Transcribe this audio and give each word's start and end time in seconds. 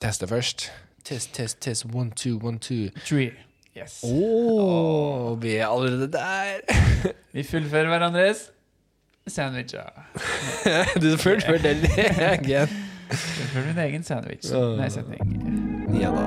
teste 0.00 0.28
først. 0.28 0.72
Test, 1.04 1.34
test, 1.34 1.60
test. 1.60 1.84
One, 1.94 2.10
two, 2.10 2.38
one, 2.42 2.58
two. 2.58 2.88
Three. 3.04 3.32
Yes. 3.76 4.00
Å, 4.04 5.36
vi 5.40 5.54
er 5.56 5.68
allerede 5.68 6.08
der! 6.12 6.64
Vi 7.34 7.44
fullfører 7.46 7.86
hverandres 7.86 8.48
sandwicher. 9.30 9.92
du 11.02 11.14
fullfører 11.20 11.62
den 11.62 11.84
egen. 11.86 12.72
Fullfører 13.12 13.66
min 13.68 13.78
egen 13.84 14.04
sandwich. 14.04 14.50
Åh. 14.50 14.74
Nei, 14.80 14.88
setning. 14.90 15.22
Ja 16.00 16.10
da. 16.16 16.24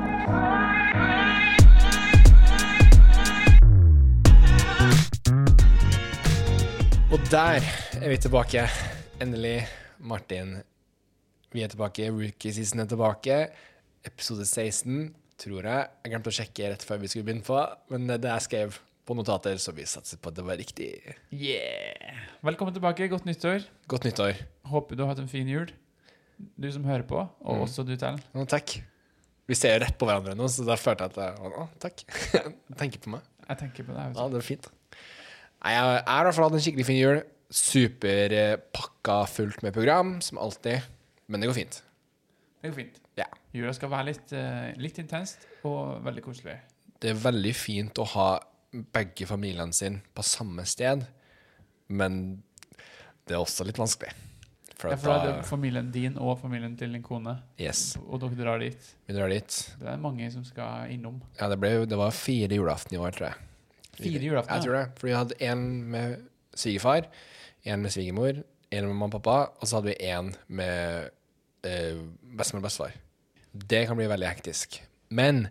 Og 7.11 7.19
der 7.31 7.59
er 7.99 8.09
vi 8.09 8.17
tilbake. 8.17 8.67
Endelig. 9.21 9.67
Martin, 9.99 10.55
vi 11.53 11.63
er 11.65 11.71
tilbake. 11.73 12.07
Rookie 12.13 12.53
season 12.55 12.83
er 12.83 12.89
tilbake. 12.91 13.37
Episode 14.07 14.45
16, 14.45 15.13
tror 15.39 15.67
jeg. 15.69 15.85
Jeg 16.03 16.13
glemte 16.13 16.31
å 16.31 16.35
sjekke 16.35 16.71
rett 16.73 16.83
før 16.87 16.99
vi 17.03 17.11
skulle 17.11 17.27
begynne 17.29 17.45
på, 17.47 17.59
men 17.93 18.07
det 18.11 18.21
jeg 18.29 18.45
skrev 18.47 18.79
på 19.03 19.15
notater, 19.17 19.57
så 19.59 19.73
vi 19.75 19.83
satser 19.89 20.19
på 20.23 20.31
at 20.31 20.37
det 20.39 20.45
var 20.47 20.55
riktig. 20.59 20.89
Yeah! 21.35 22.21
Velkommen 22.47 22.75
tilbake. 22.75 23.07
Godt 23.11 23.25
nyttår. 23.27 23.65
Godt 23.91 24.05
nyttår. 24.07 24.37
Håper 24.71 24.95
du 24.99 25.03
har 25.03 25.11
hatt 25.13 25.21
en 25.23 25.31
fin 25.31 25.47
jul. 25.51 25.71
Du 26.59 26.69
som 26.71 26.83
hører 26.87 27.03
på, 27.07 27.19
og 27.19 27.57
Mm. 27.57 27.63
også 27.67 27.83
du, 27.87 27.95
Tellen. 27.99 28.21
Å, 28.33 28.45
takk. 28.49 28.77
Vi 29.47 29.55
ser 29.59 29.75
jo 29.75 29.83
rett 29.83 29.97
på 29.99 30.07
hverandre 30.07 30.35
nå, 30.39 30.47
så 30.47 30.63
da 30.65 30.77
følte 30.79 31.03
jeg 31.11 31.19
at 31.19 31.39
å, 31.43 31.67
takk. 31.83 32.03
Tenker 32.79 33.03
på 33.03 33.11
meg. 33.11 33.21
Jeg 33.49 33.59
tenker 33.59 33.83
på 33.89 33.95
deg. 33.95 34.15
Ja, 34.15 34.27
det 34.31 34.39
er 34.39 34.45
fint. 34.47 34.69
Nei, 35.63 35.73
jeg 35.75 35.83
har 35.83 35.99
i 35.99 36.25
hvert 36.29 36.35
fall 36.37 36.47
hatt 36.47 36.55
en 36.57 36.63
skikkelig 36.63 36.85
fin 36.87 36.99
jul. 36.99 37.21
Superpakka 37.53 39.17
fullt 39.29 39.61
med 39.63 39.73
program, 39.75 40.15
som 40.23 40.39
alltid. 40.41 40.81
Men 41.27 41.41
det 41.41 41.47
går 41.49 41.57
fint. 41.57 41.81
Det 42.61 42.69
går 42.71 42.75
fint. 42.77 42.99
Ja. 43.19 43.25
Jula 43.53 43.73
skal 43.75 43.89
være 43.91 44.05
litt, 44.11 44.33
eh, 44.33 44.73
litt 44.81 44.97
intenst 44.99 45.47
og 45.67 46.03
veldig 46.05 46.23
koselig. 46.25 46.57
Det 46.99 47.11
er 47.11 47.19
veldig 47.19 47.53
fint 47.55 47.99
å 47.99 48.05
ha 48.15 48.27
begge 48.73 49.27
familiene 49.29 49.73
sine 49.75 50.01
på 50.15 50.23
samme 50.25 50.63
sted, 50.65 51.03
men 51.93 52.41
det 53.27 53.35
er 53.35 53.41
også 53.43 53.65
litt 53.67 53.77
vanskelig. 53.77 54.13
For 54.79 54.89
Ja, 54.89 54.95
for 54.97 55.07
da 55.13 55.17
er 55.21 55.37
det 55.37 55.45
familien 55.47 55.91
din 55.93 56.17
og 56.17 56.39
familien 56.41 56.73
til 56.77 56.91
din 56.91 57.03
kone, 57.03 57.37
Yes, 57.59 57.95
og 58.09 58.19
dere 58.19 58.35
drar 58.35 58.59
dit. 58.59 58.95
vi 59.07 59.13
drar 59.13 59.29
dit. 59.29 59.59
Det 59.79 59.87
er 59.87 59.97
mange 59.97 60.31
som 60.33 60.43
skal 60.43 60.89
innom. 60.91 61.21
Ja, 61.39 61.47
det, 61.49 61.59
ble, 61.59 61.85
det 61.85 61.97
var 61.97 62.11
fire 62.11 62.49
julaften 62.49 62.97
i 62.97 62.99
år, 62.99 63.11
tror 63.15 63.27
jeg. 63.29 63.35
Fire 63.93 64.19
julaften? 64.25 64.55
Jeg 64.55 64.63
tror 64.65 64.73
det. 64.79 64.97
For 64.97 65.07
vi 65.07 65.13
hadde 65.13 65.35
én 65.39 65.63
med 65.93 66.25
svigerfar, 66.55 67.07
én 67.65 67.77
med 67.79 67.91
svigermor, 67.91 68.43
én 68.73 68.87
med 68.87 68.95
mamma 68.95 69.09
og 69.11 69.19
pappa, 69.19 69.37
og 69.59 69.69
så 69.69 69.79
hadde 69.79 69.93
vi 69.93 70.09
én 70.09 70.33
med 70.47 71.11
eh, 71.67 72.01
bestemor 72.37 72.63
og 72.63 72.67
bestefar. 72.67 72.97
Det 73.53 73.85
kan 73.87 73.99
bli 73.99 74.09
veldig 74.09 74.29
hektisk. 74.29 74.79
Men 75.13 75.47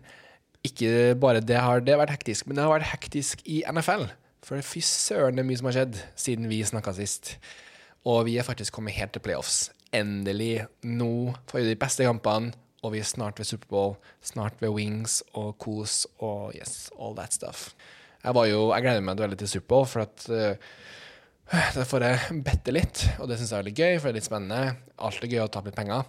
ikke 0.63 1.15
bare 1.19 1.43
det 1.43 1.59
har 1.59 1.83
det 1.83 1.97
vært 1.99 2.17
hektisk, 2.17 2.47
men 2.47 2.57
det 2.57 2.65
har 2.65 2.73
vært 2.73 2.91
hektisk 2.91 3.43
i 3.45 3.61
NFL. 3.67 4.09
For 4.43 4.59
fy 4.63 4.81
søren, 4.83 5.37
det 5.37 5.43
er 5.43 5.47
mye 5.47 5.59
som 5.59 5.69
har 5.69 5.77
skjedd 5.77 6.01
siden 6.19 6.49
vi 6.51 6.59
snakka 6.67 6.95
sist. 6.97 7.37
Og 8.07 8.25
vi 8.27 8.35
er 8.37 8.47
faktisk 8.47 8.75
kommet 8.75 8.97
helt 8.97 9.13
til 9.15 9.23
playoffs. 9.23 9.69
Endelig. 9.95 10.65
Nå 10.83 11.33
får 11.47 11.61
vi 11.61 11.71
de 11.71 11.79
beste 11.79 12.07
kampene, 12.07 12.51
og 12.83 12.91
vi 12.95 12.99
er 12.99 13.07
snart 13.07 13.39
ved 13.39 13.47
Superbowl, 13.47 13.95
snart 14.23 14.59
ved 14.59 14.73
Wings 14.75 15.21
og 15.39 15.55
kos 15.63 16.03
og 16.19 16.51
yes, 16.57 16.89
all 16.99 17.15
that 17.15 17.35
stuff. 17.35 17.69
Jeg 18.23 18.35
var 18.35 18.47
jo, 18.47 18.65
jeg 18.73 18.83
gleder 18.83 19.03
meg 19.03 19.19
veldig 19.19 19.39
til 19.39 19.51
Superbowl, 19.55 19.87
for 19.87 20.03
at 20.03 20.27
eh, 20.31 20.67
da 21.75 21.85
får 21.87 22.05
jeg 22.07 22.41
bette 22.45 22.73
litt, 22.73 23.05
og 23.19 23.29
det 23.29 23.37
syns 23.39 23.51
jeg 23.51 23.57
er 23.57 23.63
veldig 23.63 23.77
gøy, 23.77 23.95
for 23.97 24.07
det 24.07 24.13
er 24.13 24.19
litt 24.19 24.29
spennende. 24.29 24.75
Alt 25.03 25.25
er 25.25 25.33
gøy 25.33 25.41
å 25.43 25.49
tape 25.51 25.69
litt 25.69 25.79
penger. 25.79 26.05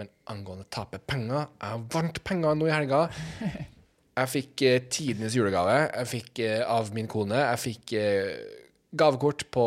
Men 0.00 0.08
angående 0.32 0.64
tape 0.72 0.96
penger 1.04 1.50
Jeg 1.60 1.80
vant 1.92 2.18
penger 2.24 2.54
nå 2.56 2.68
i 2.68 2.72
helga. 2.72 3.04
Jeg 4.12 4.28
fikk 4.28 4.62
eh, 4.68 4.82
tidenes 4.92 5.32
julegave 5.32 5.72
jeg 5.86 6.08
fikk, 6.10 6.40
eh, 6.44 6.58
av 6.68 6.90
min 6.92 7.06
kone. 7.08 7.38
Jeg 7.38 7.60
fikk 7.62 7.94
eh, 7.96 8.42
gavekort 8.92 9.46
på 9.48 9.64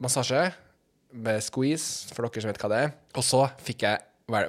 massasje 0.00 0.46
med 1.12 1.44
squeeze, 1.44 2.08
for 2.16 2.24
dere 2.24 2.40
som 2.40 2.48
vet 2.48 2.62
hva 2.62 2.70
det 2.72 2.78
er. 2.86 2.94
Og 3.20 3.26
så 3.28 3.42
fikk 3.60 3.84
jeg 3.84 4.00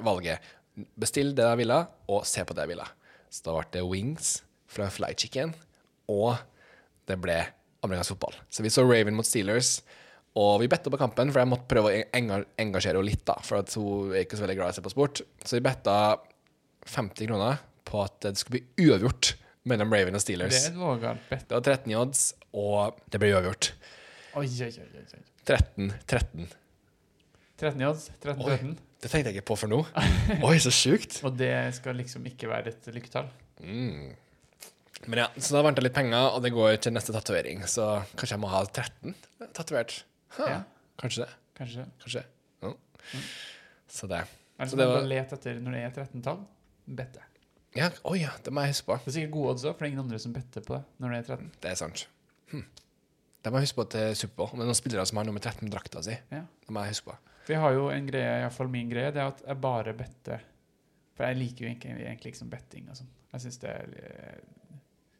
valget 0.06 0.48
bestill 0.96 1.34
det 1.36 1.44
jeg 1.50 1.60
ville, 1.60 1.82
og 2.08 2.24
se 2.28 2.46
på 2.48 2.56
det 2.56 2.64
jeg 2.64 2.72
ville. 2.72 2.88
Så 3.28 3.44
da 3.44 3.58
ble 3.58 3.68
det 3.76 3.84
wings 3.90 4.32
fra 4.72 4.88
Fly 4.88 5.12
Chicken, 5.20 5.52
og 6.08 6.40
det 7.04 7.20
ble 7.20 7.42
amerikansk 7.86 8.14
fotball. 8.14 8.36
Så 8.52 8.64
vi 8.64 8.72
så 8.72 8.84
Raven 8.86 9.16
mot 9.16 9.26
Steelers. 9.26 9.78
Og 10.38 10.60
vi 10.62 10.68
betta 10.70 10.92
på 10.92 10.98
kampen, 11.00 11.32
for 11.32 11.42
jeg 11.42 11.50
måtte 11.50 11.66
prøve 11.70 11.90
å 11.90 12.02
engasjere 12.14 12.94
henne 12.94 13.06
litt. 13.08 13.24
da 13.26 13.34
For 13.42 13.64
at 13.64 13.72
hun 13.74 14.12
er 14.14 14.22
ikke 14.22 14.38
så 14.38 14.44
veldig 14.46 14.58
glad 14.60 14.70
i 14.70 14.76
å 14.76 14.78
se 14.78 14.84
på 14.84 14.92
sport. 14.92 15.22
Så 15.42 15.58
vi 15.58 15.64
betta 15.64 15.94
50 16.86 17.30
kroner 17.30 17.58
på 17.90 18.02
at 18.04 18.20
det 18.22 18.36
skulle 18.38 18.60
bli 18.60 18.86
uavgjort 18.86 19.32
mellom 19.70 19.90
Raven 19.92 20.16
og 20.16 20.22
Steelers. 20.22 20.68
Det 20.70 20.76
bet. 21.32 21.48
Det 21.48 21.56
var 21.56 21.64
13 21.66 21.90
i 21.90 21.98
odds, 21.98 22.22
og 22.56 23.00
det 23.10 23.20
ble 23.20 23.32
uavgjort. 23.34 23.72
Oi, 24.38 24.46
oi, 24.46 24.70
oi, 24.70 24.86
oi. 24.86 25.04
oi. 25.18 25.26
13-13. 25.50 26.54
13 27.60 27.82
i 27.82 27.88
odds. 27.90 28.06
13-13. 28.22 28.78
Det 29.00 29.08
tenkte 29.08 29.30
jeg 29.30 29.40
ikke 29.40 29.50
på 29.50 29.56
for 29.56 29.72
nå. 29.72 29.78
Oi, 30.48 30.56
så 30.60 30.72
sjukt. 30.74 31.22
Og 31.24 31.32
det 31.40 31.54
skal 31.72 31.96
liksom 31.96 32.26
ikke 32.28 32.50
være 32.50 32.74
et 32.74 32.88
lykketall. 32.92 33.30
Mm. 33.64 34.10
Men 35.06 35.22
ja, 35.22 35.28
Så 35.38 35.54
da 35.56 35.62
vant 35.64 35.78
jeg 35.78 35.86
litt 35.86 35.94
penger, 35.96 36.26
og 36.36 36.42
det 36.44 36.52
går 36.52 36.76
til 36.84 36.92
neste 36.92 37.14
tatovering. 37.16 37.62
Så 37.70 37.86
kanskje 38.16 38.34
jeg 38.36 38.42
må 38.42 38.50
ha 38.52 38.60
13 38.66 39.14
tatovert. 39.56 40.02
Huh. 40.36 40.46
Ja. 40.50 40.58
Kanskje 41.00 41.24
det. 41.24 41.30
Kanskje. 41.56 41.86
Kanskje. 42.02 42.24
Ja. 42.62 42.74
Så 43.88 44.06
det. 44.10 44.20
Er 44.20 44.64
det, 44.66 44.70
så 44.70 44.76
det 44.76 44.86
må 44.86 44.98
var- 44.98 45.08
Let 45.08 45.32
etter 45.32 45.60
når 45.60 45.72
det 45.72 45.80
er 45.86 45.94
13-tall. 46.04 46.42
Bette. 46.86 47.22
Ja, 47.76 47.88
Oi, 48.04 48.18
ja, 48.18 48.30
det 48.44 48.52
må 48.52 48.60
jeg 48.66 48.74
huske 48.74 48.86
på. 48.90 48.96
Det 49.04 49.08
er 49.12 49.14
sikkert 49.20 49.32
gode 49.32 49.50
odds 49.54 49.64
òg, 49.64 49.74
for 49.76 49.84
det 49.84 49.88
er 49.88 49.92
ingen 49.92 50.04
andre 50.04 50.18
som 50.18 50.32
better 50.34 50.60
på 50.66 50.74
det 50.74 50.84
når 50.98 51.10
det 51.14 51.18
er 51.18 51.26
13. 51.36 51.50
Det 51.62 51.70
er 51.70 51.74
sant. 51.78 52.06
Hm. 52.50 52.64
Det 53.40 53.52
må 53.52 53.60
jeg 53.60 53.68
huske 53.68 53.78
på 53.80 53.84
til 53.94 54.16
Superbowl. 54.20 54.50
Men 54.58 54.66
noen 54.68 54.74
spillere 54.78 55.06
som 55.06 55.16
har 55.20 55.24
nummer 55.28 55.40
13-drakta 55.40 56.02
si. 56.04 56.16
Ja. 56.34 56.42
Det 56.66 56.74
må 56.74 56.82
jeg 56.84 56.96
huske 56.96 57.12
på. 57.12 57.16
For 57.46 57.54
jeg 57.54 57.62
har 57.62 57.72
jo 57.78 57.88
en 57.94 58.06
greie, 58.10 58.32
iallfall 58.42 58.68
min 58.68 58.90
greie, 58.90 59.12
det 59.14 59.22
er 59.22 59.30
at 59.32 59.40
jeg 59.46 59.60
bare 59.62 59.94
better 59.96 60.42
For 61.16 61.24
jeg 61.26 61.36
liker 61.36 61.64
jo 61.64 61.68
egentlig, 61.70 62.04
egentlig 62.04 62.30
ikke 62.32 62.40
sånn 62.42 62.50
betting 62.52 62.90
og 62.90 62.96
sånn. 62.96 63.08
Jeg 63.32 63.40
syns 63.46 63.58
det 63.62 63.70
er 63.70 63.94
eh, 64.02 64.40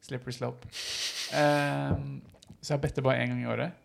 slippery 0.04 0.36
slope. 0.36 0.70
Um, 1.34 2.20
så 2.60 2.74
jeg 2.74 2.84
better 2.86 3.04
bare 3.06 3.22
én 3.22 3.32
gang 3.32 3.42
i 3.42 3.50
året, 3.50 3.76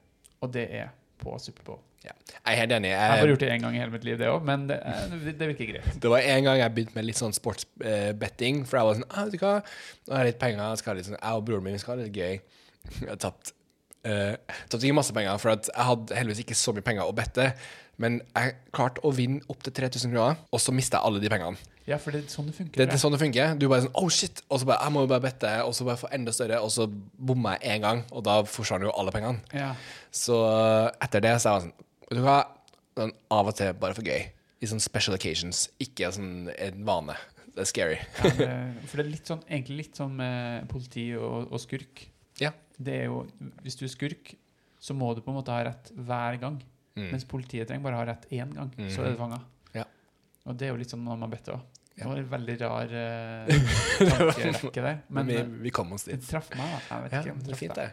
og 0.42 0.54
det 0.54 0.68
er 0.76 0.94
på 1.22 1.36
Superbowl. 1.40 1.82
Jeg 2.06 2.14
er 2.46 2.58
helt 2.60 2.74
enig. 2.76 2.90
Jeg 2.92 3.10
har 3.10 3.18
bare 3.18 3.30
gjort 3.32 3.44
det 3.44 3.50
én 3.50 3.64
gang 3.64 3.76
i 3.76 3.82
hele 3.82 3.94
mitt 3.94 4.04
liv, 4.06 4.18
det 4.20 4.28
òg, 4.30 4.44
men 4.46 4.68
det, 4.70 4.78
eh, 4.86 5.14
det 5.24 5.34
det 5.40 5.48
virker 5.50 5.72
greit. 5.72 6.02
det 6.02 6.12
var 6.12 6.22
en 6.22 6.44
gang 6.44 6.60
jeg 6.60 6.74
begynte 6.76 6.98
med 6.98 7.08
litt 7.08 7.18
sånn 7.18 7.34
sportsbetting. 7.34 8.62
For 8.70 8.78
jeg 8.78 8.90
var 8.90 9.00
sånn 9.00 9.08
ah, 9.10 9.24
vet 9.26 9.34
du 9.34 9.42
hva, 9.42 9.54
Nå 10.06 10.14
har 10.14 10.26
jeg 10.26 10.34
litt 10.34 10.42
penger. 10.44 10.62
Jeg, 10.62 10.82
skal 10.84 11.00
litt 11.00 11.10
sånn, 11.10 11.18
jeg 11.18 11.40
og 11.40 11.48
broren 11.48 11.66
min 11.66 11.78
vi 11.78 11.82
skal 11.82 11.96
ha 11.96 12.02
det 12.02 12.10
litt 12.12 12.20
gøy. 12.20 12.36
Jeg 13.00 13.10
har 13.10 13.22
tapt 13.24 13.56
uh, 14.06 14.36
Tapte 14.70 14.84
ikke 14.86 15.00
masse 15.00 15.16
penger, 15.18 15.40
for 15.42 15.56
at 15.56 15.72
jeg 15.72 15.90
hadde 15.90 16.20
heldigvis 16.20 16.44
ikke 16.46 16.60
så 16.60 16.76
mye 16.76 16.86
penger 16.86 17.10
å 17.10 17.16
bette. 17.18 17.48
Men 18.02 18.20
jeg 18.36 18.58
klarte 18.76 19.02
å 19.08 19.14
vinne 19.16 19.42
opp 19.50 19.66
til 19.66 19.74
3000 19.74 20.14
kroner, 20.14 20.44
og 20.52 20.62
så 20.62 20.76
mista 20.76 21.00
jeg 21.00 21.10
alle 21.10 21.24
de 21.24 21.32
pengene. 21.32 21.74
Ja, 21.86 22.00
for 22.02 22.16
det 22.16 22.24
er 22.24 22.32
sånn 22.34 22.48
det 22.50 22.56
funker. 22.58 22.80
Det, 22.80 22.88
det 22.90 22.96
er 22.98 23.02
sånn 23.02 23.14
det 23.14 23.22
funker. 23.22 23.52
Du 23.62 23.68
bare 23.70 23.86
sånn 23.86 23.98
Oh, 24.00 24.10
shit! 24.10 24.42
Og 24.50 24.62
så 24.62 24.68
bare 24.70 24.88
Jeg 24.88 24.94
må 24.96 25.04
jo 25.06 25.10
bare 25.12 25.24
bette, 25.28 25.52
og 25.66 25.76
så 25.78 25.86
bare 25.86 26.02
få 26.02 26.10
enda 26.18 26.34
større, 26.34 26.58
og 26.66 26.72
så 26.74 26.88
bomma 26.90 27.56
jeg 27.60 27.76
én 27.76 27.84
gang, 27.86 28.02
og 28.10 28.26
da 28.26 28.40
forsvant 28.50 28.88
jo 28.88 28.94
alle 28.98 29.14
pengene. 29.14 29.44
Ja. 29.54 29.74
Så 30.10 30.40
uh, 30.42 30.90
etter 31.06 31.22
det 31.26 31.36
så 31.44 31.52
er 31.52 31.60
jeg 31.60 31.68
sånn 31.68 31.76
Vet 32.06 32.20
du 32.20 32.26
hva? 32.26 32.40
Sånn, 32.96 33.14
av 33.34 33.48
og 33.50 33.56
til 33.58 33.72
bare 33.82 33.98
for 33.98 34.06
gøy. 34.06 34.28
I 34.62 34.68
sånne 34.70 34.84
special 34.86 35.18
occasions. 35.18 35.64
Ikke 35.82 36.10
sånn 36.14 36.52
en 36.54 36.84
vane. 36.88 37.16
Det 37.56 37.64
er 37.64 37.70
scary. 37.70 37.98
Ja, 38.20 38.32
det, 38.38 38.50
for 38.90 39.00
det 39.00 39.06
er 39.06 39.10
litt 39.10 39.32
sånn, 39.32 39.42
egentlig 39.50 39.80
litt 39.80 40.00
sånn 40.00 40.14
med 40.20 40.68
politi 40.72 41.08
og, 41.18 41.50
og 41.50 41.62
skurk. 41.64 42.06
Ja. 42.42 42.52
Det 42.78 43.02
er 43.02 43.10
jo, 43.10 43.24
hvis 43.66 43.78
du 43.80 43.86
er 43.88 43.94
skurk, 43.94 44.36
så 44.82 44.94
må 44.98 45.14
du 45.16 45.24
på 45.26 45.34
en 45.34 45.40
måte 45.40 45.54
ha 45.54 45.66
rett 45.66 45.90
hver 45.98 46.38
gang. 46.42 46.62
Mm. 46.96 47.10
Mens 47.10 47.26
politiet 47.28 47.68
trenger 47.70 47.88
bare 47.88 48.00
ha 48.00 48.08
rett 48.12 48.30
én 48.32 48.54
gang, 48.56 48.72
så 48.88 49.04
er 49.04 49.14
det 49.14 49.20
fanga. 49.20 49.42
Og 50.46 50.58
det 50.60 50.68
er 50.68 50.74
jo 50.74 50.80
litt 50.80 50.94
sånn 50.94 51.04
man 51.06 51.26
better 51.32 51.58
òg. 51.58 51.64
Det 51.96 52.04
var 52.04 52.18
en 52.20 52.28
veldig 52.28 52.56
rar 52.60 52.92
uh, 52.92 53.52
tankerekke 54.10 54.82
der. 54.84 54.98
Men 55.16 55.30
vi, 55.30 55.38
eh, 55.40 55.54
vi 55.64 55.72
kom 55.72 55.94
oss 55.96 56.04
det 56.04 56.18
dit. 56.20 56.28
traff 56.28 56.50
meg, 56.52 56.74
da. 56.74 56.82
Jeg 56.90 57.06
vet 57.06 57.14
Ja, 57.16 57.22
ikke 57.22 57.36
om 57.36 57.40
det 57.40 57.48
traff 57.54 57.62
fint, 57.64 57.80
det. 57.80 57.88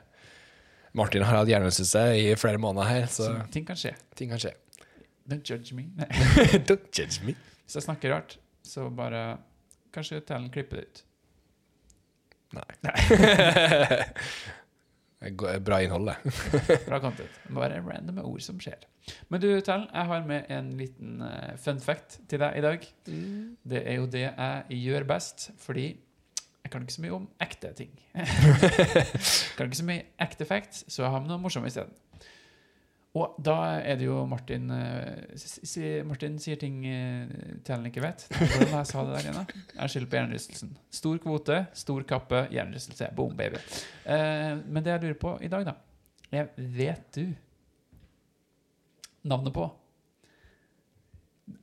Martin 0.98 1.22
har 1.24 1.38
hatt 1.38 1.48
hjernerystelse 1.52 2.02
i 2.18 2.24
flere 2.36 2.58
måneder 2.60 2.90
her, 2.90 3.06
så 3.06 3.28
Så 3.30 3.36
ting 3.54 3.64
kan 3.68 3.78
ting 4.18 4.34
kan 4.34 4.42
skje. 4.42 4.52
Don't 5.30 5.46
judge 5.46 5.72
me. 5.78 5.86
Nei. 5.96 6.08
Don't 6.68 6.90
judge 6.92 7.22
me. 7.24 7.36
Hvis 7.62 7.78
jeg 7.78 7.86
snakker 7.86 8.10
rart, 8.12 8.36
så 8.66 8.88
bare 8.90 9.38
Kanskje 9.94 10.20
Tellen 10.26 10.50
klipper 10.50 10.80
det 10.80 10.84
ut. 10.88 11.02
Nei. 12.58 12.68
Det 12.82 12.92
go- 13.08 14.12
Bra 15.62 15.78
innhold, 15.82 16.08
det. 16.10 16.16
Bra 16.88 16.98
content. 17.00 17.40
Bare 17.54 17.78
random 17.86 18.18
ord 18.24 18.42
som 18.42 18.58
skjer. 18.62 18.88
Men 19.30 19.42
du, 19.42 19.48
Tellen, 19.62 19.88
jeg 19.92 20.08
har 20.10 20.24
med 20.26 20.50
en 20.50 20.70
liten 20.78 21.20
eh, 21.26 21.52
fun 21.62 21.78
fact 21.82 22.20
til 22.30 22.42
deg 22.42 22.58
i 22.58 22.64
dag. 22.64 22.88
Det 23.06 23.82
er 23.82 24.00
jo 24.00 24.08
det 24.10 24.24
jeg 24.26 24.80
gjør 24.82 25.06
best, 25.14 25.50
fordi 25.62 25.86
jeg 26.62 26.70
kan 26.70 26.82
ikke 26.82 26.94
så 26.94 27.04
mye 27.04 27.16
om 27.16 27.28
ekte 27.42 27.72
ting. 27.78 27.90
kan 29.56 29.66
ikke 29.66 29.80
så 29.82 29.86
mye 29.86 30.06
ekte 30.22 30.46
facts, 30.46 30.84
så 30.88 31.04
jeg 31.04 31.14
har 31.14 31.22
med 31.22 31.30
noe 31.30 31.42
morsomt 31.42 31.70
isteden. 31.70 31.94
Og 33.12 33.34
da 33.44 33.56
er 33.84 33.98
det 34.00 34.06
jo 34.06 34.22
Martin 34.24 34.70
eh, 34.72 36.04
Martin 36.08 36.38
sier 36.40 36.56
ting 36.56 36.78
uh, 36.86 37.28
han 37.68 37.84
ikke 37.90 38.00
vet. 38.00 38.24
Hvordan 38.32 38.72
jeg 38.72 38.88
sa 38.88 39.02
det 39.04 39.18
der 39.18 39.26
igjen, 39.26 39.36
da? 39.36 39.64
Jeg 39.74 39.92
skylder 39.92 40.08
på 40.08 40.16
hjernerystelsen. 40.16 40.70
Stor 41.02 41.20
kvote, 41.20 41.58
stor 41.76 42.06
kappe, 42.08 42.46
hjernerystelse. 42.54 43.10
Boom, 43.16 43.36
baby. 43.36 43.60
Eh, 44.08 44.54
men 44.64 44.80
det 44.80 44.94
jeg 44.94 45.04
lurer 45.04 45.20
på 45.20 45.34
i 45.44 45.52
dag, 45.52 45.68
da 45.68 45.76
jeg 46.32 46.48
Vet 46.56 47.14
du 47.14 47.26
navnet 49.28 49.54
på 49.54 49.66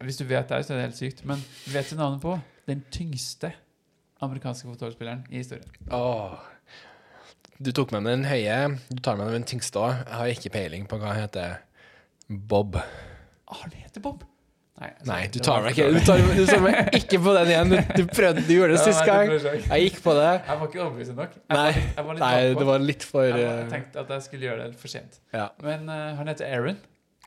Hvis 0.05 0.19
du 0.21 0.27
vet 0.29 0.51
det, 0.51 0.61
så 0.65 0.73
er 0.73 0.77
det 0.77 0.85
helt 0.89 0.99
sykt. 0.99 1.25
Men 1.25 1.41
vet 1.73 1.89
du 1.89 1.97
navnet 1.97 2.21
på 2.21 2.37
den 2.69 2.83
tyngste 2.93 3.51
amerikanske 4.21 4.67
fotballspilleren 4.67 5.25
i 5.31 5.41
historien? 5.41 5.65
Åh. 5.91 6.37
Du 7.59 7.71
tok 7.75 7.91
med 7.91 8.06
den 8.07 8.23
høye, 8.29 8.57
du 8.88 9.01
tar 9.03 9.17
med 9.19 9.33
den 9.35 9.44
tyngste 9.47 9.81
òg. 9.81 9.97
Jeg 10.06 10.15
har 10.15 10.29
ikke 10.31 10.51
peiling 10.53 10.85
på 10.88 11.00
hva 11.01 11.09
han 11.11 11.25
heter. 11.25 11.57
Bob. 12.29 12.77
Ah, 12.79 13.57
han 13.65 13.73
heter 13.75 14.00
Bob! 14.06 14.21
Nei, 14.79 14.94
Nei, 15.03 15.17
du 15.27 15.41
tar 15.44 15.65
meg 15.65 15.73
ikke. 15.75 15.89
Du 15.91 16.06
tar, 16.07 16.21
du 16.38 16.45
tar 16.47 16.61
meg 16.63 16.94
ikke 16.95 17.17
på 17.19 17.33
den 17.35 17.50
igjen. 17.51 17.73
Du, 17.73 17.79
du 17.97 18.03
prøvde, 18.13 18.45
du 18.47 18.53
gjorde 18.53 18.77
det 18.77 18.83
sist 18.85 19.01
gang. 19.03 19.33
Jeg 19.33 19.89
gikk 19.89 19.97
på 20.06 20.13
det. 20.15 20.29
Jeg 20.47 20.61
var 20.61 20.69
ikke 20.69 20.79
overbevist 20.85 21.17
nok. 21.17 21.33
Jeg 21.35 21.57
Nei, 21.57 21.65
var 21.65 21.73
jeg 21.97 22.06
var 22.06 22.13
litt 22.15 22.23
Nei, 22.23 22.53
det 22.61 22.67
var 22.69 22.85
litt 22.85 23.03
for 23.09 23.25
Jeg 23.27 23.41
eh, 23.44 23.50
var- 23.57 23.73
tenkte 23.73 24.00
at 24.06 24.13
jeg 24.15 24.23
skulle 24.29 24.47
gjøre 24.47 24.69
det 24.69 24.79
for 24.79 24.94
sent. 24.94 25.19
Ja. 25.35 25.50
Men 25.65 25.83
uh, 25.91 25.97
han 26.21 26.31
heter 26.31 26.47
Aaron. 26.47 26.79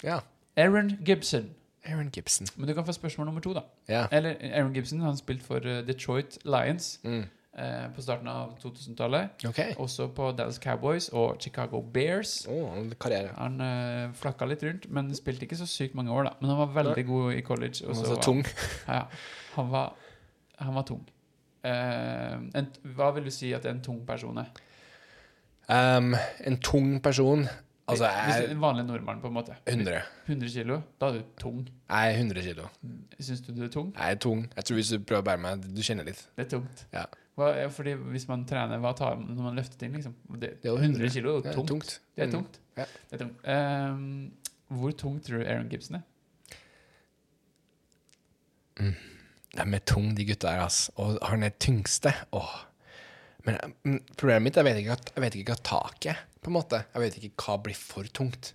ja. 0.03 0.21
Aaron 0.57 0.95
Gibson. 1.05 1.51
Aaron 1.89 2.09
Gibson. 2.13 2.49
Men 2.57 2.69
du 2.69 2.75
kan 2.77 2.85
få 2.89 2.93
spørsmål 2.97 3.29
nummer 3.29 3.41
to, 3.45 3.53
da. 3.57 3.63
Ja. 3.89 4.07
Eller 4.13 4.35
Aaron 4.55 4.73
Gibson 4.77 5.01
han 5.05 5.17
spilte 5.21 5.45
for 5.45 5.61
eh, 5.65 5.83
Detroit 5.89 6.39
Lions 6.45 6.95
Mm. 7.05 7.25
Eh, 7.59 7.87
på 7.95 8.05
starten 8.05 8.29
av 8.29 8.57
2000-tallet. 8.63 9.47
OK. 9.49 9.61
Også 9.83 10.09
på 10.17 10.31
Dallas 10.39 10.61
Cowboys 10.63 11.09
og 11.13 11.41
Chicago 11.43 11.83
Bears. 11.95 12.47
Oh, 12.51 12.77
karriere. 13.01 13.33
Han 13.39 13.61
uh, 13.61 14.13
flakka 14.19 14.49
litt 14.49 14.63
rundt, 14.67 14.89
men 14.91 15.13
spilte 15.17 15.49
ikke 15.49 15.59
så 15.61 15.69
sykt 15.71 15.97
mange 15.99 16.13
år, 16.13 16.31
da. 16.31 16.37
Men 16.41 16.55
han 16.55 16.63
var 16.65 16.77
veldig 16.83 17.07
god 17.09 17.33
i 17.39 17.41
college. 17.47 17.87
Han 17.87 17.97
var 17.97 18.05
så 18.05 18.15
så 18.15 18.21
tung. 18.23 18.45
Ja, 18.89 19.05
han 19.57 19.73
var, 19.73 19.93
han 20.59 20.75
var 20.75 20.87
tung. 20.89 21.03
Eh, 21.63 22.39
en, 22.59 22.71
hva 22.97 23.13
vil 23.15 23.29
du 23.29 23.35
si 23.35 23.53
at 23.55 23.67
en 23.71 23.83
tung 23.85 24.01
person 24.07 24.41
er? 24.43 24.49
Um, 25.71 26.17
en 26.43 26.59
tung 26.59 26.97
person. 27.03 27.47
Altså, 27.87 28.09
Hvis 28.25 28.37
jeg 28.37 28.51
En 28.51 28.61
vanlig 28.61 28.85
nordmann, 28.87 29.21
på 29.21 29.27
en 29.27 29.35
måte. 29.35 29.55
100. 29.67 30.03
100 30.27 30.51
kilo, 30.51 30.81
da 31.01 31.07
er 31.07 31.13
du 31.13 31.23
tung. 31.41 31.69
Jeg 31.91 32.13
er 32.13 32.19
100 32.19 32.43
kilo. 32.43 32.69
Syns 33.21 33.41
du 33.41 33.53
du 33.53 33.65
er 33.65 33.69
tung? 33.69 33.95
Jeg 33.99 34.11
er 34.11 34.15
tung. 34.15 34.47
Jeg 34.57 34.65
tror 34.65 34.75
hvis 34.75 34.89
du 34.89 34.99
prøver 34.99 35.23
å 35.23 35.27
bære 35.27 35.43
meg, 35.43 35.67
du 35.77 35.83
kjenner 35.83 36.07
litt. 36.07 36.23
Det 36.37 36.47
er 36.47 36.51
tungt. 36.51 36.87
Ja. 36.93 37.05
Hva, 37.37 37.47
fordi 37.73 37.95
hvis 38.13 38.27
man 38.29 38.43
trener, 38.45 38.79
hva 38.83 38.91
tar 38.97 39.17
man 39.17 39.35
når 39.37 39.43
man 39.47 39.57
løfter 39.57 39.79
ting, 39.81 39.93
liksom? 39.97 40.15
Det, 40.39 40.51
Det 40.63 40.69
er 40.69 40.75
jo 40.75 40.77
100 40.77 40.99
100. 41.07 41.11
kilo 41.15 41.41
Det 41.41 41.51
er 41.51 41.55
tungt. 41.57 41.69
tungt. 41.69 42.01
Det 42.17 42.23
er 42.23 42.27
Mm. 42.27 42.33
tungt. 42.33 42.59
Ja. 42.77 42.85
Det 43.11 43.21
er 43.21 43.25
tungt. 43.25 43.47
Um, 43.49 44.33
hvor 44.69 44.91
tung 44.93 45.21
tror 45.25 45.39
du 45.39 45.47
Aaron 45.47 45.69
Gibson 45.69 45.97
er? 45.97 46.03
De 49.55 49.75
er 49.77 49.83
tunge, 49.85 50.15
de 50.17 50.25
gutta 50.25 50.49
her, 50.55 50.63
altså. 50.65 50.93
Og 50.97 51.19
han 51.29 51.43
er 51.43 51.51
tyngste. 51.61 52.13
Åh. 52.33 52.53
Men 53.45 53.59
mm, 53.85 53.99
problemet 54.17 54.43
mitt 54.43 54.57
er 54.57 54.93
at 54.93 55.13
jeg 55.15 55.23
vet 55.25 55.35
ikke 55.41 55.53
hva 55.53 55.63
taket 55.67 56.17
på 56.43 56.51
en 56.51 56.57
måte. 56.57 56.85
Jeg 56.95 57.03
vet 57.03 57.17
ikke 57.21 57.45
hva 57.47 57.57
blir 57.63 57.75
for 57.77 58.05
tungt. 58.15 58.53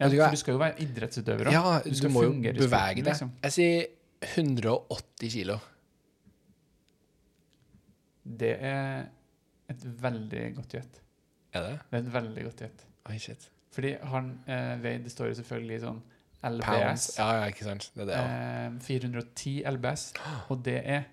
Ja, 0.00 0.08
for 0.08 0.30
du 0.34 0.36
skal 0.40 0.54
jo 0.56 0.58
være 0.58 0.80
idrettsutøver 0.82 1.46
òg. 1.48 1.52
Ja, 1.54 1.78
Du 1.84 1.90
du, 1.90 2.08
må 2.08 2.22
jo 2.24 2.32
bevege 2.56 2.96
deg. 2.96 3.04
liksom. 3.06 3.30
Jeg 3.44 3.52
sier 3.52 3.86
180 4.34 5.30
kilo. 5.32 5.60
Det 8.24 8.54
er 8.64 9.06
et 9.70 9.84
veldig 10.02 10.44
godt 10.56 10.74
gjett. 10.78 11.00
Er 11.54 11.60
det? 11.68 11.74
Det 11.90 11.98
er 11.98 12.02
et 12.06 12.12
veldig 12.14 12.44
godt 12.44 12.60
gjett. 12.64 12.84
Oi, 13.10 13.18
shit. 13.20 13.50
Fordi 13.74 13.94
han 14.06 14.28
eh, 14.46 14.74
veide 14.82 15.04
Det 15.04 15.12
står 15.12 15.28
jo 15.32 15.34
selvfølgelig 15.40 15.80
sånn 15.82 16.02
LBS. 16.44 16.66
Pounds. 16.66 17.04
Ja, 17.18 17.26
ja, 17.40 17.44
ikke 17.52 17.64
sant. 17.66 17.90
Det 17.94 18.02
er 18.04 18.10
det. 18.10 18.16
ja. 18.16 18.24
Eh, 18.68 18.78
410 18.86 19.54
LBS. 19.76 20.06
Og 20.52 20.64
det 20.64 20.76
er 20.84 21.04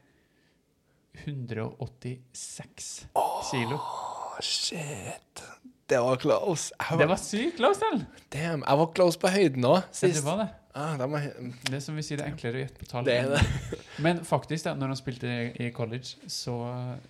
186 1.26 3.08
kilo. 3.52 3.76
Åh, 3.76 4.40
shit. 4.42 5.44
Det 5.90 6.00
var 6.00 6.16
close. 6.16 6.72
Var, 6.80 6.98
Det 6.98 7.08
var, 7.10 7.18
sykt 7.20 7.58
close, 7.58 7.80
til! 7.84 8.06
damn, 8.34 8.64
jeg 8.68 8.78
var 8.80 8.92
close 8.96 9.20
på 9.20 9.28
høyden 9.28 9.66
òg, 9.68 9.82
Ja, 9.82 9.88
det 9.92 9.96
sist. 10.16 10.24
var 10.24 10.38
det. 10.40 10.48
Ah, 10.74 10.94
det, 10.96 11.34
Det 11.68 11.74
er 11.76 11.82
som 11.84 11.98
vi 12.00 12.04
sier, 12.06 12.20
det 12.22 12.26
er 12.26 12.32
enklere 12.32 12.60
å 12.60 12.62
gjette 12.62 12.80
på 12.80 12.86
tall. 12.88 13.04
det 13.08 13.16
er 13.20 13.32
det. 13.34 13.42
Men 14.06 14.22
faktisk, 14.28 14.64
da 14.70 14.74
når 14.80 14.94
han 14.94 15.00
spilte 15.00 15.32
i, 15.60 15.68
college, 15.76 16.16
så, 16.32 16.56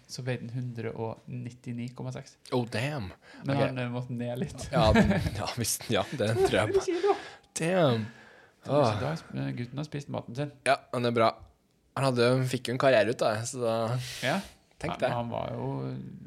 så 0.10 0.24
veide 0.26 0.50
han 0.56 0.72
199,6. 0.74 2.34
Oh, 2.58 2.66
damn. 2.74 3.12
Men 3.44 3.56
Ok. 3.58 3.62
han 3.68 3.78
eh, 3.84 3.92
måtte 3.94 4.16
ned 4.18 4.42
litt. 4.42 4.66
Ja, 4.74 4.88
ja, 4.96 5.50
visst, 5.60 5.86
ja 5.94 6.02
det 6.18 6.32
tror 6.48 6.58
jeg 6.58 6.74
på. 6.80 7.16
Damn. 7.60 8.08
Så 8.66 8.82
da 9.02 9.14
gutten 9.58 9.78
har 9.82 9.88
spist 9.88 10.10
maten 10.14 10.38
sin. 10.38 10.52
Ja, 10.68 10.80
han 10.94 11.06
er 11.10 11.14
bra. 11.16 11.30
Han 11.98 12.08
hadde, 12.10 12.32
fikk 12.50 12.70
jo 12.70 12.76
en 12.78 12.82
karriere 12.82 13.14
ut 13.14 13.22
av 13.26 13.38
det, 13.38 13.46
så 13.52 13.62
da 13.66 13.78
Ja. 14.26 14.40
Tenk 14.82 14.98
jeg. 14.98 15.12
han 15.14 15.28
var 15.30 15.52
jo 15.54 15.66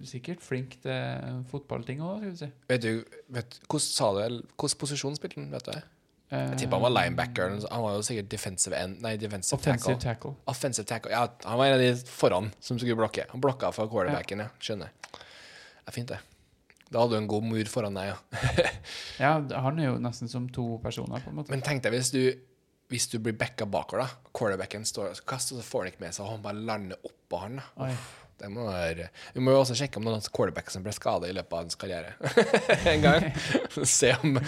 sikkert 0.07 0.39
flink 0.47 0.77
til 0.85 1.41
fotballting 1.51 1.99
òg, 2.07 2.21
skal 2.21 2.31
vi 2.31 2.37
si. 2.39 2.49
Vet 2.71 2.85
du, 2.85 3.17
vet, 3.35 3.57
hvordan 3.67 3.83
sa 3.83 4.11
du 4.15 4.21
hvordan 4.55 4.79
posisjon 4.79 5.17
spilte 5.19 5.41
han? 5.41 5.49
Vet 5.51 5.65
du 5.67 5.73
det? 5.73 5.81
Eh, 5.81 5.89
Jeg 6.33 6.59
tipper 6.59 6.81
han 6.81 6.83
var 6.87 6.95
linebacker. 6.97 7.53
Han 7.71 7.83
var 7.85 7.97
jo 7.99 8.05
sikkert 8.07 8.31
defensive 8.33 8.79
end 8.81 9.03
Nei, 9.05 9.15
defensive, 9.21 9.61
tackle. 9.63 9.97
tackle. 10.03 10.33
Offensive 10.51 10.87
tackle. 10.89 11.13
Ja, 11.13 11.27
han 11.45 11.59
var 11.61 11.67
en 11.67 11.77
av 11.77 11.83
de 11.83 11.91
foran 12.11 12.49
som 12.65 12.79
skulle 12.81 12.97
blokke. 12.99 13.27
Han 13.31 13.43
blokka 13.45 13.71
for 13.77 13.91
quarterbacken, 13.93 14.43
ja. 14.43 14.49
Skjønner. 14.59 14.91
Det 15.13 15.93
er 15.93 15.97
fint, 15.99 16.09
det. 16.11 16.19
Da 16.91 17.03
hadde 17.03 17.17
du 17.17 17.21
en 17.23 17.29
god 17.31 17.47
mur 17.47 17.71
foran 17.71 17.97
deg, 17.99 18.13
ja. 18.15 18.17
Ja, 19.25 19.31
han 19.67 19.79
er 19.79 19.93
jo 19.93 19.95
nesten 20.03 20.31
som 20.31 20.49
to 20.53 20.79
personer, 20.83 21.23
på 21.25 21.31
en 21.33 21.39
måte. 21.39 21.53
Men 21.55 21.63
tenk 21.65 21.85
deg 21.85 21.95
hvis 21.97 22.13
du 22.15 22.21
hvis 22.93 23.07
du 23.11 23.17
blir 23.19 23.33
backa 23.39 23.67
bakover, 23.67 24.05
da. 24.05 24.31
Quarterbacken 24.37 24.85
står 24.87 25.15
og 25.15 25.23
kaster, 25.27 25.57
så 25.57 25.65
får 25.65 25.85
han 25.87 25.93
ikke 25.93 26.03
med 26.05 26.15
seg, 26.15 26.27
og 26.27 26.35
han 26.35 26.43
bare 26.45 26.67
lander 26.69 27.09
oppå 27.09 27.41
han. 27.41 27.57
da. 27.59 27.65
Oi. 27.87 27.95
Må 28.51 28.67
være 28.67 29.09
Vi 29.35 29.41
må 29.41 29.55
jo 29.55 29.61
også 29.63 29.77
sjekke 29.79 30.01
om 30.01 30.05
noen 30.09 30.23
quarterback 30.35 30.73
som 30.73 30.85
ble 30.85 30.93
skada 30.93 31.31
i 31.31 31.37
løpet 31.37 31.55
av 31.55 31.63
hans 31.63 31.79
karriere. 31.81 32.15
en 32.93 33.05
gang. 33.05 33.29
Se 33.97 34.13
om 34.19 34.39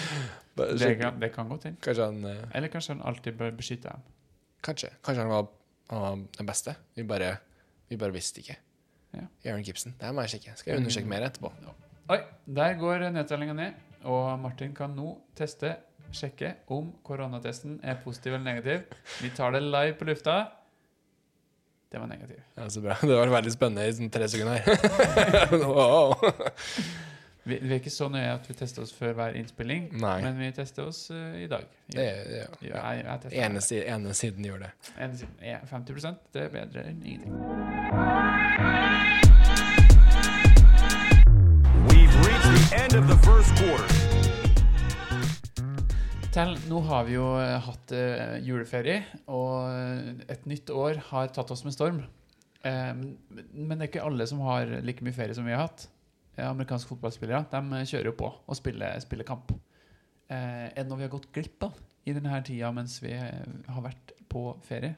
Det 0.56 0.92
kan, 1.00 1.20
det 1.20 1.32
kan 1.34 1.48
gå 1.48 1.58
til. 1.62 1.76
Kanskje 1.84 2.10
han 2.10 2.24
eh, 2.30 2.44
Eller 2.56 2.72
kanskje 2.72 2.96
han 2.96 3.02
alltid 3.06 3.38
bør 3.38 3.56
beskytte 3.56 3.92
ham. 3.92 4.04
Kanskje. 4.66 4.90
Kanskje 5.04 5.24
han 5.26 5.32
var, 5.32 5.50
han 5.92 6.04
var 6.04 6.22
den 6.38 6.48
beste. 6.48 6.76
Vi 6.96 7.04
bare, 7.06 7.34
vi 7.88 7.98
bare 8.00 8.14
visste 8.16 8.42
ikke. 8.42 8.58
Ja. 9.16 9.26
Aaron 9.50 9.64
Gibson. 9.64 9.94
Det 10.00 10.12
må 10.14 10.24
jeg 10.26 10.36
sjekke. 10.36 10.56
Skal 10.58 10.72
jeg 10.72 10.82
undersøke 10.82 11.10
mer 11.10 11.26
etterpå. 11.28 11.52
Oi, 12.12 12.20
der 12.58 12.78
går 12.80 13.08
nedtellinga 13.14 13.56
ned. 13.56 13.82
Og 14.06 14.38
Martin 14.38 14.74
kan 14.76 14.92
nå 14.94 15.16
teste, 15.38 15.72
sjekke 16.14 16.52
om 16.72 16.92
koronatesten 17.04 17.80
er 17.82 17.98
positiv 18.04 18.36
eller 18.36 18.46
negativ. 18.46 19.00
Vi 19.22 19.32
tar 19.34 19.56
det 19.56 19.64
live 19.64 19.96
på 19.98 20.06
lufta. 20.06 20.36
Det 21.96 22.00
var 22.02 22.08
negativ. 22.10 22.40
Ja, 22.54 22.64
så 22.70 22.80
bra. 22.84 22.96
Det 23.00 23.14
var 23.16 23.30
veldig 23.32 23.52
spennende 23.54 23.86
i 23.88 23.92
sånn 23.96 24.10
tre 24.12 24.26
sekunder 24.28 24.58
her. 24.60 25.54
wow. 25.64 26.12
Vi, 27.46 27.56
vi 27.62 27.70
er 27.72 27.78
ikke 27.78 27.92
så 27.94 28.10
nøye 28.12 28.34
at 28.34 28.44
vi 28.50 28.56
tester 28.58 28.82
oss 28.84 28.92
før 28.92 29.14
hver 29.16 29.38
innspilling, 29.40 29.86
Nei. 30.02 30.18
men 30.26 30.36
vi 30.36 30.50
tester 30.52 30.90
oss 30.90 31.06
uh, 31.14 31.32
i 31.40 31.46
dag. 31.48 31.64
Det, 31.94 32.04
Ja, 32.04 32.44
ja. 32.60 32.82
jeg, 32.98 33.06
jeg 33.32 33.46
Ene, 33.46 33.62
si- 33.64 33.80
ene 33.86 34.12
siden 34.18 34.44
gjør 34.50 34.66
det. 34.66 34.70
En 34.98 35.16
siden- 35.16 35.40
ja, 35.46 35.62
50% 35.72 36.20
det 36.36 36.42
er 36.42 36.52
bedre 36.58 36.84
enn 36.90 37.00
ingenting. 37.00 37.32
We've 41.88 42.16
reached 42.28 42.52
the 42.60 42.76
end 42.82 42.92
of 43.00 43.08
the 43.08 43.16
first 43.24 43.54
quarter. 43.56 44.05
Tell, 46.36 46.52
nå 46.68 46.82
har 46.84 47.06
vi 47.08 47.14
jo 47.14 47.30
eh, 47.40 47.54
hatt 47.64 47.92
uh, 47.96 48.34
juleferie, 48.44 48.98
og 49.32 49.70
eh, 49.70 50.18
et 50.34 50.42
nytt 50.44 50.68
år 50.68 50.98
har 51.08 51.30
tatt 51.32 51.48
oss 51.54 51.62
med 51.64 51.72
storm. 51.72 52.02
Eh, 52.60 52.90
men, 52.92 53.72
det 53.72 53.78
er 53.78 53.88
ikke 53.88 54.02
alle 54.04 54.26
som 54.28 54.42
har 54.44 54.68
like 54.84 55.00
mye 55.06 55.16
ferie 55.16 55.32
som 55.32 55.48
vi 55.48 55.54
har 55.56 55.64
hatt. 55.64 55.86
Amerikanske 56.36 56.92
fotballspillere 56.92 57.40
de 57.48 57.80
kjører 57.88 58.10
jo 58.10 58.14
på 58.18 58.28
og 58.28 58.58
spiller, 58.58 59.00
spiller 59.00 59.24
kamp. 59.24 59.54
Uh, 60.28 60.68
er 60.68 60.82
det 60.82 60.84
noe 60.90 61.00
vi 61.00 61.06
har 61.06 61.14
gått 61.14 61.30
glipp 61.32 61.70
av 61.70 61.80
i 62.04 62.12
denne 62.12 62.42
tida 62.44 62.68
mens 62.76 62.98
vi 63.00 63.16
har 63.16 63.80
vært 63.88 64.12
på 64.28 64.50
ferie? 64.68 64.92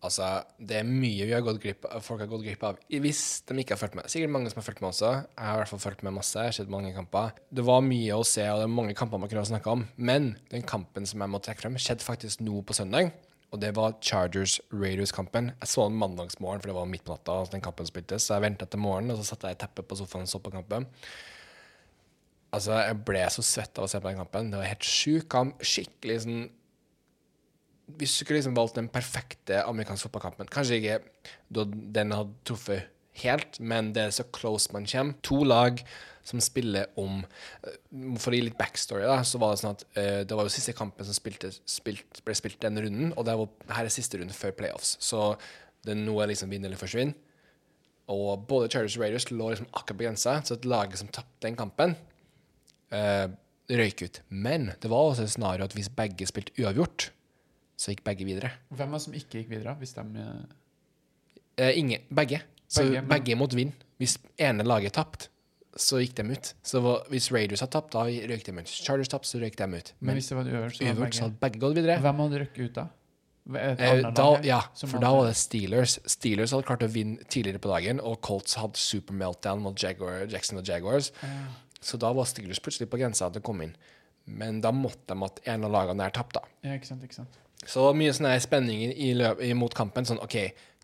Altså, 0.00 0.26
det 0.56 0.78
er 0.78 0.86
mye 0.88 1.26
har 1.28 1.44
av, 1.44 2.00
folk 2.00 2.22
har 2.22 2.28
gått 2.30 2.44
glipp 2.46 2.62
av 2.64 2.78
hvis 2.88 3.42
de 3.48 3.58
ikke 3.60 3.74
har 3.76 3.80
fulgt 3.82 3.98
med. 3.98 4.06
Sikkert 4.08 4.32
mange 4.32 4.48
som 4.48 4.62
har 4.62 4.64
fulgt 4.64 4.80
med 4.80 4.94
også. 4.94 5.10
Jeg 5.28 5.44
har 5.44 5.58
i 5.58 5.60
hvert 5.60 5.72
fall 5.74 5.82
fulgt 5.82 6.04
med 6.06 6.14
masse. 6.16 6.40
Jeg 6.40 6.48
har 6.48 6.56
sett 6.56 6.72
mange 6.72 6.92
kamper. 6.96 7.34
Det 7.52 7.64
var 7.68 7.82
mye 7.84 8.16
å 8.16 8.24
se, 8.24 8.46
og 8.48 8.62
det 8.62 8.64
er 8.64 8.72
mange 8.72 8.94
kamper 8.96 9.20
man 9.20 9.28
kunne 9.28 9.42
ha 9.44 9.50
snakka 9.50 9.74
om. 9.76 9.82
Men 10.00 10.30
den 10.54 10.64
kampen 10.64 11.08
som 11.08 11.20
jeg 11.20 11.32
må 11.32 11.40
trekke 11.44 11.66
frem, 11.66 11.76
skjedde 11.76 12.06
faktisk 12.06 12.40
nå 12.46 12.62
på 12.64 12.76
søndag. 12.78 13.12
Og 13.50 13.60
det 13.60 13.74
var 13.76 13.98
Chargers 14.00 14.56
Raiders-kampen. 14.72 15.50
Jeg 15.58 15.68
så 15.68 15.84
den 15.88 15.98
mandagsmorgen, 16.00 16.62
for 16.62 16.70
det 16.70 16.76
var 16.78 16.88
midt 16.88 17.04
på 17.04 17.12
natta. 17.12 17.34
Altså, 17.42 17.56
den 17.56 17.64
kampen 17.66 17.88
spiltes, 17.88 18.24
Så 18.24 18.38
jeg 18.38 18.46
venta 18.46 18.64
til 18.64 18.80
morgenen, 18.80 19.12
og 19.12 19.20
så 19.20 19.34
satte 19.34 19.52
jeg 19.52 19.58
teppet 19.60 19.88
på 19.90 19.98
sofaen 19.98 20.24
og 20.24 20.32
så 20.32 20.40
på 20.40 20.54
kampen. 20.54 20.86
Altså, 22.56 22.78
jeg 22.86 22.96
ble 23.04 23.26
så 23.30 23.44
svett 23.44 23.76
av 23.76 23.84
å 23.84 23.90
se 23.90 24.00
på 24.00 24.08
den 24.08 24.22
kampen. 24.22 24.48
Det 24.50 24.58
var 24.58 24.70
helt 24.70 24.86
sjuk 24.86 25.28
kamp. 25.28 25.60
Skikkelig 25.60 26.22
sånn 26.24 26.48
hvis 27.98 28.14
du 28.14 28.24
skulle 28.24 28.38
liksom 28.40 28.56
valgt 28.58 28.78
den 28.78 28.90
perfekte 28.92 29.64
amerikanske 29.64 30.06
fotballkampen 30.06 30.50
Kanskje 30.52 30.80
ikke 30.80 30.98
da 31.52 31.64
den 31.70 32.14
hadde 32.14 32.36
truffet 32.46 32.88
helt, 33.24 33.58
men 33.60 33.92
det 33.96 34.04
er 34.06 34.14
så 34.14 34.26
close 34.32 34.70
man 34.72 34.86
kommer. 34.88 35.16
To 35.26 35.42
lag 35.44 35.80
som 36.26 36.42
spiller 36.42 36.90
om 37.00 37.22
eh, 37.64 37.78
For 38.20 38.32
å 38.32 38.36
gi 38.36 38.44
litt 38.46 38.58
backstory, 38.58 39.06
da, 39.08 39.20
så 39.26 39.40
var 39.42 39.54
det 39.54 39.62
sånn 39.62 39.74
at 39.74 39.84
uh, 39.96 40.20
det 40.28 40.36
var 40.36 40.46
jo 40.46 40.52
siste 40.52 40.74
kampen 40.76 41.06
som 41.06 41.16
spilte, 41.16 41.50
spilt, 41.68 42.22
ble 42.26 42.36
spilt 42.38 42.60
den 42.62 42.78
runden, 42.84 43.14
og 43.16 43.26
det 43.26 43.36
var, 43.40 43.50
her 43.78 43.88
er 43.88 43.94
siste 43.94 44.20
runde 44.20 44.36
før 44.36 44.54
playoffs. 44.56 44.94
Så 45.02 45.32
det 45.84 45.94
er 45.94 46.02
nå 46.02 46.16
er 46.20 46.30
liksom 46.30 46.52
vinn 46.52 46.66
eller 46.68 46.80
forsvinn. 46.80 47.14
Og 48.10 48.44
både 48.50 48.70
Chargers 48.72 48.98
og 48.98 49.04
Raiders 49.04 49.28
lå 49.30 49.52
liksom 49.52 49.70
akkurat 49.70 49.96
på 49.96 50.04
grensa, 50.04 50.36
så 50.44 50.58
at 50.58 50.68
laget 50.68 51.00
som 51.00 51.10
tapte 51.14 51.46
den 51.46 51.58
kampen, 51.58 51.96
uh, 52.94 53.26
røyk 53.70 54.04
ut. 54.04 54.20
Men 54.28 54.72
det 54.82 54.90
var 54.90 55.12
også 55.12 55.24
et 55.26 55.34
scenario 55.34 55.66
at 55.66 55.76
hvis 55.76 55.90
begge 55.94 56.28
spilte 56.28 56.54
uavgjort, 56.60 57.10
så 57.80 57.94
gikk 57.94 58.02
begge 58.04 58.26
videre. 58.28 58.50
Hvem 58.68 58.92
var 58.92 59.00
det 59.00 59.06
som 59.06 59.14
ikke 59.16 59.40
gikk 59.40 59.52
videre? 59.54 59.76
Hvis 59.80 59.96
de 59.96 60.04
eh, 60.20 60.40
Eh, 61.60 61.78
ingen, 61.78 62.00
begge. 62.08 62.40
Så 62.70 62.84
Begge, 62.86 63.02
begge, 63.10 63.36
måtte 63.36 63.58
vinne. 63.58 63.74
Hvis 64.00 64.14
ene 64.40 64.64
laget 64.64 64.94
tapte, 64.96 65.28
så 65.76 65.98
gikk 66.00 66.14
de 66.16 66.36
ut. 66.36 66.52
Så 66.66 66.80
hvis 67.10 67.28
Raiders 67.34 67.60
hadde 67.60 67.74
tapt, 67.74 67.92
da 67.92 68.06
røyk 68.06 68.46
de 68.46 68.54
ut. 68.56 68.70
Chargers 68.70 69.10
tapte, 69.12 69.28
så 69.28 69.40
røyk 69.42 69.58
de 69.58 69.66
ut. 69.74 69.92
Men 69.98 70.06
Men 70.06 70.16
hvis 70.18 70.30
det 70.30 70.38
var 70.38 70.48
uavgjort, 70.48 70.78
så 70.78 70.94
begge 70.94 71.20
hadde 71.24 71.38
begge 71.42 71.60
gått 71.60 71.76
videre. 71.76 71.98
Hvem 72.00 72.22
hadde 72.24 72.40
røkket 72.44 72.64
ut 72.64 72.78
da? 72.78 72.86
Eh, 73.50 74.02
da, 74.14 74.26
ja, 74.46 74.60
for 74.78 75.02
da 75.02 75.10
var 75.16 75.26
det 75.26 75.36
Steelers. 75.36 75.98
Steelers 76.06 76.54
hadde 76.54 76.68
klart 76.68 76.84
å 76.86 76.90
vinne 76.92 77.24
tidligere 77.28 77.58
på 77.58 77.72
dagen, 77.72 78.00
og 78.00 78.20
Colts 78.22 78.54
hadde 78.60 78.78
super 78.78 79.16
meltdown 79.16 79.62
mot 79.64 79.74
Jaguar, 79.74 80.26
Jackson 80.30 80.60
og 80.60 80.68
Jaguars. 80.68 81.10
Ja. 81.22 81.48
Så 81.80 81.98
da 81.98 82.12
var 82.14 82.28
Steelers 82.30 82.60
plutselig 82.62 82.88
på 82.92 83.00
grensa 83.00 83.30
til 83.32 83.42
å 83.42 83.44
komme 83.44 83.68
inn. 83.68 83.76
Men 84.30 84.60
da 84.62 84.70
måtte 84.70 85.10
de 85.10 85.26
at 85.26 85.40
en 85.50 85.64
av 85.66 85.72
lagene 85.74 86.04
der 86.04 86.14
tapte. 86.14 86.44
Ja, 86.62 86.76
ikke 86.76 86.86
sant, 86.92 87.02
ikke 87.02 87.18
sant. 87.22 87.40
Så 87.68 87.90
mye 87.96 88.12
sånne 88.16 88.36
spenninger 88.40 88.92
i 88.96 89.12
løp, 89.18 89.42
imot 89.44 89.76
kampen. 89.76 90.06
Sånn, 90.08 90.20
OK, 90.24 90.36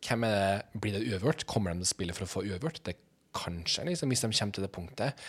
hvem 0.05 0.27
er 0.29 0.35
det? 0.37 0.81
Blir 0.83 0.97
det 0.97 1.07
uavgjort? 1.09 1.47
Kommer 1.49 1.73
de 1.73 1.81
til 1.81 1.89
å 1.89 1.95
spille 1.95 2.17
for 2.17 2.27
å 2.27 2.31
få 2.31 2.45
uavgjort? 2.45 2.83
Det 2.85 2.99
kanskje, 3.37 3.87
liksom, 3.89 4.13
hvis 4.13 4.25
de 4.25 4.33
kommer 4.33 4.57
til 4.57 4.67
det 4.67 4.73
punktet. 4.75 5.25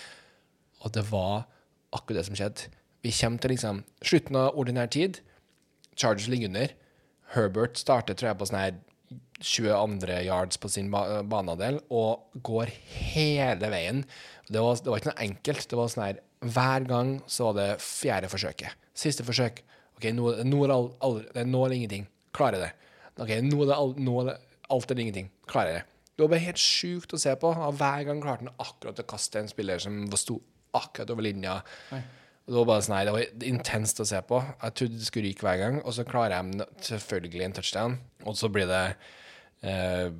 Og 0.84 0.92
det 0.96 1.06
var 1.12 1.48
akkurat 1.96 2.22
det 2.22 2.28
som 2.28 2.38
skjedde. 2.38 2.70
Vi 3.06 3.14
kommer 3.16 3.42
til 3.42 3.54
liksom 3.54 3.84
slutten 4.04 4.40
av 4.40 4.60
ordinær 4.60 4.92
tid. 4.92 5.22
Chargers 5.96 6.28
ligger 6.32 6.52
under. 6.52 6.76
Herbert 7.34 7.80
starter 7.80 8.18
tror 8.18 8.32
jeg 8.32 8.40
på 8.40 8.48
sånn 8.50 8.60
her 8.60 8.78
22 9.44 10.18
yards 10.26 10.58
på 10.58 10.70
sin 10.72 10.90
ba 10.92 11.04
og 11.94 12.42
går 12.44 12.72
hele 13.14 13.70
veien. 13.72 14.04
Det 14.50 14.62
var, 14.62 14.80
det 14.82 14.92
var 14.92 15.02
ikke 15.02 15.12
noe 15.12 15.26
enkelt. 15.28 15.70
Det 15.70 15.80
var 15.80 15.92
sånn 15.94 16.08
her 16.08 16.24
Hver 16.38 16.84
gang 16.86 17.16
så 17.26 17.50
var 17.50 17.56
det 17.58 17.82
fjerde 17.82 18.30
forsøket. 18.30 18.76
Siste 18.94 19.26
forsøk. 19.26 19.64
OK, 19.98 20.10
nå, 20.14 20.32
nå 20.46 20.64
er 20.64 20.72
det 20.72 20.78
all, 20.78 20.90
all, 21.06 21.22
nå 21.34 21.42
er 21.42 21.48
nå 21.52 21.64
ingenting. 21.80 22.10
Klarer 22.38 22.60
jeg 22.60 22.68
det. 22.68 22.92
OK, 23.24 23.32
nå 23.48 23.62
er 23.64 23.72
det, 23.72 23.78
all, 23.78 23.96
nå 23.98 24.20
er 24.22 24.30
det 24.30 24.36
alt 24.74 24.92
eller 24.92 25.04
ingenting. 25.06 25.32
Klarer 25.50 25.74
jeg 25.74 25.80
det. 25.82 25.94
Det 26.18 26.26
var 26.26 26.32
bare 26.34 26.46
helt 26.48 26.62
sjukt 26.62 27.14
å 27.14 27.20
se 27.22 27.34
på. 27.38 27.50
Og 27.54 27.76
hver 27.78 28.06
gang 28.08 28.22
klarte 28.22 28.46
han 28.46 28.62
akkurat 28.62 29.02
å 29.02 29.08
kaste 29.10 29.42
en 29.42 29.50
spiller 29.50 29.82
som 29.82 30.00
sto 30.18 30.40
akkurat 30.78 31.12
over 31.14 31.26
linja. 31.26 31.60
Nei. 31.94 32.02
Det 32.48 32.56
var 32.56 32.68
bare 32.70 32.84
sånn, 32.86 32.94
nei, 32.96 33.04
det 33.04 33.14
var 33.14 33.48
intenst 33.50 34.00
å 34.00 34.08
se 34.08 34.22
på. 34.24 34.40
Jeg 34.62 34.76
trodde 34.80 35.00
det 35.02 35.08
skulle 35.10 35.28
ryke 35.28 35.44
hver 35.44 35.58
gang, 35.60 35.80
og 35.84 35.94
så 35.98 36.06
klarer 36.08 36.38
jeg 36.38 36.68
selvfølgelig 36.88 37.44
en 37.44 37.56
touchdown. 37.58 37.98
Og 38.24 38.38
så 38.40 38.50
blir 38.54 38.70
det 38.70 38.84
eh, 39.68 40.14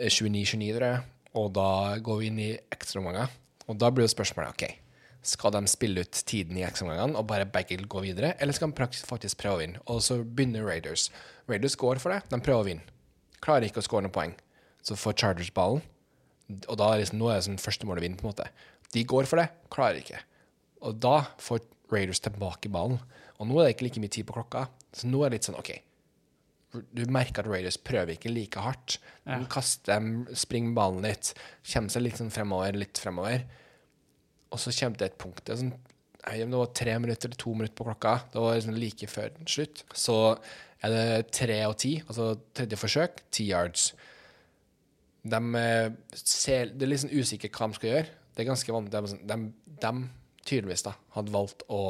29-29, 0.00 0.70
tror 0.78 0.86
jeg. 0.88 1.02
Og 1.38 1.50
da 1.58 1.68
går 2.06 2.22
vi 2.22 2.30
inn 2.30 2.40
i 2.40 2.48
ekstraomganger. 2.72 3.34
Og 3.68 3.78
da 3.80 3.90
blir 3.92 4.08
jo 4.08 4.14
spørsmålet 4.14 4.54
OK, 4.54 4.64
skal 5.26 5.54
de 5.54 5.62
spille 5.70 6.02
ut 6.04 6.20
tiden 6.28 6.56
i 6.60 6.64
X-omgangene 6.66 7.16
og 7.18 7.26
bare 7.30 7.46
begge 7.48 7.78
gå 7.88 8.02
videre, 8.04 8.34
eller 8.40 8.52
skal 8.56 8.70
de 8.72 8.86
faktisk 9.08 9.38
prøve 9.40 9.56
å 9.56 9.62
vinne? 9.62 9.80
Og 9.90 10.02
så 10.04 10.18
begynner 10.24 10.64
Raiders. 10.66 11.08
Raiders 11.48 11.76
går 11.80 12.00
for 12.02 12.14
det. 12.14 12.22
De 12.30 12.40
prøver 12.40 12.60
å 12.62 12.68
vinne. 12.68 12.82
Klarer 13.44 13.66
ikke 13.68 13.82
å 13.82 13.86
skåre 13.86 14.06
noen 14.06 14.14
poeng. 14.14 14.34
Så 14.84 14.96
får 15.00 15.16
Chargers 15.20 15.52
ballen. 15.56 15.82
Og 16.68 16.76
da 16.76 16.90
er 16.92 17.00
liksom, 17.00 17.18
nå 17.20 17.30
er 17.32 17.38
det 17.40 17.46
sånn 17.48 17.60
første 17.60 17.86
mål 17.88 18.00
å 18.00 18.04
vinne, 18.04 18.16
på 18.20 18.26
en 18.26 18.32
måte. 18.34 18.48
De 18.92 19.02
går 19.08 19.24
for 19.28 19.40
det, 19.40 19.48
klarer 19.72 20.00
ikke. 20.02 20.20
Og 20.84 20.98
da 21.00 21.16
får 21.40 21.64
Raiders 21.92 22.20
tilbake 22.24 22.68
ballen. 22.72 23.00
Og 23.40 23.48
nå 23.48 23.58
er 23.60 23.66
det 23.70 23.74
ikke 23.76 23.88
like 23.88 24.02
mye 24.04 24.12
tid 24.12 24.28
på 24.28 24.36
klokka, 24.36 24.66
så 24.94 25.08
nå 25.08 25.24
er 25.24 25.32
det 25.32 25.40
litt 25.40 25.48
sånn 25.48 25.58
OK. 25.58 25.72
Du 26.94 27.04
merker 27.12 27.44
at 27.44 27.48
Raiders 27.50 27.76
prøver 27.78 28.16
ikke 28.16 28.32
like 28.32 28.58
hardt. 28.60 28.98
De 29.24 29.30
Ja. 29.40 29.44
kaster, 29.48 29.94
dem, 29.94 30.26
springer 30.34 30.74
ballen 30.74 31.02
litt, 31.02 31.32
kommer 31.72 31.88
seg 31.90 32.02
litt 32.02 32.16
sånn 32.18 32.32
fremover, 32.34 32.74
litt 32.74 32.98
fremover. 32.98 33.44
Og 34.54 34.62
så 34.62 34.72
kommer 34.78 35.00
det 35.00 35.10
et 35.10 35.18
punkt 35.20 35.42
det 35.48 35.58
sånn, 35.60 35.74
det 36.24 36.46
var 36.56 36.70
tre 36.72 36.94
minutter 37.02 37.28
eller 37.28 37.40
to 37.40 37.52
minutter 37.52 37.76
på 37.76 37.84
klokka. 37.88 38.14
Det 38.32 38.40
var 38.40 38.54
liksom 38.56 38.76
like 38.78 39.08
før 39.10 39.34
slutt. 39.50 39.82
Så 39.92 40.14
er 40.84 40.94
det 40.94 41.32
tre 41.36 41.58
og 41.68 41.76
ti, 41.82 41.98
altså 42.06 42.30
tredje 42.56 42.78
forsøk, 42.80 43.20
ti 43.34 43.50
yards. 43.50 43.90
De 45.24 45.40
eh, 45.60 45.90
ser, 46.16 46.72
det 46.72 46.86
er 46.86 46.92
litt 46.92 47.02
sånn 47.04 47.12
usikkert 47.16 47.58
hva 47.58 47.68
de 47.68 47.78
skal 47.78 47.90
gjøre. 47.90 48.08
Det 48.34 48.44
er 48.44 48.48
ganske 48.50 48.74
vanlig. 48.76 48.92
De, 48.94 49.12
sånn- 49.12 49.26
de, 49.28 49.38
de 49.84 49.92
tydeligvis 50.48 50.84
da, 50.86 50.94
hadde 51.16 51.32
valgt 51.34 51.64
å 51.72 51.80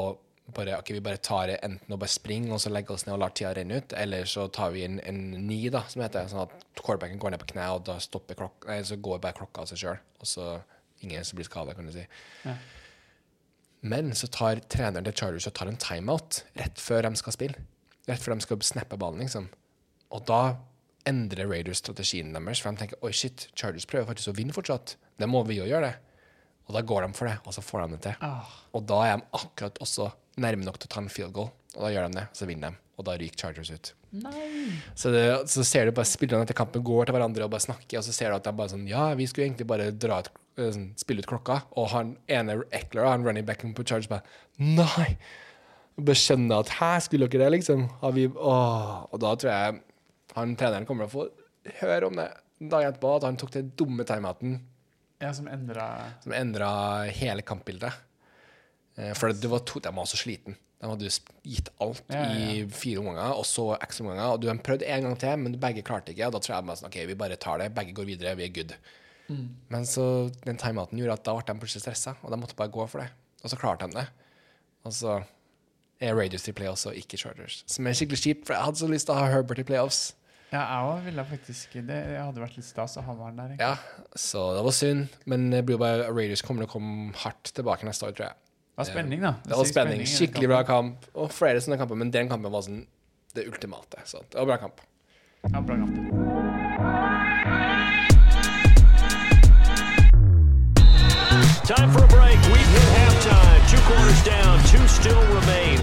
bare, 0.55 0.77
okay, 0.77 0.99
vi 0.99 1.03
bare 1.05 1.23
tar 1.25 1.49
det 1.49 1.57
enten 1.65 1.95
å 1.95 1.99
bare 1.99 2.13
springe 2.13 2.53
og 2.53 2.61
så 2.61 2.71
legge 2.75 2.93
oss 2.93 3.07
ned 3.07 3.15
og 3.17 3.23
lar 3.23 3.33
tida 3.33 3.55
renne 3.57 3.79
ut, 3.81 3.95
eller 3.97 4.27
så 4.29 4.45
tar 4.53 4.75
vi 4.75 4.83
inn 4.85 4.99
en 5.09 5.23
ni, 5.47 5.63
da, 5.73 5.81
som 5.89 6.03
heter 6.05 6.29
sånn 6.29 6.43
at 6.45 6.67
quarterbacken 6.83 7.23
går 7.23 7.33
ned 7.33 7.41
på 7.41 7.49
kne, 7.55 7.65
og 7.73 7.87
da 7.89 7.97
stopper 8.03 8.37
klokka, 8.43 8.69
nei, 8.69 8.83
så 8.85 8.99
går 9.01 9.23
bare 9.25 9.39
klokka 9.39 9.65
av 9.65 9.71
seg 9.71 9.81
sjøl, 9.81 10.03
og 10.21 10.29
så 10.29 10.51
ingen 11.05 11.25
som 11.29 11.39
blir 11.39 11.47
skada, 11.49 11.75
kan 11.77 11.87
du 11.89 11.93
si. 11.95 12.05
Ja. 12.45 12.57
Men 13.85 14.15
så 14.17 14.29
tar 14.33 14.63
treneren 14.73 15.05
til 15.05 15.17
Chargers 15.21 15.47
og 15.51 15.55
tar 15.59 15.69
en 15.69 15.77
timeout 15.81 16.43
rett 16.57 16.81
før 16.81 17.05
de 17.05 17.13
skal 17.21 17.37
spille. 17.37 17.65
Rett 18.09 18.23
før 18.23 18.35
de 18.39 18.45
skal 18.47 18.63
snappe 18.65 18.97
ballen, 19.01 19.21
liksom. 19.25 19.51
Og 20.15 20.25
da 20.29 20.41
endrer 21.09 21.49
Raiders 21.51 21.83
strategien 21.85 22.33
deres, 22.33 22.63
for 22.65 22.73
de 22.73 22.81
tenker 22.81 23.05
oi, 23.05 23.13
shit, 23.13 23.49
Chargers 23.57 23.85
prøver 23.89 24.09
faktisk 24.09 24.33
å 24.33 24.37
vinne 24.39 24.57
fortsatt. 24.57 24.97
Det 25.21 25.29
må 25.29 25.43
vi 25.49 25.59
jo 25.61 25.67
gjøre, 25.69 25.91
det. 25.93 26.01
Og 26.65 26.79
da 26.79 26.81
går 26.81 27.05
de 27.05 27.17
for 27.19 27.29
det, 27.29 27.37
og 27.45 27.53
så 27.53 27.61
får 27.65 27.83
de 27.85 27.97
det 27.99 28.01
til. 28.07 28.17
Ah, 28.25 28.49
Og 28.73 28.87
da 28.89 29.03
er 29.05 29.19
de 29.21 29.29
akkurat 29.37 29.77
også 29.85 30.09
nærme 30.41 30.65
nok 30.65 30.79
til 30.81 30.89
å 30.89 30.95
ta 30.95 31.03
en 31.05 31.13
field 31.13 31.35
goal, 31.37 31.51
og 31.77 31.83
da 31.85 31.91
gjør 31.93 32.09
de 32.09 32.17
det, 32.23 32.25
og 32.33 32.41
så 32.41 32.49
vinner 32.49 32.73
de. 32.73 32.81
Og 32.97 33.05
da 33.05 33.19
ryker 33.21 33.43
Chargers 33.45 33.71
ut. 33.75 33.93
Så, 34.95 35.11
det, 35.15 35.25
så 35.51 35.65
ser 35.67 35.87
du 35.89 35.95
bare 35.97 36.07
spillerne 36.09 36.47
etter 36.47 36.57
kampen 36.59 36.85
går 36.87 37.09
til 37.09 37.17
hverandre 37.17 37.47
og 37.47 37.51
bare 37.55 37.65
snakker, 37.67 37.99
og 37.99 38.05
så 38.07 38.15
ser 38.15 38.31
du 38.31 38.37
at 38.39 38.45
de 38.47 38.53
bare 38.57 38.73
sånn 38.75 38.85
Ja, 38.91 39.09
vi 39.19 39.27
skulle 39.31 39.49
egentlig 39.49 39.67
bare 39.71 39.89
dra 39.91 40.21
ut, 40.23 40.29
eh, 40.59 40.71
sånn, 40.75 40.91
spille 41.01 41.25
ut 41.25 41.31
klokka, 41.31 41.61
og 41.81 41.89
han 41.95 42.15
ene 42.31 42.61
Eckler, 42.71 43.09
han 43.11 43.27
running 43.27 43.47
backen 43.49 43.75
på 43.75 43.87
charge, 43.87 44.11
bare 44.13 44.23
Nei! 44.63 45.17
Bare 45.99 46.19
skjønner 46.19 46.63
at 46.65 46.73
Hæ, 46.81 46.93
skulle 47.07 47.29
dere 47.31 47.47
det, 47.47 47.53
liksom? 47.59 47.85
Har 48.01 48.15
vi 48.17 48.29
Åh. 48.29 48.95
Og 49.15 49.21
da 49.23 49.35
tror 49.39 49.53
jeg 49.53 49.83
han 50.35 50.57
treneren 50.59 50.87
kommer 50.89 51.07
til 51.07 51.11
å 51.11 51.15
få 51.15 51.75
høre 51.83 52.09
om 52.09 52.17
det 52.19 52.29
dagen 52.59 52.89
etterpå, 52.91 53.13
at 53.19 53.27
han 53.29 53.37
tok 53.39 53.53
den 53.55 53.69
dumme 53.79 54.07
timeouten 54.09 54.57
Ja, 55.23 55.31
som 55.37 55.47
endra 55.51 55.87
som 56.25 56.35
endra 56.35 56.71
hele 57.15 57.45
kampbildet. 57.47 57.95
Eh, 58.99 59.13
For 59.15 59.31
det 59.35 59.51
var 59.51 59.63
to, 59.67 59.79
de 59.83 59.93
var 59.95 60.07
så 60.11 60.19
sliten. 60.19 60.57
De 60.85 60.91
hadde 60.91 61.09
gitt 61.49 61.71
alt 61.81 62.11
Ja, 62.13 62.27
ja, 62.29 62.49
i 62.53 62.65
fire 62.69 63.01
omganger, 63.01 63.39
og 63.41 63.47
så 63.49 63.71
ekstraomganger. 63.79 64.35
Og 64.35 64.43
du 64.43 64.51
har 64.51 64.59
prøvd 64.61 64.85
en 64.85 65.07
gang 65.09 65.15
til, 65.23 65.39
men 65.41 65.55
begge 65.63 65.85
klarte 65.87 66.13
ikke. 66.13 66.29
Og 66.29 66.35
da 66.37 66.41
tror 66.45 66.55
jeg 66.59 66.67
bare 66.69 66.81
sånn, 66.83 66.91
ok, 66.91 66.99
vi 67.09 67.17
bare 67.23 67.39
tar 67.41 67.63
det. 67.63 67.71
Begge 67.77 67.95
går 67.97 68.09
videre, 68.11 68.35
vi 68.37 68.45
er 68.45 68.53
good. 68.53 68.75
Mm. 69.31 69.47
Men 69.73 69.87
så 69.89 70.05
den 70.45 70.61
timeouten 70.61 71.01
gjorde 71.01 71.17
at 71.17 71.25
da 71.25 71.37
ble 71.39 71.47
de 71.49 71.63
plutselig 71.63 71.87
stressa, 71.87 72.13
og 72.21 72.35
de 72.35 72.41
måtte 72.43 72.59
bare 72.59 72.73
gå 72.75 72.85
for 72.93 73.01
det. 73.01 73.09
Og 73.41 73.53
så 73.53 73.61
klarte 73.61 73.89
de 73.89 73.97
det. 74.03 74.05
Og 74.85 74.93
så 74.93 75.17
er 76.05 76.19
Raiders 76.19 76.45
i 76.51 76.55
playoffs 76.57 76.85
og 76.91 77.01
ikke 77.01 77.17
Chargers. 77.21 77.63
Som 77.71 77.89
er 77.89 77.97
skikkelig 77.97 78.21
kjipt, 78.21 78.45
for 78.45 78.59
jeg 78.59 78.69
hadde 78.69 78.83
så 78.83 78.91
lyst 78.93 79.09
til 79.09 79.17
å 79.17 79.23
ha 79.23 79.33
Herbert 79.33 79.63
i 79.63 79.67
playoffs. 79.73 80.03
Ja, 80.53 80.61
jeg 80.61 80.91
òg 80.93 81.07
ville 81.09 81.25
faktisk 81.27 81.73
det. 81.89 81.99
Hadde 82.21 82.43
vært 82.45 82.59
litt 82.61 82.69
stas 82.69 82.99
å 83.01 83.03
ha 83.03 83.15
han 83.25 83.41
der. 83.41 83.55
egentlig. 83.55 83.65
Ja, 83.65 84.13
så 84.21 84.45
det 84.55 84.63
var 84.69 84.77
synd. 84.77 85.17
Men 85.27 85.49
det 85.51 85.65
blir 85.67 85.81
bare 85.81 86.13
Raiders 86.13 86.45
kommer 86.45 86.63
til 86.63 86.71
å 86.71 86.75
komme 86.77 87.17
hardt 87.25 87.51
tilbake 87.57 87.89
neste 87.89 88.07
år, 88.07 88.15
tror 88.15 88.29
jeg. 88.29 88.44
Det 88.75 88.81
var 88.83 88.85
spenning, 88.85 89.21
da. 89.23 89.35
Det 89.45 89.55
var 89.55 89.65
Sykt 89.65 89.75
spenning. 89.77 90.01
Skikkelig 90.07 90.49
bra 90.51 90.63
kamp. 90.67 91.05
Og 91.15 91.31
flere 91.31 91.61
sånne 91.63 91.77
kamper, 91.79 91.95
men 91.95 92.09
den 92.11 92.27
kampen 92.27 92.51
var 92.51 92.65
sånn 92.67 92.81
det 93.39 93.45
ultimate. 93.47 94.03
Så 94.03 94.19
det 94.33 94.35
var 94.41 94.49
bra 94.51 94.57
kamp. 94.65 94.81
Ja, 95.47 95.61
bra 95.63 95.77
kamp. 95.79 97.05
Time 101.71 101.93
for 101.95 102.03
a 102.03 102.09
break. 102.11 102.39
We've 102.51 102.73
hit 102.75 102.91
halftime. 102.99 103.63
Two 103.71 103.81
quarters 103.87 104.25
down. 104.27 104.59
Two 104.67 104.83
still 104.91 105.23
remain. 105.39 105.79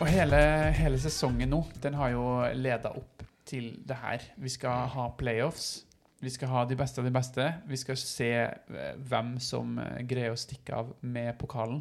Og 0.00 0.08
hele, 0.08 0.40
hele 0.72 0.98
sesongen 0.98 1.52
nå, 1.52 1.66
den 1.84 1.94
har 2.00 2.16
jo 2.16 2.24
leda 2.56 2.96
opp 2.96 3.22
til 3.46 3.74
det 3.84 4.00
her. 4.00 4.24
Vi 4.40 4.48
skal 4.56 4.88
ha 4.96 5.10
playoffs. 5.20 5.84
Vi 6.22 6.30
skal 6.30 6.52
ha 6.52 6.64
de 6.70 6.76
beste 6.78 7.02
av 7.02 7.08
de 7.08 7.14
beste. 7.14 7.48
Vi 7.66 7.76
skal 7.80 7.98
se 7.98 8.30
eh, 8.46 8.92
hvem 9.10 9.34
som 9.42 9.74
eh, 9.82 10.02
greier 10.06 10.34
å 10.34 10.38
stikke 10.38 10.76
av 10.78 10.92
med 11.02 11.34
pokalen. 11.40 11.80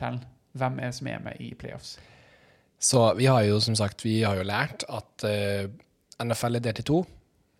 Tell. 0.00 0.16
Hvem 0.56 0.80
er 0.80 0.88
det 0.88 0.96
som 0.96 1.10
er 1.10 1.20
med 1.22 1.42
i 1.44 1.50
playoffs? 1.58 1.98
Så 2.80 3.02
vi 3.18 3.28
har 3.28 3.44
jo 3.44 3.58
som 3.60 3.76
sagt 3.76 4.06
vi 4.06 4.22
har 4.24 4.38
jo 4.40 4.46
lært 4.48 4.86
at 4.88 5.24
uh, 5.28 5.68
NFL 6.24 6.56
er 6.56 6.64
delt 6.64 6.80
i 6.80 6.86
to. 6.88 7.02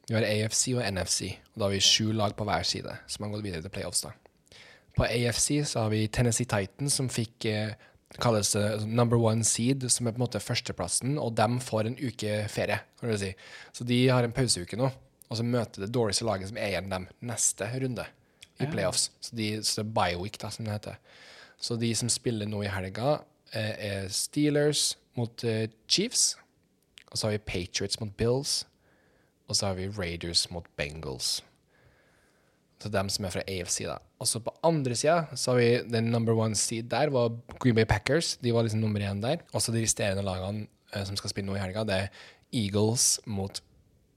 Vi 0.09 0.17
har 0.17 0.25
AFC 0.25 0.73
og 0.73 0.81
NFC, 0.81 1.29
og 1.52 1.61
da 1.61 1.67
har 1.69 1.75
vi 1.76 1.83
sju 1.85 2.14
lag 2.17 2.33
på 2.35 2.47
hver 2.49 2.64
side 2.67 2.97
som 3.07 3.26
har 3.26 3.35
gått 3.35 3.45
videre 3.45 3.62
til 3.62 3.75
playoffs. 3.75 4.00
da. 4.09 4.14
På 4.97 5.05
AFC 5.05 5.61
så 5.69 5.85
har 5.85 5.93
vi 5.93 6.09
Tennessee 6.09 6.49
Titans, 6.49 6.97
som 6.97 7.12
fikk 7.12 7.47
eh, 7.47 7.76
kalles 8.19 8.57
eh, 8.59 8.83
number 8.88 9.21
one 9.21 9.45
seed, 9.47 9.87
som 9.93 10.09
er 10.09 10.17
på 10.17 10.19
en 10.19 10.25
måte 10.25 10.43
førsteplassen, 10.43 11.14
og 11.21 11.37
dem 11.38 11.61
får 11.62 11.93
en 11.93 12.00
uke 12.00 12.40
ferie, 12.50 12.81
kan 12.99 13.12
du 13.12 13.21
si. 13.21 13.31
Så 13.76 13.87
de 13.87 14.00
har 14.09 14.26
en 14.26 14.35
pauseuke 14.35 14.81
nå, 14.81 14.90
og 15.30 15.38
så 15.38 15.44
møter 15.46 15.84
det 15.87 15.92
dårligste 15.94 16.26
laget 16.26 16.50
som 16.50 16.58
er 16.58 16.72
igjen 16.72 16.90
dem 16.90 17.08
neste 17.22 17.68
runde 17.80 18.04
i 18.60 18.64
Ja. 18.64 18.70
playoffs. 18.70 19.10
Så, 19.20 19.37
de, 19.37 19.62
så 19.64 19.80
det 19.82 19.87
er 19.88 19.94
bioweek, 19.96 20.38
da, 20.42 20.50
som 20.50 20.64
det 20.66 20.72
heter. 20.75 20.96
Så 21.60 21.76
de 21.80 21.94
som 21.94 22.08
spiller 22.12 22.46
nå 22.50 22.62
i 22.64 22.68
helga, 22.72 23.20
eh, 23.52 23.75
er 23.78 24.08
Steelers 24.08 24.96
mot 25.16 25.44
eh, 25.44 25.68
Chiefs. 25.88 26.37
Og 27.12 27.18
så 27.18 27.26
har 27.26 27.32
vi 27.37 27.38
Patriots 27.38 28.00
mot 28.00 28.12
Bills. 28.16 28.64
Og 29.49 29.56
så 29.56 29.66
har 29.70 29.75
vi 29.78 29.88
Raiders 29.88 30.50
mot 30.50 30.66
Bengals. 30.76 31.42
Så 32.82 32.88
dem 32.88 33.08
som 33.12 33.25
er 33.28 33.30
fra 33.34 33.42
AFC, 33.46 33.82
da. 33.84 33.99
Og 34.20 34.26
så 34.28 34.40
på 34.40 34.52
andre 34.64 34.94
sida 34.96 35.26
så 35.37 35.52
har 35.52 35.58
vi 35.60 35.70
den 35.92 36.10
number 36.12 36.32
one 36.38 36.56
seed 36.56 36.88
der, 36.90 37.10
var 37.12 37.30
Green 37.60 37.75
Bay 37.76 37.84
Packers. 37.84 38.37
De 38.40 38.52
var 38.54 38.62
liksom 38.64 38.80
nummer 38.80 39.00
én 39.04 39.20
der. 39.22 39.42
Og 39.52 39.60
så 39.62 39.72
de 39.72 39.82
resterende 39.84 40.22
lagene 40.25 40.66
eh, 40.94 41.04
som 41.04 41.16
skal 41.16 41.30
spille 41.30 41.46
nå 41.49 41.56
i 41.58 41.60
helga, 41.62 41.84
det 41.84 41.94
er 41.94 42.08
Eagles 42.52 43.20
mot 43.26 43.60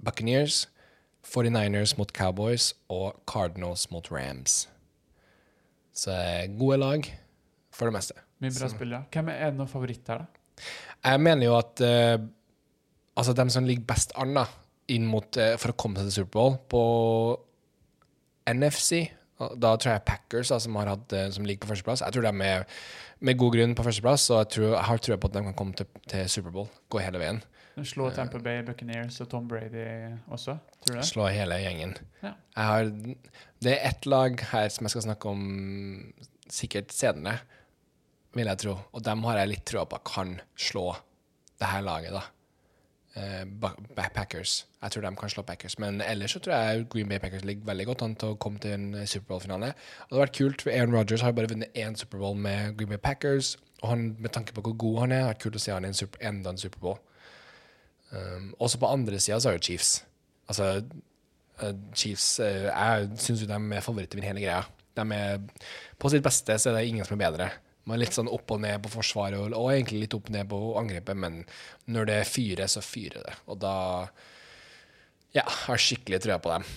Buccaneers, 0.03 0.67
49ers 1.24 1.96
mot 1.98 2.12
Cowboys 2.12 2.74
og 2.92 3.24
Cardinals 3.30 3.89
mot 3.92 4.12
Rams. 4.12 4.68
Så 5.94 6.12
eh, 6.12 6.50
gode 6.60 6.80
lag 6.82 7.08
for 7.74 7.89
det 7.89 7.96
meste. 7.96 8.18
Mye 8.44 8.53
bra 8.53 8.70
spill, 8.72 8.96
ja. 8.96 9.03
Hvem 9.13 9.32
er, 9.32 9.53
noen 9.56 9.70
favoritt 9.72 10.03
favoritter, 10.03 10.25
da? 10.25 10.63
Jeg 11.03 11.22
mener 11.24 11.48
jo 11.48 11.56
at 11.58 11.82
uh, 11.84 12.25
altså 13.20 13.34
dem 13.38 13.50
som 13.53 13.65
ligger 13.68 13.88
best 13.89 14.13
an 14.20 14.36
da, 14.38 14.46
inn 14.94 15.08
mot, 15.10 15.27
uh, 15.39 15.56
for 15.62 15.74
å 15.74 15.77
komme 15.80 16.00
seg 16.00 16.10
til 16.10 16.18
Superbowl 16.22 16.58
på 16.72 16.84
NFC, 18.51 19.06
da 19.60 19.74
tror 19.80 19.96
jeg 19.96 20.06
Packers 20.08 20.51
da, 20.53 20.60
som, 20.62 20.75
har 20.80 20.92
hatt, 20.94 21.15
som 21.36 21.48
ligger 21.48 21.65
på 21.65 21.74
førsteplass. 21.74 22.03
Jeg 22.06 22.15
tror 22.15 22.27
de 22.27 22.32
er 22.48 22.68
med 23.24 23.39
god 23.39 23.56
grunn 23.56 23.74
på 23.75 23.86
førsteplass, 23.88 24.30
og 24.32 24.44
jeg, 24.44 24.51
tror, 24.56 24.68
jeg 24.70 24.88
har 24.88 25.01
trua 25.03 25.18
på 25.20 25.30
at 25.30 25.36
de 25.36 25.44
kan 25.48 25.58
komme 25.58 25.75
til, 25.80 25.89
til 26.12 26.30
Superbowl. 26.32 26.70
Gå 26.92 27.01
hele 27.03 27.20
veien. 27.20 27.42
Slå 27.82 28.12
Tampa 28.13 28.38
Bay 28.39 28.62
Buccaneers 28.68 29.15
og 29.24 29.30
Tom 29.32 29.48
Brady 29.50 29.82
også, 30.30 30.53
tror 30.86 30.94
du 30.94 31.00
det? 31.00 31.06
Slå 31.10 31.25
hele 31.34 31.56
gjengen. 31.63 31.96
Ja. 32.22 32.34
Har, 32.56 32.92
det 33.65 33.72
er 33.80 33.88
ett 33.89 34.06
lag 34.06 34.38
her 34.51 34.68
som 34.70 34.86
jeg 34.86 34.94
skal 34.94 35.06
snakke 35.08 35.32
om 35.32 35.42
sikkert 36.53 36.94
senere, 36.94 37.39
vil 38.38 38.46
jeg 38.50 38.62
tro. 38.62 38.75
Og 38.94 39.01
dem 39.06 39.24
har 39.25 39.39
jeg 39.42 39.51
litt 39.56 39.65
trua 39.65 39.86
på 39.89 40.00
kan 40.06 40.36
slå 40.53 40.92
det 41.62 41.70
her 41.72 41.82
laget, 41.86 42.13
da. 42.13 42.22
Eh, 43.15 43.44
Ba- 43.46 43.75
Ba- 43.96 44.10
Packers. 44.13 44.65
Jeg 44.82 44.92
tror 44.92 45.01
de 45.06 45.15
kan 45.15 45.30
slå 45.30 45.44
Packers. 45.46 45.77
Men 45.80 46.01
ellers 46.01 46.32
så 46.34 46.39
tror 46.42 46.53
jeg 46.58 46.88
Green 46.89 47.10
Bay 47.10 47.20
Packers 47.22 47.44
ligger 47.46 47.65
veldig 47.72 47.86
godt 47.89 48.01
an 48.06 48.15
til 48.15 48.34
å 48.34 48.38
komme 48.42 48.60
til 48.62 48.74
en 48.74 48.88
eh, 49.01 49.06
Superbowl-finale. 49.10 49.70
Det 49.74 50.10
hadde 50.12 50.22
vært 50.24 50.38
kult, 50.38 50.62
for 50.65 50.74
Aaron 50.74 50.94
Rodgers 50.98 51.22
har 51.25 51.34
bare 51.38 51.50
vunnet 51.50 51.74
én 51.77 51.98
Superbowl 51.98 52.38
med 52.38 52.77
Green 52.77 52.89
Bay 52.94 52.98
Packers. 53.01 53.56
Og 53.84 53.89
han, 53.94 54.12
med 54.20 54.34
tanke 54.34 54.53
på 54.53 54.62
hvor 54.65 54.77
god 54.82 55.00
han 55.06 55.12
er, 55.18 55.25
har 55.25 55.34
vært 55.34 55.44
kult 55.46 55.58
å 55.58 55.62
se 55.65 55.74
han 55.74 55.86
i 55.86 55.92
en 55.94 55.98
super, 55.98 56.22
enda 56.25 56.53
en 56.53 56.62
Superbowl. 56.62 56.98
Um, 58.13 58.51
også 58.62 58.77
på 58.82 58.91
andre 58.93 59.20
sida 59.20 59.39
så 59.41 59.50
er 59.51 59.58
det 59.58 59.65
Chiefs. 59.65 59.98
Altså, 60.51 60.70
eh, 61.63 61.75
Chiefs 61.98 62.27
eh, 62.43 62.67
Jeg 62.67 63.10
syns 63.17 63.41
jo 63.41 63.50
de 63.50 63.58
er 63.58 63.86
favoritter 63.86 64.22
i 64.22 64.25
hele 64.27 64.43
greia. 64.43 64.63
De 64.93 65.05
er, 65.15 65.39
på 65.98 66.12
sitt 66.13 66.25
beste 66.25 66.58
så 66.60 66.70
er 66.70 66.77
det 66.77 66.89
ingen 66.91 67.08
som 67.08 67.17
er 67.17 67.24
bedre. 67.25 67.50
Man 67.88 67.98
er 67.98 68.05
litt 68.05 68.15
sånn 68.15 68.32
opp 68.32 68.51
og 68.53 68.62
ned 68.63 68.84
på 68.84 68.91
forsvaret 68.93 69.39
og, 69.39 69.55
og 69.58 69.72
egentlig 69.74 70.05
litt 70.05 70.15
opp 70.15 70.29
og 70.29 70.36
ned 70.36 70.48
på 70.51 70.60
angrepet, 70.79 71.20
men 71.20 71.41
når 71.91 72.10
det 72.12 72.20
fyrer, 72.29 72.70
så 72.72 72.84
fyrer 72.86 73.25
det. 73.25 73.34
Og 73.51 73.60
da 73.63 73.75
ja, 75.36 75.43
har 75.43 75.82
skikkelig 75.82 76.22
trua 76.24 76.38
på 76.39 76.53
dem. 76.53 76.67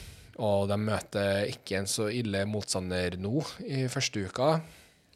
Og 0.46 0.66
de 0.68 0.78
møter 0.80 1.52
ikke 1.52 1.78
en 1.80 1.90
så 1.90 2.08
ille 2.12 2.42
motstander 2.48 3.16
nå 3.20 3.38
i 3.64 3.84
første 3.92 4.26
uka. 4.26 4.56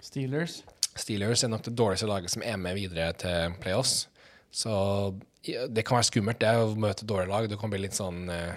Steelers. 0.00 0.60
Steelers 0.96 1.44
er 1.44 1.52
nok 1.52 1.64
det 1.66 1.74
dårligste 1.76 2.08
laget 2.08 2.32
som 2.32 2.44
er 2.46 2.60
med 2.60 2.78
videre 2.78 3.10
til 3.20 3.56
playoffs. 3.62 4.06
Så 4.50 4.72
det 5.44 5.84
kan 5.86 5.96
være 5.96 6.08
skummelt 6.10 6.40
det 6.42 6.50
å 6.52 6.74
møte 6.76 7.06
dårlige 7.08 7.30
lag. 7.32 7.48
Det 7.48 7.58
kan 7.60 7.72
bli 7.72 7.80
litt 7.80 7.96
sånn 7.96 8.28
uh, 8.28 8.52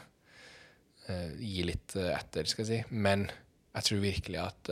uh, 1.07 1.29
Gi 1.39 1.63
litt 1.67 1.95
eh, 1.99 2.11
etter, 2.17 2.49
skal 2.49 2.65
jeg 2.65 2.69
si. 2.69 2.95
Men 2.95 3.29
jeg 3.73 3.87
tror 3.87 4.03
virkelig 4.03 4.39
at 4.43 4.69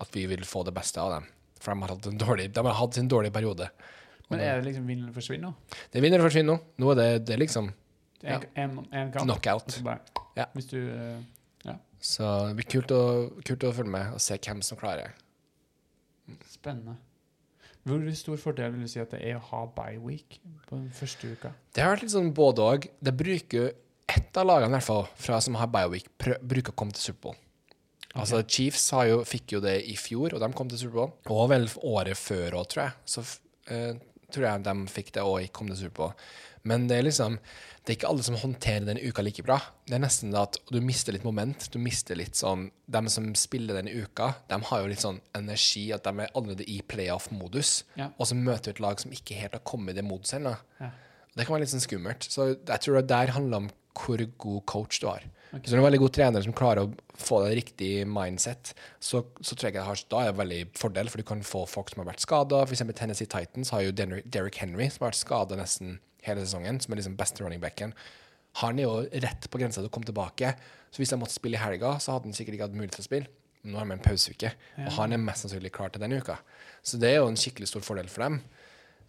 At 0.00 0.14
vi 0.16 0.24
vil 0.30 0.46
få 0.48 0.62
det 0.64 0.72
beste 0.72 1.02
av 1.02 1.18
dem. 1.18 1.26
For 1.60 1.74
de 1.74 1.82
har 1.82 1.92
hatt, 1.92 2.06
en 2.08 2.20
dårlig, 2.20 2.46
de 2.56 2.64
har 2.64 2.78
hatt 2.78 2.96
sin 2.96 3.10
dårlige 3.10 3.34
periode. 3.34 3.66
Men 4.30 4.40
er 4.40 4.60
det 4.60 4.70
liksom 4.70 4.86
vinn 4.88 5.02
eller 5.02 5.12
forsvinn 5.12 5.42
nå? 5.44 5.50
Det 5.90 5.98
er 5.98 6.04
vinner 6.06 6.22
og 6.22 6.28
forsvinner 6.28 6.54
nå. 6.54 6.70
Nå 6.80 6.94
er 6.94 7.00
det, 7.00 7.08
det 7.26 7.34
er 7.34 7.42
liksom 7.42 7.68
Det 8.22 8.30
er 8.30 8.46
En, 8.62 8.78
en, 8.92 9.12
kamp? 9.12 9.26
knockout. 9.26 9.76
bare, 9.84 10.00
Ja. 10.38 10.46
Hvis 10.54 10.70
du 10.70 10.78
ja. 11.66 11.74
Så 12.00 12.30
det 12.48 12.56
blir 12.60 12.70
kult 12.78 12.94
å, 12.94 13.02
kult 13.44 13.66
å 13.66 13.74
følge 13.76 13.92
med 13.92 14.14
og 14.14 14.22
se 14.22 14.38
hvem 14.38 14.62
som 14.64 14.78
klarer. 14.80 15.12
Spennende. 16.48 16.96
Hvor 17.90 18.08
stor 18.16 18.40
fordel 18.40 18.72
vil 18.76 18.86
du 18.86 18.90
si 18.92 19.00
at 19.02 19.10
det 19.14 19.20
er 19.26 19.36
å 19.38 19.44
ha 19.50 19.60
bye 19.76 19.98
week 20.02 20.38
på 20.68 20.76
den 20.78 20.88
første 20.94 21.30
uka? 21.34 21.50
Det 21.74 21.82
har 21.84 21.92
vært 21.96 22.04
litt 22.06 22.14
sånn 22.14 22.32
både 22.36 22.66
og. 22.72 22.86
Det 23.02 23.14
bruker 23.18 23.72
ett 24.10 24.38
av 24.40 24.46
lagene 24.48 24.72
i 24.72 24.76
hvert 24.78 24.86
fall 24.88 25.04
fra 25.22 25.38
som 25.42 25.54
har 25.60 25.68
Bioweek, 25.70 26.08
prø- 26.18 26.38
bruker 26.42 26.72
å 26.74 26.78
komme 26.80 26.94
til 26.96 27.10
Superbowl. 27.10 27.36
Altså 28.18 28.40
Chiefs 28.42 28.88
har 28.96 29.04
jo, 29.06 29.20
fikk 29.22 29.52
jo 29.54 29.60
det 29.62 29.76
i 29.86 29.94
fjor, 29.94 30.34
og 30.34 30.40
de 30.42 30.48
kom 30.58 30.70
til 30.70 30.80
Superbowl. 30.80 31.12
Og 31.30 31.44
vel 31.52 31.68
året 31.86 32.18
før 32.18 32.56
òg, 32.58 32.66
tror 32.72 32.82
jeg. 32.88 32.96
Så 33.06 33.22
eh, 33.70 33.92
tror 34.34 34.46
jeg 34.48 34.64
de 34.66 34.74
fikk 34.90 35.12
det 35.14 35.22
og 35.26 35.46
kom 35.54 35.70
til 35.70 35.78
Superbowl. 35.84 36.16
Men 36.66 36.88
det 36.90 36.98
er 36.98 37.06
liksom 37.06 37.38
Det 37.90 37.96
er 37.96 37.98
ikke 38.04 38.10
alle 38.12 38.22
som 38.22 38.36
håndterer 38.38 38.84
den 38.86 39.00
uka 39.02 39.22
like 39.26 39.42
bra. 39.42 39.56
Det 39.82 39.96
er 39.96 40.02
nesten 40.04 40.30
at 40.38 40.60
du 40.70 40.76
mister 40.78 41.10
litt 41.10 41.24
moment. 41.26 41.64
Du 41.74 41.80
mister 41.82 42.14
litt 42.14 42.38
sånn 42.38 42.68
De 42.86 43.00
som 43.10 43.24
spiller 43.34 43.74
denne 43.74 43.90
uka, 43.90 44.28
de 44.46 44.58
har 44.68 44.82
jo 44.84 44.90
litt 44.92 45.02
sånn 45.02 45.18
energi, 45.34 45.88
at 45.90 46.04
de 46.06 46.22
er 46.22 46.30
allerede 46.38 46.68
i 46.70 46.76
playoff-modus. 46.86 47.72
Ja. 47.98 48.12
Og 48.14 48.28
så 48.30 48.36
møter 48.38 48.70
du 48.70 48.76
et 48.76 48.82
lag 48.84 49.02
som 49.02 49.10
ikke 49.10 49.40
helt 49.40 49.56
har 49.58 49.64
kommet 49.66 49.96
i 49.96 49.98
det 49.98 50.04
moduset 50.06 50.36
ennå. 50.38 50.52
Ja. 50.78 50.92
Det 51.34 51.48
kan 51.48 51.56
være 51.56 51.64
litt 51.64 51.72
sånn 51.72 51.82
skummelt. 51.82 52.28
Så 52.30 52.46
jeg 52.52 52.84
tror 52.84 53.00
det 53.00 53.08
der 53.10 53.32
handler 53.34 53.64
om 53.64 53.66
hvor 53.98 54.22
god 54.44 54.60
coach 54.70 55.00
du 55.02 55.08
har. 55.08 55.26
Okay. 55.48 55.64
Hvis 55.64 55.72
du 55.72 55.74
er 55.74 55.80
en 55.80 55.86
veldig 55.88 56.02
god 56.04 56.14
trener 56.14 56.46
som 56.46 56.54
klarer 56.60 56.86
å 56.86 57.18
få 57.18 57.40
deg 57.42 57.56
riktig 57.58 57.90
mindset, 58.06 58.70
så, 59.02 59.24
så 59.42 59.56
tror 59.56 59.72
jeg 59.72 59.80
det 59.80 59.88
har, 59.88 60.04
da 60.14 60.20
er 60.22 60.30
det 60.30 60.42
veldig 60.44 60.60
fordel, 60.78 61.10
for 61.10 61.18
du 61.18 61.26
kan 61.26 61.42
få 61.42 61.64
folk 61.66 61.90
som 61.90 62.04
har 62.04 62.12
vært 62.12 62.22
skada. 62.22 62.62
Eksempel 62.70 62.94
Tennessee 63.02 63.26
Titans 63.34 63.74
har 63.74 63.82
jo 63.82 63.96
Derrick 63.98 64.62
Henry, 64.62 64.86
som 64.86 65.08
har 65.08 65.10
vært 65.10 65.24
skada 65.24 65.58
nesten 65.58 65.98
hele 66.26 66.44
sesongen, 66.44 66.80
som 66.82 66.92
er 66.92 67.00
liksom 67.00 67.18
beste 67.18 67.44
running 67.44 67.62
backen. 67.62 67.94
Han 68.60 68.80
er 68.80 68.88
jo 68.88 69.22
rett 69.22 69.46
på 69.50 69.60
grensa 69.60 69.80
til 69.80 69.90
å 69.90 69.94
komme 69.94 70.08
tilbake. 70.08 70.54
Så 70.90 71.02
hvis 71.02 71.12
han 71.14 71.20
måtte 71.22 71.36
spille 71.36 71.58
i 71.58 71.62
helga, 71.62 71.96
så 72.02 72.16
hadde 72.16 72.30
han 72.30 72.36
sikkert 72.36 72.56
ikke 72.56 72.66
hatt 72.68 72.78
mulighet 72.78 72.98
til 72.98 73.04
å 73.04 73.10
spille. 73.10 73.30
Nå 73.68 73.76
har 73.76 73.86
vi 73.86 73.92
en 73.92 74.02
pauseuke, 74.02 74.50
og 74.86 74.94
han 74.96 75.12
er 75.12 75.20
mest 75.20 75.44
sannsynlig 75.44 75.70
klar 75.76 75.92
til 75.92 76.00
denne 76.00 76.18
uka. 76.22 76.38
Så 76.82 76.96
det 77.00 77.10
er 77.10 77.18
jo 77.20 77.28
en 77.28 77.38
skikkelig 77.38 77.68
stor 77.68 77.84
fordel 77.84 78.08
for 78.08 78.24
dem. 78.24 78.40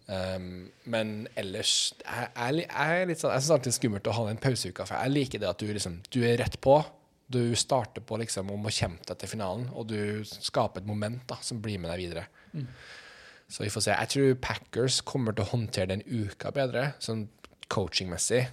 Um, 0.02 0.48
men 0.90 1.12
ellers 1.38 1.94
jeg, 2.02 2.26
jeg, 2.34 2.64
jeg 2.66 3.16
sånn, 3.20 3.30
jeg 3.32 3.44
syns 3.44 3.52
alltid 3.54 3.68
det 3.68 3.70
er 3.70 3.76
skummelt 3.76 4.08
å 4.10 4.16
ha 4.18 4.24
den 4.28 4.40
pauseuka. 4.42 4.86
For 4.88 4.98
jeg 4.98 5.14
liker 5.14 5.42
det 5.42 5.48
at 5.48 5.62
du 5.62 5.70
liksom 5.70 6.00
Du 6.12 6.20
er 6.26 6.36
rett 6.42 6.58
på. 6.60 6.76
Du 7.32 7.40
starter 7.56 8.04
på 8.04 8.18
liksom 8.20 8.50
om 8.52 8.66
å 8.68 8.74
kjempe 8.74 9.06
deg 9.08 9.22
til 9.22 9.30
finalen, 9.30 9.70
og 9.72 9.88
du 9.88 10.20
skaper 10.26 10.82
et 10.82 10.90
moment 10.90 11.22
da 11.30 11.38
som 11.40 11.62
blir 11.64 11.80
med 11.80 11.88
deg 11.94 12.02
videre. 12.02 12.26
Så 13.52 13.66
vi 13.66 13.70
får 13.72 13.84
se. 13.84 13.92
Jeg 13.92 14.08
tror 14.14 14.34
Packers 14.40 15.00
kommer 15.04 15.34
til 15.36 15.44
å 15.44 15.50
håndtere 15.52 15.90
den 15.92 16.02
uka 16.08 16.52
bedre, 16.56 16.86
sånn 17.04 17.26
coachingmessig. 17.72 18.46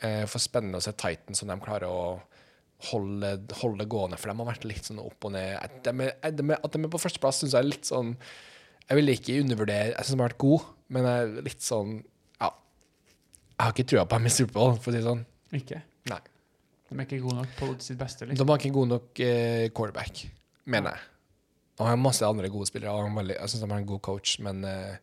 Eh, 0.00 0.24
for 0.30 0.40
spennende 0.40 0.80
å 0.80 0.84
se 0.84 0.94
Titans 0.96 1.42
som 1.42 1.50
de 1.50 1.56
klarer 1.60 1.90
å 1.90 2.20
holde, 2.92 3.32
holde 3.60 3.86
gående, 3.90 4.16
for 4.20 4.30
de 4.30 4.38
har 4.38 4.48
vært 4.48 4.64
litt 4.70 4.86
sånn 4.88 5.00
opp 5.02 5.26
og 5.28 5.34
ned. 5.34 5.56
At 5.58 5.80
de 5.84 5.92
er, 6.06 6.14
at 6.22 6.38
de 6.38 6.46
er, 6.54 6.88
på 6.94 7.00
førsteplass, 7.02 7.42
syns 7.42 7.56
jeg 7.56 7.64
er 7.64 7.68
litt 7.72 7.88
sånn 7.88 8.14
Jeg 8.88 8.96
vil 8.96 9.12
ikke 9.12 9.34
undervurdere 9.42 9.90
Jeg 9.90 10.06
syns 10.06 10.14
de 10.14 10.22
har 10.22 10.28
vært 10.30 10.40
gode, 10.40 10.68
men 10.94 11.08
jeg 11.10 11.24
er 11.26 11.46
litt 11.50 11.66
sånn 11.66 11.92
Ja. 12.40 12.52
Jeg 13.58 13.60
har 13.66 13.74
ikke 13.74 13.88
trua 13.92 14.06
på 14.08 14.20
dem 14.20 14.30
i 14.30 14.34
Superbowl, 14.38 14.76
for 14.78 14.92
å 14.92 14.94
si 14.94 15.00
det 15.02 15.08
sånn. 15.10 15.24
Ikke? 15.58 15.82
Nei. 16.08 16.20
De 16.88 16.96
er 16.96 17.04
ikke 17.04 17.20
gode 17.26 17.42
nok 17.42 17.54
på 17.58 17.70
sitt 17.84 17.98
beste, 18.00 18.24
De 18.24 18.30
liksom? 18.32 18.48
har 18.48 18.62
ikke 18.62 18.76
god 18.78 18.92
nok 18.94 19.20
eh, 19.26 19.66
quarterback, 19.76 20.22
mener 20.72 20.94
jeg. 20.96 21.06
Og 21.78 21.86
han 21.86 21.94
har 21.94 22.02
masse 22.02 22.26
andre 22.26 22.50
gode 22.50 22.68
spillere. 22.70 22.92
Og 22.92 23.16
veldig, 23.16 23.36
jeg 23.38 23.52
syns 23.52 23.64
han 23.66 23.74
er 23.76 23.82
en 23.82 23.90
god 23.92 24.02
coach, 24.06 24.36
men 24.44 24.64
eh, 24.66 24.98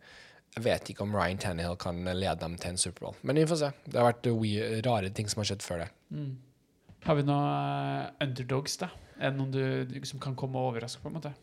jeg 0.56 0.66
vet 0.68 0.92
ikke 0.92 1.06
om 1.06 1.16
Ryan 1.16 1.40
Tannehill 1.42 1.80
kan 1.80 2.04
lede 2.04 2.36
dem 2.42 2.58
til 2.60 2.74
en 2.74 2.82
Superbowl. 2.82 3.16
Men 3.24 3.40
vi 3.40 3.48
får 3.48 3.62
se. 3.64 3.72
Det 3.88 4.00
har 4.00 4.12
vært 4.12 4.30
rare 4.88 5.12
ting 5.16 5.32
som 5.32 5.44
har 5.44 5.52
skjedd 5.52 5.66
før 5.66 5.86
det. 5.86 5.90
Mm. 6.16 6.36
Har 7.06 7.20
vi 7.20 7.26
noen 7.28 7.50
eh, 7.50 8.28
underdogs, 8.28 8.80
da? 8.82 8.92
Er 9.20 9.32
det 9.32 9.40
noen 9.40 9.52
du, 9.54 9.64
liksom, 9.96 10.20
kan 10.24 10.36
komme 10.36 10.60
og 10.60 10.74
overraske, 10.74 11.04
på 11.04 11.12
en 11.12 11.20
måte? 11.20 11.36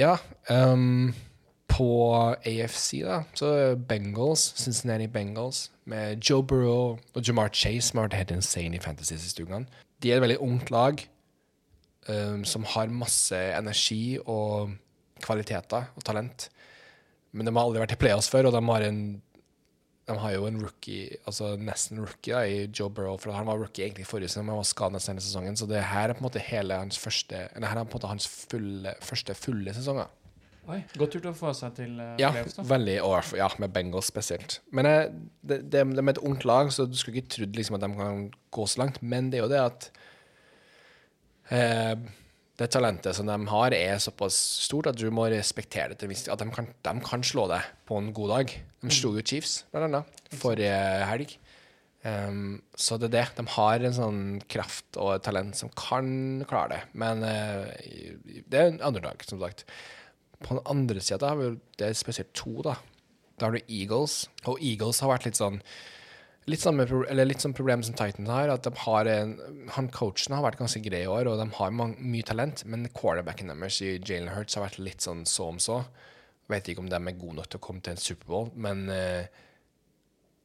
Ja, 0.00 0.16
Um, 0.48 1.12
på 1.70 1.86
AFC, 2.46 3.02
da, 3.04 3.20
så 3.34 3.76
Bengals, 3.88 4.52
Cincinnati 4.58 5.06
Bengals, 5.06 5.70
med 5.84 6.18
Joe 6.24 6.42
Burrow 6.42 6.98
og 7.14 7.22
Jamar 7.26 7.52
Chase, 7.52 7.88
som 7.88 8.00
har 8.00 8.08
vært 8.08 8.18
helt 8.18 8.34
insane 8.40 8.76
i 8.76 8.82
fantasy-siste. 8.82 9.46
De 10.02 10.10
er 10.10 10.18
et 10.18 10.24
veldig 10.24 10.40
ungt 10.42 10.72
lag 10.74 11.04
ehm, 12.12 12.44
som 12.48 12.66
har 12.74 12.92
masse 12.92 13.38
energi 13.56 14.18
og 14.20 14.76
kvaliteter 15.24 15.90
og 15.96 16.04
talent. 16.06 16.48
Men 17.32 17.46
de 17.46 17.54
har 17.54 17.66
aldri 17.66 17.82
vært 17.82 17.94
i 17.94 18.00
playoffs 18.00 18.30
før, 18.32 18.48
og 18.48 18.56
de 18.56 18.62
har 18.66 18.86
en 18.88 19.02
de 20.10 20.16
har 20.18 20.32
jo 20.34 20.46
en 20.48 20.56
rookie, 20.58 21.18
altså 21.28 21.52
nesten 21.60 22.00
rookie 22.02 22.34
da, 22.34 22.40
i 22.42 22.64
Joe 22.66 22.90
Burrow, 22.90 23.18
for 23.20 23.34
han 23.36 23.46
var 23.46 23.60
rookie 23.60 23.84
egentlig 23.84 24.08
forrige 24.08 24.32
sesong, 24.32 24.48
men 24.48 24.56
han 24.56 24.62
var 24.64 24.70
skadet 24.70 24.96
nesten 24.96 25.14
hele 25.14 25.22
sesongen, 25.22 25.58
så 25.60 25.68
det 25.70 25.84
her 25.86 26.10
er 26.10 26.16
på 26.16 26.24
en 26.24 26.26
måte 26.26 26.42
hele 26.42 26.78
hans 26.80 26.98
første, 26.98 27.44
eller 27.54 27.70
her 27.70 27.78
er 27.78 27.86
på 27.86 27.94
en 27.94 28.00
måte 28.00 28.10
hans 28.10 28.26
fulle, 28.26 28.94
første 29.06 29.36
fulle 29.38 29.74
sesonger. 29.76 30.10
Oi, 30.70 30.80
Godt 31.00 31.16
gjort 31.16 31.30
å 31.30 31.34
få 31.34 31.52
seg 31.56 31.72
til 31.78 31.94
uh, 31.98 32.14
Ja, 32.20 32.30
playoffs, 32.34 32.58
da. 32.58 32.64
veldig, 32.68 32.96
og 33.06 33.32
ja, 33.38 33.48
med 33.62 33.72
Bengals 33.74 34.10
spesielt. 34.10 34.58
Men 34.76 34.86
eh, 34.86 35.00
det, 35.40 35.62
det, 35.72 35.86
de 35.96 36.02
er 36.04 36.12
et 36.12 36.22
ungt 36.26 36.46
lag, 36.46 36.70
så 36.74 36.86
du 36.86 36.94
skulle 36.98 37.22
ikke 37.22 37.34
trodd 37.36 37.58
liksom, 37.58 37.78
at 37.78 37.86
de 37.86 37.90
kan 37.96 38.26
gå 38.54 38.66
så 38.70 38.82
langt. 38.82 39.00
Men 39.02 39.32
det 39.32 39.40
er 39.40 39.46
jo 39.46 39.50
det 39.50 39.62
at 39.62 39.88
eh, 41.54 41.94
det 42.60 42.68
talentet 42.74 43.16
som 43.16 43.28
de 43.28 43.36
har, 43.48 43.74
er 43.76 44.00
såpass 44.02 44.36
stort 44.66 44.90
at 44.90 44.98
du 45.00 45.06
må 45.14 45.28
respektere 45.32 45.96
det. 45.96 46.10
At 46.28 46.42
de 46.42 46.48
kan, 46.52 46.68
de 46.84 46.92
kan 47.06 47.22
slå 47.24 47.46
deg 47.50 47.68
på 47.88 48.00
en 48.00 48.10
god 48.16 48.34
dag. 48.34 48.56
De 48.84 48.92
slo 48.92 49.14
jo 49.16 49.24
Chiefs, 49.24 49.62
blant 49.72 49.88
annet, 49.88 50.20
forrige 50.36 50.80
helg. 51.08 51.38
Um, 52.00 52.60
så 52.76 52.96
det 52.96 53.10
er 53.10 53.16
det. 53.16 53.24
De 53.36 53.44
har 53.56 53.84
en 53.84 53.96
sånn 53.96 54.20
kraft 54.48 54.96
og 55.00 55.14
et 55.14 55.24
talent 55.24 55.56
som 55.56 55.72
kan 55.76 56.44
klare 56.48 56.74
det. 56.74 56.82
Men 57.00 57.24
uh, 57.24 57.68
det 58.48 58.60
er 58.60 58.70
en 58.70 58.82
underdag, 58.90 59.24
som 59.28 59.40
sagt. 59.40 59.64
På 60.40 60.56
den 60.56 60.64
andre 60.68 61.00
sida 61.04 61.32
har 61.32 61.40
vi 61.40 61.54
det 61.80 61.90
er 61.90 61.96
spesielt 61.96 62.32
to, 62.36 62.58
da. 62.64 62.76
Da 63.40 63.48
har 63.48 63.56
du 63.56 63.72
Eagles, 63.72 64.26
og 64.44 64.60
Eagles 64.60 65.00
har 65.00 65.12
vært 65.14 65.28
litt 65.28 65.40
sånn 65.40 65.60
Litt 66.50 66.62
samme 66.64 66.84
litt 67.14 67.42
sånn 67.44 67.54
problem 67.54 67.82
som 67.86 67.94
Titans 67.94 68.30
har. 68.32 68.50
At 68.52 68.66
de 68.66 68.72
har 68.84 69.08
en, 69.12 69.34
han 69.76 69.90
Coachen 69.94 70.34
har 70.34 70.42
vært 70.44 70.58
ganske 70.60 70.82
grei 70.82 71.04
i 71.04 71.10
år, 71.10 71.28
og 71.30 71.38
de 71.38 71.46
har 71.58 71.70
mang- 71.76 71.96
mye 72.00 72.26
talent. 72.26 72.64
Men 72.66 72.88
quarterbacken 72.96 73.52
deres 73.52 73.78
i 73.86 73.92
Jalen 73.98 74.32
Hurts 74.34 74.56
har 74.58 74.66
vært 74.66 74.80
litt 74.82 75.04
sånn 75.06 75.22
så 75.28 75.50
om 75.52 75.60
så. 75.62 75.82
Vet 76.50 76.68
ikke 76.72 76.82
om 76.82 76.90
de 76.90 76.98
er 76.98 77.18
gode 77.20 77.38
nok 77.38 77.48
til 77.52 77.60
å 77.60 77.62
komme 77.62 77.82
til 77.86 77.94
en 77.94 78.02
Superbowl, 78.02 78.48
men 78.58 78.88
eh, 78.90 79.28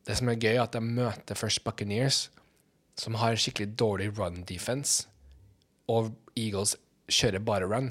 det 0.06 0.18
som 0.20 0.30
er 0.30 0.38
gøy, 0.38 0.52
er 0.54 0.64
at 0.68 0.76
de 0.78 0.82
møter 0.86 1.36
først 1.40 1.64
Buccaneers, 1.66 2.28
som 3.02 3.18
har 3.18 3.34
skikkelig 3.42 3.74
dårlig 3.76 4.12
run 4.20 4.44
defense, 4.46 5.08
og 5.90 6.12
Eagles 6.38 6.76
kjører 7.10 7.42
bare 7.42 7.66
run. 7.72 7.90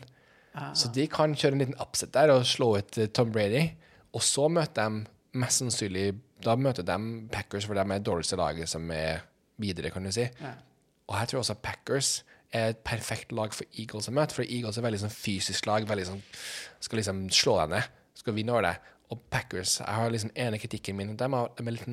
Så 0.79 0.93
de 0.95 1.09
kan 1.11 1.35
kjøre 1.35 1.57
en 1.57 1.63
liten 1.65 1.81
upset 1.83 2.13
der 2.15 2.31
og 2.31 2.47
slå 2.47 2.77
ut 2.79 2.99
eh, 3.03 3.11
Tom 3.11 3.33
Brady. 3.35 3.73
Og 4.15 4.23
så 4.23 4.47
møter 4.47 4.87
de 4.87 5.41
mest 5.43 5.59
sannsynlig 5.65 6.13
Da 6.43 6.57
møter 6.59 6.87
de 6.87 6.99
Packers, 7.33 7.67
for 7.69 7.79
de 7.79 7.85
er 7.85 7.99
det 7.99 8.07
dårligste 8.07 8.39
laget 8.41 8.71
som 8.71 8.91
er 8.91 9.23
videre, 9.61 9.93
kan 9.95 10.05
du 10.05 10.11
si. 10.13 10.27
Ja. 10.41 10.55
Og 11.09 11.19
jeg 11.21 11.31
tror 11.31 11.43
også 11.45 11.59
Packers 11.63 12.15
er 12.55 12.73
et 12.73 12.81
perfekt 12.87 13.33
lag 13.35 13.55
for 13.55 13.67
Eagles 13.75 14.09
å 14.09 14.15
møte, 14.15 14.37
for 14.37 14.47
Eagles 14.47 14.79
er 14.79 14.87
veldig 14.87 15.03
sånn 15.05 15.15
fysisk 15.15 15.67
lag, 15.69 15.87
veldig 15.89 16.07
sånn 16.09 16.23
skal 16.85 17.01
liksom 17.01 17.25
slå 17.35 17.59
deg 17.63 17.75
ned, 17.75 18.01
skal 18.19 18.37
vinne 18.37 18.55
over 18.55 18.69
deg. 18.69 18.91
Og 19.13 19.21
Packers, 19.31 19.79
jeg 19.83 19.99
har 19.99 20.13
liksom 20.13 20.33
ene 20.47 20.61
kritikken 20.63 20.97
min, 20.99 21.15
de 21.19 21.29
er, 21.29 21.71
litt, 21.71 21.89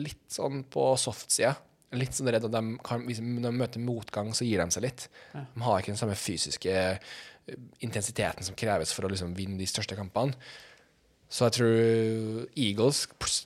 litt 0.00 0.24
sånn 0.32 0.64
på 0.72 0.88
soft-sida. 1.00 1.54
Litt 1.96 2.16
sånn 2.16 2.28
redd 2.32 2.48
at 2.48 2.52
de 2.52 2.62
kan, 2.84 3.04
hvis 3.06 3.20
de 3.22 3.52
møter 3.54 3.82
motgang, 3.82 4.32
så 4.34 4.44
gir 4.44 4.60
de 4.60 4.74
seg 4.74 4.84
litt. 4.84 5.06
De 5.32 5.62
har 5.62 5.80
ikke 5.80 5.92
den 5.92 6.00
samme 6.00 6.16
fysiske 6.18 6.72
eh, 6.74 7.54
intensiteten 7.86 8.44
som 8.44 8.58
kreves 8.58 8.92
for 8.96 9.06
å 9.06 9.12
liksom 9.12 9.36
vinne 9.38 9.60
de 9.60 9.68
største 9.70 9.96
kampene. 9.98 10.34
Så 11.28 11.48
jeg 11.48 11.56
tror 11.56 12.42
Eagles 12.54 13.00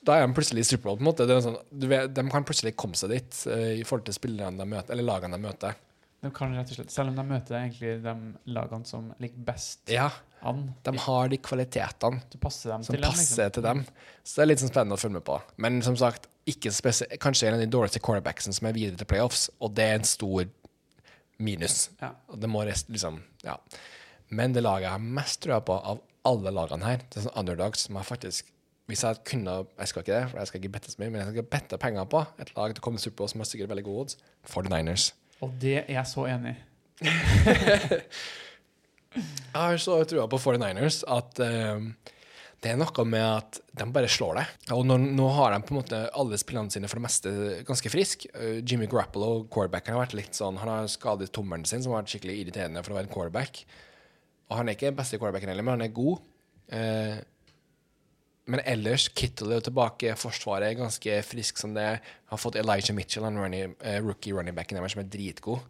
Da 0.05 0.19
er 0.19 0.27
de 0.27 0.35
plutselig 0.37 0.61
i 0.61 0.67
Superbowl, 0.69 0.99
på 0.99 1.01
en 1.01 1.07
måte. 1.09 1.25
Det 1.25 1.39
sånn, 1.41 1.55
du 1.73 1.87
vet, 1.89 2.11
de 2.13 2.23
kan 2.29 2.45
plutselig 2.45 2.75
komme 2.77 2.97
seg 2.99 3.09
dit 3.15 3.39
uh, 3.49 3.71
i 3.73 3.85
forhold 3.87 4.05
til 4.05 4.17
spillerne 4.19 4.59
de 4.61 4.67
møter, 4.69 4.93
eller 4.93 5.07
lagene 5.07 5.39
de 5.39 5.47
møter. 5.47 5.79
De 6.21 6.29
kan 6.29 6.51
rett 6.53 6.69
og 6.69 6.77
slett, 6.77 6.91
Selv 6.93 7.09
om 7.09 7.15
de 7.17 7.23
møter 7.25 7.57
egentlig 7.57 7.95
de 8.03 8.11
lagene 8.53 8.85
som 8.85 9.07
ligger 9.23 9.41
best 9.47 9.89
Ja, 9.89 10.11
an, 10.45 10.67
de 10.85 10.93
har 11.07 11.31
de 11.31 11.39
kvalitetene 11.41 12.21
så 12.29 12.41
passer 12.43 12.69
dem 12.75 12.83
som 12.85 12.93
til 12.93 13.01
dem. 13.01 13.09
passer 13.09 13.47
Liksom. 13.47 13.55
til 13.57 13.65
dem. 13.65 13.81
Så 14.21 14.35
det 14.37 14.43
er 14.43 14.51
litt 14.51 14.61
sånn 14.61 14.69
spennende 14.73 14.99
å 14.99 15.01
følge 15.01 15.17
med 15.17 15.25
på. 15.25 15.39
Men 15.57 15.81
som 15.81 15.97
sagt, 15.97 16.29
kanskje 16.45 17.49
en 17.49 17.57
av 17.57 17.63
de 17.63 17.69
dårligste 17.73 18.03
quarterbacksene 18.05 18.53
som 18.53 18.69
er 18.69 18.77
videre 18.77 19.01
til 19.01 19.09
playoffs, 19.09 19.47
og 19.57 19.73
det 19.73 19.87
er 19.89 19.97
en 19.97 20.05
stor 20.05 20.45
minus. 21.41 21.87
Ja. 22.01 22.13
Det 22.37 22.49
må 22.53 22.61
rest, 22.69 22.93
liksom, 22.93 23.17
ja. 23.41 23.57
Men 24.29 24.53
det 24.53 24.61
laget 24.61 24.85
jeg 24.91 24.93
har 24.93 25.05
mest 25.17 25.41
trua 25.41 25.57
på 25.65 25.73
av 25.73 26.05
alle 26.27 26.53
lagene 26.53 26.85
her, 26.85 27.05
det 27.09 27.19
er 27.19 27.27
sånn 27.27 27.39
underdogs 27.41 27.87
som 27.87 27.97
jeg 27.97 28.07
faktisk 28.07 28.51
Hvis 28.89 29.03
jeg 29.05 29.21
kunne 29.25 29.53
Jeg 29.77 29.89
skal 29.89 30.03
ikke 30.03 30.13
det, 30.13 30.29
for 30.29 30.41
jeg 30.41 30.49
skal 30.49 30.61
ikke 30.61 30.73
bette 30.75 30.91
så 30.91 31.01
mye, 31.01 31.09
men 31.09 31.21
jeg 31.21 31.33
skal 31.33 31.49
bette 31.55 31.79
penger 31.81 32.07
på 32.11 32.21
et 32.43 32.53
lag 32.57 32.73
til 32.73 32.83
å 32.83 32.85
komme 32.85 33.01
til 33.01 33.15
på 33.15 33.27
som 33.31 33.41
har 33.41 33.49
sikkert 33.49 33.71
veldig 33.71 33.85
gode 33.87 34.05
odds. 34.05 34.17
49ers. 34.51 35.11
Og 35.41 35.53
det 35.61 35.77
er 35.83 35.93
jeg 35.95 36.09
så 36.11 36.25
enig 36.29 36.55
i. 36.55 36.59
Jeg 39.11 39.59
har 39.59 39.79
så 39.83 39.97
trua 40.07 40.23
på 40.31 40.39
49ers 40.39 41.01
at 41.11 41.39
um, 41.43 41.89
det 42.61 42.69
er 42.71 42.77
noe 42.77 43.03
med 43.09 43.23
at 43.25 43.57
de 43.75 43.87
bare 43.91 44.09
slår 44.11 44.37
deg. 44.37 44.51
Og 44.75 44.83
nå, 44.85 44.99
nå 45.17 45.27
har 45.33 45.55
de 45.55 45.63
på 45.65 45.73
en 45.73 45.79
måte 45.79 46.01
alle 46.15 46.37
spillene 46.39 46.71
sine 46.71 46.87
for 46.87 47.01
det 47.01 47.05
meste 47.07 47.31
ganske 47.67 47.91
friske. 47.91 48.29
Eh, 48.37 48.59
Jimmy 48.61 48.85
Grappolo, 48.89 49.47
quarterbacken, 49.51 49.95
har 49.95 50.03
vært 50.03 50.15
litt 50.19 50.37
sånn 50.37 50.59
Han 50.61 50.69
har 50.69 50.91
skadet 50.91 51.31
tommelen 51.33 51.65
sin, 51.65 51.81
som 51.81 51.95
har 51.95 52.03
vært 52.03 52.13
skikkelig 52.13 52.37
irriterende 52.43 52.83
for 52.85 52.93
å 52.93 52.99
være 52.99 53.09
en 53.09 53.15
quarterback. 53.15 53.63
Og 54.51 54.57
han 54.59 54.67
er 54.67 54.75
ikke 54.75 54.89
den 54.89 54.99
beste 54.99 55.17
quarterbacken 55.17 55.53
heller, 55.53 55.63
men 55.63 55.77
han 55.77 55.85
er 55.87 55.93
god. 55.95 56.19
Eh, 56.75 57.21
men 58.51 58.63
ellers, 58.67 59.07
Kittle 59.15 59.53
er 59.53 59.61
jo 59.61 59.67
tilbake. 59.69 60.11
Forsvaret 60.19 60.67
er 60.67 60.79
ganske 60.79 61.19
frisk 61.23 61.61
som 61.61 61.75
det. 61.77 61.87
er. 61.87 62.13
Har 62.27 62.41
fått 62.41 62.57
Elijah 62.59 62.95
Mitchell, 62.97 63.23
han 63.23 63.39
running, 63.39 63.75
eh, 63.79 64.01
rookie 64.03 64.33
running 64.35 64.55
backen 64.55 64.77
deres, 64.77 64.91
som 64.91 65.03
er 65.05 65.11
dritgod. 65.11 65.61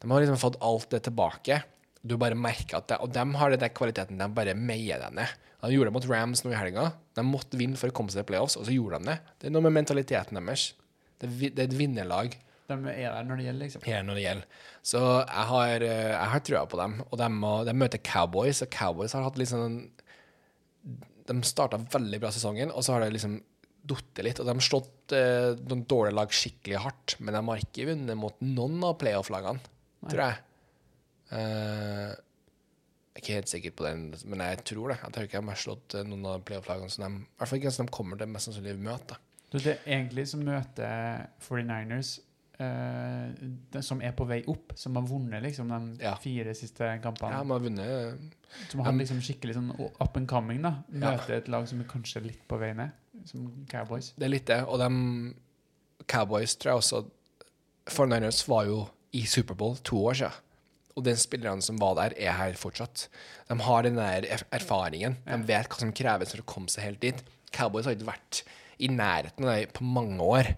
De 0.00 0.10
har 0.10 0.20
liksom 0.20 0.40
fått 0.40 0.58
alt 0.60 0.90
det 0.90 1.04
tilbake. 1.06 1.62
Du 2.02 2.16
bare 2.16 2.34
merker 2.34 2.78
at 2.78 2.88
det, 2.88 2.98
Og 3.00 3.12
de 3.12 3.34
har 3.34 3.50
den 3.50 3.70
kvaliteten. 3.70 4.18
De 4.18 4.28
bare 4.34 4.54
meier 4.54 4.98
deg 4.98 5.14
ned. 5.14 5.28
De 5.60 5.72
gjorde 5.74 5.90
det 5.90 5.92
mot 5.92 6.10
Rams 6.10 6.44
nå 6.44 6.52
i 6.52 6.58
helga. 6.58 6.92
De 7.14 7.22
måtte 7.22 7.58
vinne 7.58 7.76
for 7.76 7.88
å 7.88 7.92
komme 7.92 8.10
seg 8.10 8.24
til 8.24 8.34
playoffs, 8.34 8.56
og 8.56 8.66
så 8.66 8.74
gjorde 8.74 8.98
de 8.98 9.10
det. 9.10 9.18
Det 9.38 9.46
er 9.46 9.50
noe 9.50 9.62
med 9.62 9.74
mentaliteten 9.74 10.38
deres. 10.38 10.72
Det 11.18 11.54
det 11.54 11.58
er 11.58 11.66
et 11.66 11.78
vinnerlag 11.78 12.36
De 12.68 12.76
er 12.92 13.08
der 13.08 13.24
når 13.24 13.38
det 13.40 13.44
gjelder, 13.46 13.64
liksom. 13.64 13.84
her 13.88 14.02
når 14.04 14.18
det 14.18 14.24
gjelder. 14.24 14.64
Så 14.90 15.00
jeg 15.00 15.44
har, 15.50 15.84
eh, 15.86 16.10
jeg 16.12 16.32
har 16.34 16.42
trua 16.44 16.64
på 16.68 16.80
dem. 16.80 16.98
Og 17.06 17.14
de, 17.20 17.28
de 17.68 17.76
møter 17.80 18.02
Cowboys, 18.04 18.60
og 18.64 18.72
Cowboys 18.74 19.14
har 19.16 19.24
hatt 19.24 19.40
sånn 19.48 19.78
De 21.28 21.36
starta 21.48 21.80
veldig 21.80 22.20
bra 22.20 22.32
sesongen, 22.32 22.72
og 22.72 22.84
så 22.84 22.94
har 22.94 23.04
det 23.04 23.14
liksom 23.16 23.38
datt 23.88 24.20
litt. 24.24 24.40
Og 24.42 24.48
de 24.48 24.54
har 24.58 24.66
slått 24.68 25.16
eh, 25.16 25.54
noen 25.64 25.86
dårlige 25.88 26.18
lag 26.18 26.34
skikkelig 26.34 26.82
hardt, 26.84 27.16
men 27.22 27.36
de 27.36 27.42
har 27.48 27.64
ikke 27.64 27.88
vunnet 27.88 28.20
mot 28.20 28.44
noen 28.44 28.84
av 28.84 28.98
playoff-lagene, 29.00 29.64
tror 30.08 30.24
jeg. 30.26 30.44
Uh, 31.28 32.16
jeg 33.18 33.20
er 33.20 33.24
ikke 33.24 33.34
helt 33.36 33.50
sikker 33.50 33.72
på 33.76 33.84
den, 33.84 34.04
men 34.30 34.44
jeg 34.44 34.60
tror 34.70 34.92
det. 34.92 34.98
Jeg 35.02 35.14
tror 35.14 35.24
ikke 35.26 35.40
de 35.40 35.50
har 35.50 35.60
slått 35.60 35.96
noen 36.06 36.28
av 36.30 36.44
playoff-lagene 36.48 36.92
som 36.92 37.04
de 37.04 37.24
I 37.24 37.40
hvert 37.40 37.50
fall 37.50 37.60
ikke 37.60 37.72
som 37.74 37.88
de 37.88 37.96
kommer 37.96 38.20
til 38.20 38.30
mest 38.30 38.48
sannsynlig 38.48 38.76
møte. 38.84 39.18
Du, 39.48 39.56
det 39.56 39.72
er 39.72 39.94
egentlig 39.96 40.26
som 40.28 40.44
møter 40.44 41.24
49ers 41.40 42.12
eh, 42.18 42.27
de 42.58 43.82
som 43.86 44.00
er 44.02 44.14
på 44.18 44.26
vei 44.26 44.40
opp, 44.50 44.72
som 44.78 44.96
har 44.98 45.04
vunnet 45.06 45.42
liksom 45.44 45.68
de 45.70 46.02
Ja. 46.04 46.14
fire 46.16 46.54
siste 46.54 46.88
kampene. 47.02 47.30
Ja, 47.30 47.44
har 47.44 47.60
vunnet 47.60 48.18
som 48.68 48.80
har 48.80 48.92
um, 48.92 48.98
liksom 48.98 49.20
skikkelig 49.22 49.54
sånn 49.54 49.70
up 50.00 50.16
and 50.16 50.28
coming. 50.28 50.62
da 50.62 50.82
Ja. 50.92 51.12
Møter 51.16 51.36
et 51.36 51.48
lag 51.48 51.68
som 51.68 51.80
er 51.80 51.84
kanskje 51.84 52.22
litt 52.24 52.48
på 52.48 52.58
vei 52.58 52.72
ned, 52.74 52.90
som 53.24 53.64
Cowboys. 53.70 54.12
Det 54.18 54.24
er 54.26 54.28
litt 54.34 54.46
det. 54.46 54.64
Og 54.66 54.78
de 54.78 55.34
Cowboys 56.08 56.56
tror 56.56 56.72
jeg 56.72 56.82
også 56.82 57.10
49ers 57.86 58.46
var 58.48 58.64
jo 58.66 58.88
i 59.12 59.22
Superbowl 59.24 59.76
to 59.84 59.96
år 60.06 60.14
siden. 60.14 60.32
Og 60.96 61.04
den 61.04 61.16
spillerne 61.16 61.62
som 61.62 61.78
var 61.78 61.94
der, 61.94 62.14
er 62.18 62.32
her 62.32 62.52
fortsatt. 62.54 63.08
De 63.48 63.54
har 63.62 63.82
den 63.82 63.94
der 63.94 64.24
er 64.26 64.42
erfaringen. 64.50 65.16
De 65.24 65.36
vet 65.46 65.68
hva 65.68 65.78
som 65.78 65.92
kreves 65.92 66.32
for 66.34 66.42
å 66.42 66.44
komme 66.44 66.68
seg 66.68 66.82
helt 66.88 67.00
dit. 67.00 67.22
Cowboys 67.52 67.86
har 67.86 67.94
ikke 67.94 68.10
vært 68.10 68.42
i 68.80 68.88
nærheten 68.88 69.44
av 69.46 69.54
det 69.54 69.72
på 69.72 69.84
mange 69.86 70.18
år. 70.20 70.56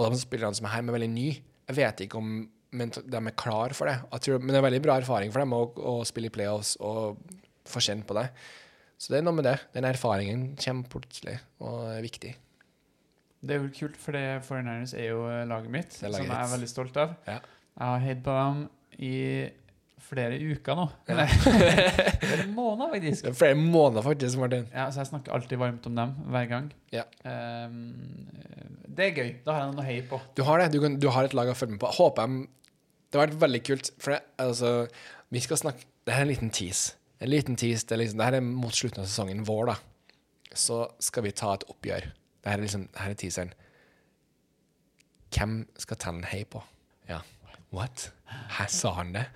Og 0.00 0.14
de 0.14 0.22
spillerne 0.22 0.56
som 0.56 0.66
er 0.66 0.76
her, 0.76 0.86
er 0.86 0.96
veldig 0.96 1.12
nye. 1.12 1.36
Jeg 1.70 1.78
vet 1.78 2.06
ikke 2.06 2.18
om 2.22 2.32
men 2.70 2.92
de 2.94 3.18
er 3.18 3.34
klar 3.34 3.72
for 3.74 3.90
det. 3.90 3.96
Tror, 4.22 4.38
men 4.38 4.54
det 4.54 4.60
er 4.60 4.66
veldig 4.68 4.82
bra 4.84 4.98
erfaring 5.00 5.32
for 5.34 5.42
dem 5.42 5.54
å, 5.56 5.64
å 5.74 5.94
spille 6.06 6.30
i 6.30 6.34
playoffs 6.34 6.76
og 6.86 7.18
få 7.66 7.82
kjenne 7.82 8.06
på 8.06 8.14
det. 8.14 8.28
Så 9.00 9.10
det 9.10 9.20
er 9.20 9.26
noe 9.26 9.34
med 9.34 9.48
det. 9.48 9.56
Den 9.74 9.88
erfaringen 9.88 10.52
kommer 10.60 10.90
plutselig 10.92 11.38
og 11.64 11.88
er 11.96 12.04
viktig. 12.04 12.34
Det 13.40 13.56
er 13.56 13.62
jo 13.62 13.72
kult, 13.72 13.96
for 13.96 14.14
det 14.14 14.42
49ers 14.44 14.92
er 15.00 15.08
jo 15.08 15.24
eh, 15.30 15.46
laget 15.48 15.72
mitt, 15.72 15.96
laget 16.04 16.18
som 16.20 16.28
jeg 16.28 16.36
er 16.36 16.52
veldig 16.52 16.68
stolt 16.68 17.00
av. 17.00 17.14
Ja. 17.24 17.38
Jeg 17.70 17.88
har 17.94 18.04
heid 18.04 18.20
på 18.26 18.34
dem 18.36 18.60
i 19.00 19.14
flere 20.04 20.36
uker 20.36 20.76
nå. 20.76 20.86
Ja. 21.08 21.24
Flere 22.20 22.46
måneder, 22.58 22.90
faktisk. 22.92 23.24
Det 23.24 23.30
er 23.30 23.38
flere 23.38 23.56
måneder 23.58 24.04
faktisk, 24.04 24.40
Martin. 24.40 24.66
Ja, 24.74 24.88
så 24.92 25.02
jeg 25.02 25.10
snakker 25.12 25.34
alltid 25.36 25.60
varmt 25.60 25.86
om 25.88 25.96
dem 25.96 26.14
hver 26.34 26.48
gang. 26.50 26.68
Ja. 26.92 27.06
Ehm, 27.24 28.28
det 28.96 29.04
er 29.06 29.18
gøy. 29.18 29.30
Da 29.46 29.54
har 29.54 29.64
jeg 29.64 29.74
noe 29.74 29.82
å 29.82 29.86
heie 29.86 30.06
på. 30.10 30.18
Du 30.36 30.42
har 30.46 30.62
det. 30.62 30.70
Du, 30.74 30.80
kan, 30.82 30.96
du 31.02 31.08
har 31.14 31.28
et 31.28 31.36
lag 31.36 31.50
å 31.50 31.56
følge 31.56 31.76
med 31.76 31.82
på. 31.82 31.90
Håper 31.98 32.26
jeg 32.26 32.48
Det 33.10 33.18
har 33.18 33.28
vært 33.28 33.42
veldig 33.44 33.60
kult. 33.66 33.90
For 34.02 34.14
det, 34.14 34.20
altså, 34.42 34.72
vi 35.30 35.42
skal 35.44 35.60
snakke 35.62 35.86
Det 36.06 36.14
her 36.16 36.24
er 36.24 36.28
en 36.28 36.32
liten 36.32 36.52
tease. 36.54 36.96
En 37.20 37.30
liten 37.30 37.58
tease, 37.60 37.84
det, 37.86 37.94
er 37.94 38.00
liksom, 38.00 38.20
det 38.20 38.26
her 38.30 38.38
er 38.38 38.46
mot 38.46 38.74
slutten 38.74 39.02
av 39.02 39.08
sesongen 39.10 39.42
vår, 39.44 39.74
da. 39.74 39.74
Så 40.56 40.78
skal 41.04 41.26
vi 41.26 41.34
ta 41.36 41.52
et 41.54 41.66
oppgjør. 41.68 42.06
Det 42.40 42.48
her 42.48 42.58
er 42.58 42.64
liksom 42.64 42.86
Det 42.88 43.02
her 43.04 43.14
er 43.14 43.20
teaseren. 43.20 43.52
Hvem 45.30 45.58
skal 45.78 46.00
Tannen 46.00 46.26
heie 46.30 46.48
på? 46.50 46.62
Ja. 47.10 47.20
What? 47.76 48.08
Her 48.56 48.70
sa 48.72 48.96
han 48.96 49.12
det? 49.14 49.26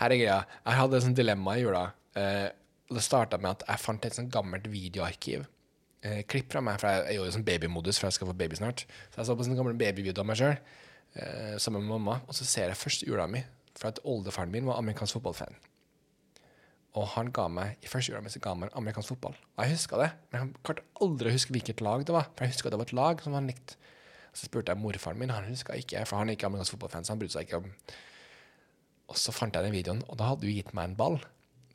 Her 0.00 0.12
er 0.12 0.20
greia. 0.20 0.38
Jeg 0.62 0.80
hadde 0.80 0.96
et 0.96 1.04
sånt 1.04 1.18
dilemma 1.18 1.56
i 1.58 1.64
jula. 1.64 1.82
Eh, 2.16 2.46
det 2.88 3.02
starta 3.04 3.36
med 3.42 3.58
at 3.58 3.66
jeg 3.66 3.82
fant 3.82 4.06
et 4.06 4.16
sånt 4.16 4.32
gammelt 4.32 4.68
videoarkiv. 4.72 5.44
Eh, 6.06 6.22
klipp 6.28 6.52
fra 6.52 6.62
meg, 6.62 6.78
for 6.80 6.92
jeg 6.92 7.06
er 7.10 7.18
jo 7.18 7.26
i 7.26 7.32
sånn 7.34 7.46
babymodus, 7.46 7.98
for 7.98 8.08
jeg 8.08 8.18
skal 8.18 8.28
få 8.30 8.34
baby 8.38 8.58
snart. 8.58 8.84
Så 9.10 9.20
jeg 9.20 9.28
så 9.28 9.36
på 9.38 9.46
sånn 9.46 9.56
gammel 9.58 9.78
babyvideo 9.78 10.22
av 10.22 10.28
meg 10.28 10.38
sjøl 10.38 10.52
eh, 10.54 11.56
sammen 11.62 11.82
med 11.82 11.96
mamma. 11.96 12.20
Og 12.28 12.36
så 12.36 12.46
ser 12.46 12.70
jeg 12.70 12.78
første 12.78 13.08
jula 13.08 13.26
mi, 13.30 13.42
for 13.76 13.90
at 13.90 14.02
oldefaren 14.06 14.52
min 14.52 14.68
var 14.68 14.78
amerikansk 14.82 15.18
fotballfan. 15.18 15.58
og 16.96 17.04
han 17.12 17.28
ga 17.28 17.42
meg 17.52 17.82
i 17.84 17.90
første 17.92 18.12
gang 18.14 18.24
så 18.32 18.40
ga 18.40 18.54
meg 18.56 18.70
amerikansk 18.78 19.12
fotball. 19.12 19.34
Og 19.56 19.64
jeg 19.64 19.76
huska 19.76 19.98
det, 20.00 20.08
men 20.30 20.40
jeg 20.40 20.62
klarte 20.64 20.84
aldri 21.04 21.28
å 21.28 21.34
huske 21.34 21.52
hvilket 21.52 21.82
lag 21.84 22.06
det 22.08 22.14
var. 22.14 22.30
For 22.32 22.46
jeg 22.46 22.54
huska 22.54 22.72
det 22.72 22.78
var 22.80 22.88
et 22.88 22.96
lag 22.96 23.20
som 23.24 23.36
han 23.36 23.50
likte. 23.50 23.76
Så 24.32 24.48
spurte 24.48 24.72
jeg 24.72 24.80
morfaren 24.80 25.20
min, 25.20 25.32
han 25.32 25.48
huska 25.50 25.76
ikke, 25.76 26.06
for 26.08 26.20
han 26.20 26.30
er 26.30 26.38
ikke 26.38 26.48
amerikansk 26.48 26.76
fotballfan. 26.76 27.04
så 27.04 27.12
han 27.12 27.20
brydde 27.20 27.36
seg 27.36 27.48
ikke 27.48 27.60
om 27.60 27.68
Og 29.12 29.18
så 29.20 29.30
fant 29.30 29.54
jeg 29.54 29.62
den 29.62 29.76
videoen, 29.76 30.00
og 30.08 30.16
da 30.18 30.32
hadde 30.32 30.48
du 30.48 30.50
gitt 30.50 30.72
meg 30.74 30.90
en 30.90 30.96
ball. 30.96 31.20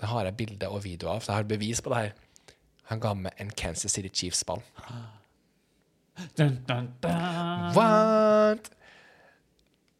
Det 0.02 0.10
har 0.10 0.26
jeg 0.26 0.36
bilde 0.36 0.68
og 0.68 0.84
video 0.84 1.14
av, 1.14 1.22
så 1.22 1.32
jeg 1.32 1.38
har 1.38 1.52
bevis 1.54 1.82
på 1.82 1.94
det 1.94 2.02
her. 2.02 2.12
Han 2.92 3.00
ga 3.00 3.14
meg 3.16 3.40
en 3.40 3.52
Kansas 3.56 3.96
City 3.96 4.12
Chiefs-ball. 4.12 4.62
What? 7.76 8.68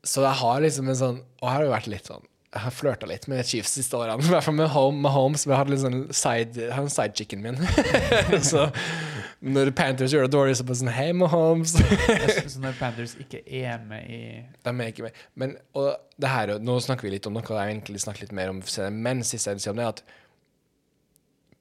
Så 0.04 0.26
jeg 0.26 0.38
har 0.42 0.62
liksom 0.62 0.90
en 0.92 0.98
sånn 0.98 1.18
Og 1.40 1.46
her 1.48 1.56
har 1.56 1.64
jo 1.66 1.72
vært 1.72 1.88
litt 1.90 2.10
sånn 2.10 2.24
Jeg 2.52 2.64
har 2.66 2.74
flørta 2.76 3.08
litt 3.10 3.28
med 3.32 3.46
Chiefs 3.48 3.74
siste 3.78 3.96
årene. 3.98 4.22
I 4.28 4.34
hvert 4.34 4.46
fall 4.46 4.58
med 4.58 4.70
Home, 4.74 5.00
med 5.06 5.14
Holmes. 5.16 5.46
Vi 5.48 5.56
hadde 5.56 5.72
litt 5.72 5.84
sånn 5.86 6.02
side, 6.12 6.58
jeg 6.68 6.76
en 6.76 6.92
sidechicken 6.92 7.46
min. 7.46 7.58
så 8.52 8.68
når 9.42 9.72
Panthers 9.74 10.14
gjør 10.14 10.28
det 10.28 10.34
dårlig, 10.36 10.58
så 10.60 10.66
bare 10.68 10.78
sånn 10.82 10.92
Hei, 10.94 11.08
Mahomes. 11.18 11.72
Så 12.52 12.60
når 12.62 12.76
Panthers 12.78 13.16
ikke 13.24 13.40
er 13.42 13.80
med 13.88 14.06
i 14.06 14.20
De 14.62 14.74
er 14.76 14.92
ikke 14.92 15.08
med. 15.08 15.22
Men 15.34 15.56
og 15.74 15.96
det 16.22 16.30
her, 16.30 16.52
er 16.54 16.62
nå 16.62 16.76
snakker 16.84 17.08
vi 17.08 17.16
litt 17.16 17.26
om 17.26 17.34
noe 17.34 17.48
jeg 17.48 17.72
egentlig 17.72 18.04
snakker 18.04 18.28
litt 18.28 18.36
mer 18.38 18.52
om 18.52 18.60
senere, 18.62 18.94
men 19.08 19.24
siste 19.26 19.50
jeg 19.50 19.58
vil 19.58 19.64
si 19.64 19.72
om 19.72 19.80
det, 19.80 19.88
er 19.88 19.96
at 19.96 20.04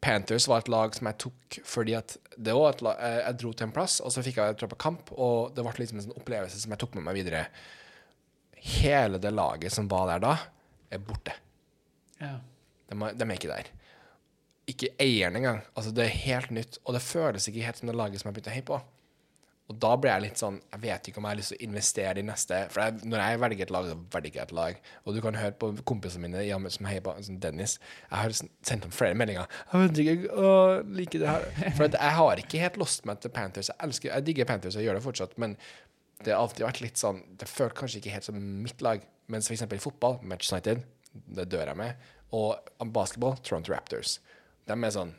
Panthers 0.00 0.46
var 0.48 0.62
et 0.62 0.70
lag 0.72 0.94
som 0.96 1.08
jeg 1.10 1.18
tok 1.20 1.58
fordi 1.68 1.94
at 1.98 2.14
det 2.36 2.54
var 2.56 2.72
et 2.72 2.84
lag, 2.84 3.00
jeg, 3.04 3.18
jeg 3.20 3.38
dro 3.42 3.52
til 3.52 3.66
en 3.66 3.74
plass, 3.74 3.98
og 4.00 4.14
så 4.14 4.24
fikk 4.24 4.38
jeg 4.40 4.56
dra 4.60 4.68
på 4.70 4.78
kamp, 4.80 5.12
og 5.12 5.52
det 5.56 5.64
ble 5.66 5.74
liksom 5.76 6.00
en 6.00 6.06
sånn 6.06 6.16
opplevelse 6.16 6.62
som 6.62 6.72
jeg 6.72 6.80
tok 6.80 6.96
med 6.96 7.04
meg 7.08 7.18
videre. 7.20 7.42
Hele 8.80 9.20
det 9.20 9.32
laget 9.34 9.74
som 9.74 9.90
var 9.90 10.08
der 10.14 10.24
da, 10.24 10.32
er 10.90 11.04
borte. 11.04 11.34
Ja. 12.20 12.38
De, 12.88 12.96
de 12.96 13.26
er 13.26 13.36
ikke 13.36 13.52
der. 13.52 13.68
Ikke 14.70 14.92
eieren 15.02 15.36
engang. 15.36 15.60
Altså, 15.74 15.92
det 15.96 16.06
er 16.06 16.18
helt 16.24 16.54
nytt, 16.54 16.80
og 16.84 16.96
det 16.96 17.04
føles 17.04 17.48
ikke 17.50 17.66
helt 17.66 17.80
som 17.80 17.90
det 17.90 17.98
laget 17.98 18.22
som 18.22 18.30
jeg 18.30 18.38
begynte 18.38 18.52
å 18.52 18.56
heie 18.56 18.68
på. 18.72 18.80
Og 19.70 19.76
da 19.78 19.90
ble 20.00 20.10
jeg 20.10 20.22
litt 20.24 20.40
sånn 20.40 20.56
Jeg 20.72 20.82
vet 20.82 21.08
ikke 21.08 21.20
om 21.20 21.26
jeg 21.28 21.30
har 21.30 21.38
lyst 21.38 21.52
til 21.52 21.60
å 21.60 21.66
investere 21.68 22.22
i 22.22 22.26
neste 22.26 22.56
For 22.72 22.82
jeg, 22.82 23.10
når 23.10 23.22
jeg 23.22 23.40
velger 23.44 23.68
et 23.68 23.74
lag, 23.74 23.90
så 23.90 23.98
velger 24.16 24.40
jeg 24.40 24.48
et 24.48 24.54
lag. 24.58 24.80
Og 25.04 25.14
du 25.14 25.20
kan 25.24 25.38
høre 25.38 25.54
på 25.62 25.70
kompisene 25.88 26.26
mine 26.26 26.72
som 26.74 26.88
heier 26.90 27.04
på 27.06 27.14
som 27.26 27.38
Dennis. 27.42 27.76
Jeg 28.08 28.16
har 28.18 28.34
sendt 28.34 28.88
ham 28.88 28.94
flere 28.94 29.18
meldinger. 29.18 29.46
Jeg 29.70 29.84
vet 29.84 30.02
ikke, 30.04 30.32
å, 30.34 30.50
liker 31.00 31.22
det 31.22 31.30
her 31.30 31.76
For 31.78 31.86
jeg 31.86 32.16
har 32.18 32.42
ikke 32.42 32.64
helt 32.64 32.80
lost 32.82 33.06
meg 33.08 33.22
til 33.22 33.34
Panthers. 33.34 33.70
Jeg 33.70 33.78
elsker, 33.86 34.12
jeg 34.12 34.26
digger 34.26 34.50
Panthers 34.50 34.78
og 34.80 34.86
gjør 34.86 34.98
det 34.98 35.06
fortsatt, 35.06 35.38
men 35.40 35.56
det 36.20 36.34
har 36.34 36.42
alltid 36.42 36.66
vært 36.66 36.82
litt 36.84 37.00
sånn 37.00 37.22
Det 37.40 37.48
føles 37.48 37.78
kanskje 37.78 38.02
ikke 38.02 38.12
helt 38.12 38.26
som 38.26 38.40
mitt 38.66 38.82
lag. 38.84 39.06
Mens 39.30 39.48
eksempel 39.54 39.78
i 39.78 39.84
fotball, 39.84 40.18
Match 40.26 40.50
United, 40.50 40.82
det 41.38 41.46
dør 41.52 41.70
jeg 41.70 41.78
med. 41.78 42.08
Og 42.36 42.90
basketball, 42.94 43.38
Toronto 43.46 43.72
Raptors. 43.72 44.18
De 44.66 44.74
er 44.74 44.94
sånn 44.94 45.14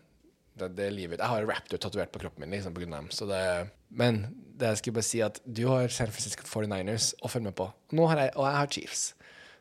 det, 0.59 0.73
det 0.75 0.87
er 0.89 0.95
livet. 0.95 1.21
Jeg 1.21 1.31
har 1.31 1.47
Raptor 1.47 1.79
tatovert 1.79 2.11
på 2.11 2.19
kroppen 2.21 2.43
min 2.43 2.57
liksom, 2.57 2.75
på 2.75 2.83
grunn 2.83 2.95
av 2.97 3.05
dem. 3.05 3.13
Så 3.15 3.27
det, 3.29 3.41
men 3.91 4.23
det 4.61 4.69
jeg 4.71 4.81
skulle 4.81 4.99
bare 4.99 5.09
si 5.09 5.23
at 5.25 5.39
du 5.45 5.65
har 5.69 5.89
San 5.93 6.11
Francisco 6.13 6.45
49ers 6.47 7.13
å 7.21 7.31
følge 7.31 7.49
med 7.49 7.57
på. 7.57 7.67
Nå 7.97 8.05
har 8.11 8.25
jeg, 8.25 8.35
og 8.37 8.47
jeg 8.47 8.59
har 8.59 8.71
Chiefs. 8.75 9.07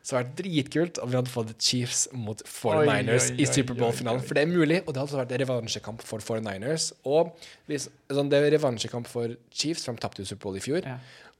Så 0.01 0.15
det 0.15 0.17
hadde 0.17 0.29
vært 0.29 0.37
dritkult 0.39 0.99
om 1.01 1.09
vi 1.11 1.17
hadde 1.19 1.29
fått 1.29 1.51
Chiefs 1.61 2.03
mot 2.17 2.39
49ers 2.41 3.27
Oi, 3.29 3.33
oi, 3.35 3.41
i 3.43 3.45
Superbowl-finalen. 3.45 4.23
For 4.25 4.37
det 4.37 4.45
er 4.47 4.49
mulig, 4.49 4.79
og 4.81 4.95
det 4.95 5.01
hadde 5.03 5.19
vært 5.19 5.33
revansjekamp 5.43 6.05
for 6.05 6.25
49ers. 6.25 6.87
Og 7.05 7.35
sånn, 7.69 8.31
det 8.31 8.39
er 8.39 8.49
revansjekamp 8.55 9.09
for 9.09 9.35
Chiefs, 9.53 9.85
for 9.85 9.97
de 9.97 10.01
tapte 10.01 10.25
Superbowl 10.25 10.57
i 10.57 10.63
fjor. 10.65 10.87
Ja. 10.89 10.97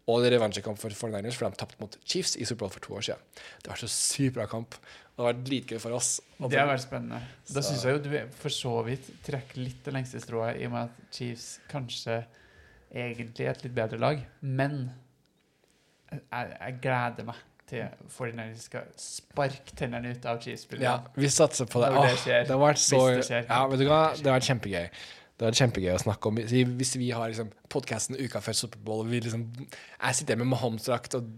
Og 0.09 0.21
det 0.21 0.29
er 0.29 0.35
revansjekamp 0.37 0.77
for 0.81 0.93
49ers, 0.93 1.37
for 1.39 1.49
de 1.49 1.57
tapte 1.61 1.81
mot 1.81 1.97
Chiefs 2.05 2.35
i 2.37 2.45
Superbowl 2.45 2.73
for 2.73 2.85
to 2.85 2.93
år 2.99 3.07
siden. 3.09 3.25
Det 3.63 3.73
var 3.73 3.81
så 3.81 3.89
sykt 3.93 4.37
bra 4.37 4.45
kamp. 4.49 4.77
Det 4.77 5.23
har 5.23 5.31
vært 5.31 5.41
dritgøy 5.47 5.81
for 5.81 5.97
oss. 5.97 6.11
Det 6.41 6.61
har 6.61 6.69
vært 6.69 6.85
spennende. 6.85 7.21
Da 7.49 7.65
syns 7.65 7.85
jeg 7.87 7.97
jo 7.97 8.03
du 8.05 8.13
for 8.43 8.53
så 8.53 8.75
vidt 8.85 9.09
trekker 9.25 9.61
litt 9.61 9.81
det 9.85 9.95
lengste 9.97 10.21
strået, 10.21 10.61
i 10.61 10.69
og 10.69 10.75
med 10.75 10.89
at 10.89 11.17
Chiefs 11.17 11.55
kanskje 11.71 12.21
egentlig 12.93 13.47
et 13.47 13.63
litt 13.65 13.75
bedre 13.77 13.97
lag. 14.01 14.19
Men 14.41 14.91
jeg, 16.11 16.51
jeg 16.59 16.77
gleder 16.83 17.27
meg 17.29 17.39
til 17.71 17.85
49ers 18.11 18.65
skal 18.67 18.89
sparke 18.99 19.75
tennene 19.79 20.11
ut 20.11 20.25
av 20.27 20.35
Ja, 20.35 20.43
Chiefs-spillerne. 20.43 21.13
vi 21.15 21.29
satser 21.31 21.69
på 21.71 21.79
det. 21.83 21.93
Når 21.95 22.03
det 22.09 22.11
Åh, 22.17 22.21
skjer. 22.25 22.41
det 22.49 22.51
har 22.55 22.61
vært 22.65 22.81
så 22.83 23.01
det 23.15 23.25
skjer. 23.29 23.45
Ja, 23.47 23.61
vet 23.71 23.79
du 23.79 23.85
hva? 23.87 24.01
Det 24.17 24.27
har 24.27 24.39
vært 24.39 24.49
kjempegøy. 24.49 24.89
Det 25.41 25.47
vært 25.47 25.61
kjempegøy 25.63 25.93
å 25.95 26.01
snakke 26.03 26.29
om 26.29 26.35
Hvis 26.77 26.91
vi 27.01 27.07
har 27.15 27.31
liksom, 27.31 27.47
podkasten 27.71 28.19
uka 28.19 28.41
før 28.45 28.53
Superbowl, 28.59 28.99
og 29.05 29.09
vi 29.09 29.21
liksom 29.23 29.47
Jeg 29.63 30.15
sitter 30.19 30.37
med 30.37 30.51
Mahomes-drakt, 30.51 31.15
og 31.17 31.31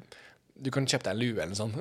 du 0.54 0.70
kan 0.72 0.86
kjøpe 0.86 1.04
deg 1.08 1.16
en 1.16 1.20
lue 1.20 1.42
eller 1.42 1.50
noe 1.52 1.58
sånt. 1.58 1.76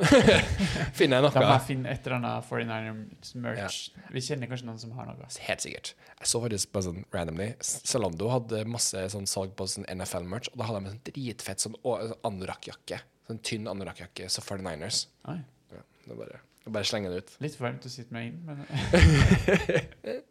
Finner 0.98 1.20
jeg 1.20 1.32
Da 1.34 1.42
må 1.44 1.48
jeg 1.52 1.64
finne 1.66 1.90
et 1.92 2.06
eller 2.06 2.16
annet 2.18 2.46
49ers 2.48 3.32
merch. 3.44 3.80
Vi 4.14 4.22
kjenner 4.24 4.48
kanskje 4.50 4.68
noen 4.70 4.80
som 4.80 4.94
har 4.96 5.10
noe. 5.10 5.28
Helt 5.46 5.64
sikkert. 5.64 5.92
Jeg 6.22 6.30
så 6.30 6.40
faktisk 6.42 6.72
bare 6.72 6.86
sånn 6.88 7.02
randomly 7.12 7.48
Zalando 7.60 8.30
hadde 8.32 8.62
masse 8.70 9.02
sånn 9.12 9.28
salg 9.30 9.52
på 9.58 9.66
sånn 9.68 9.84
NFL-merch, 9.92 10.48
og 10.54 10.62
da 10.62 10.68
hadde 10.70 10.80
de 10.80 10.86
en 10.88 10.94
sånn 10.94 11.04
dritfett 11.10 11.66
sånn 11.66 11.76
sånn 11.84 12.14
anorakkjakke. 12.30 13.02
Sånn 13.28 13.42
tynn 13.44 13.68
anorakkjakke, 13.70 14.30
så 14.32 14.42
49ers. 14.44 15.04
Oi, 15.30 15.36
Ja, 15.76 15.84
det 16.08 16.16
bare, 16.18 16.40
det 16.64 16.72
bare 16.74 16.88
slenge 16.88 17.12
det 17.12 17.20
ut. 17.22 17.36
litt 17.44 17.60
varmt 17.60 17.84
å 17.86 17.92
sitte 17.92 18.16
med 18.16 18.32
inn, 18.32 18.40
men 18.48 18.64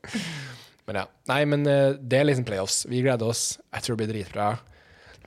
Men 0.90 0.98
ja. 0.98 1.06
Nei, 1.30 1.44
men 1.46 1.62
eh, 1.70 1.94
det 2.02 2.18
er 2.20 2.26
liksom 2.26 2.46
playoffs. 2.48 2.82
Vi 2.90 3.04
gleder 3.04 3.30
oss. 3.30 3.60
Jeg 3.70 3.86
tror 3.86 3.96
det 3.96 4.02
blir 4.02 4.14
dritbra. 4.16 4.48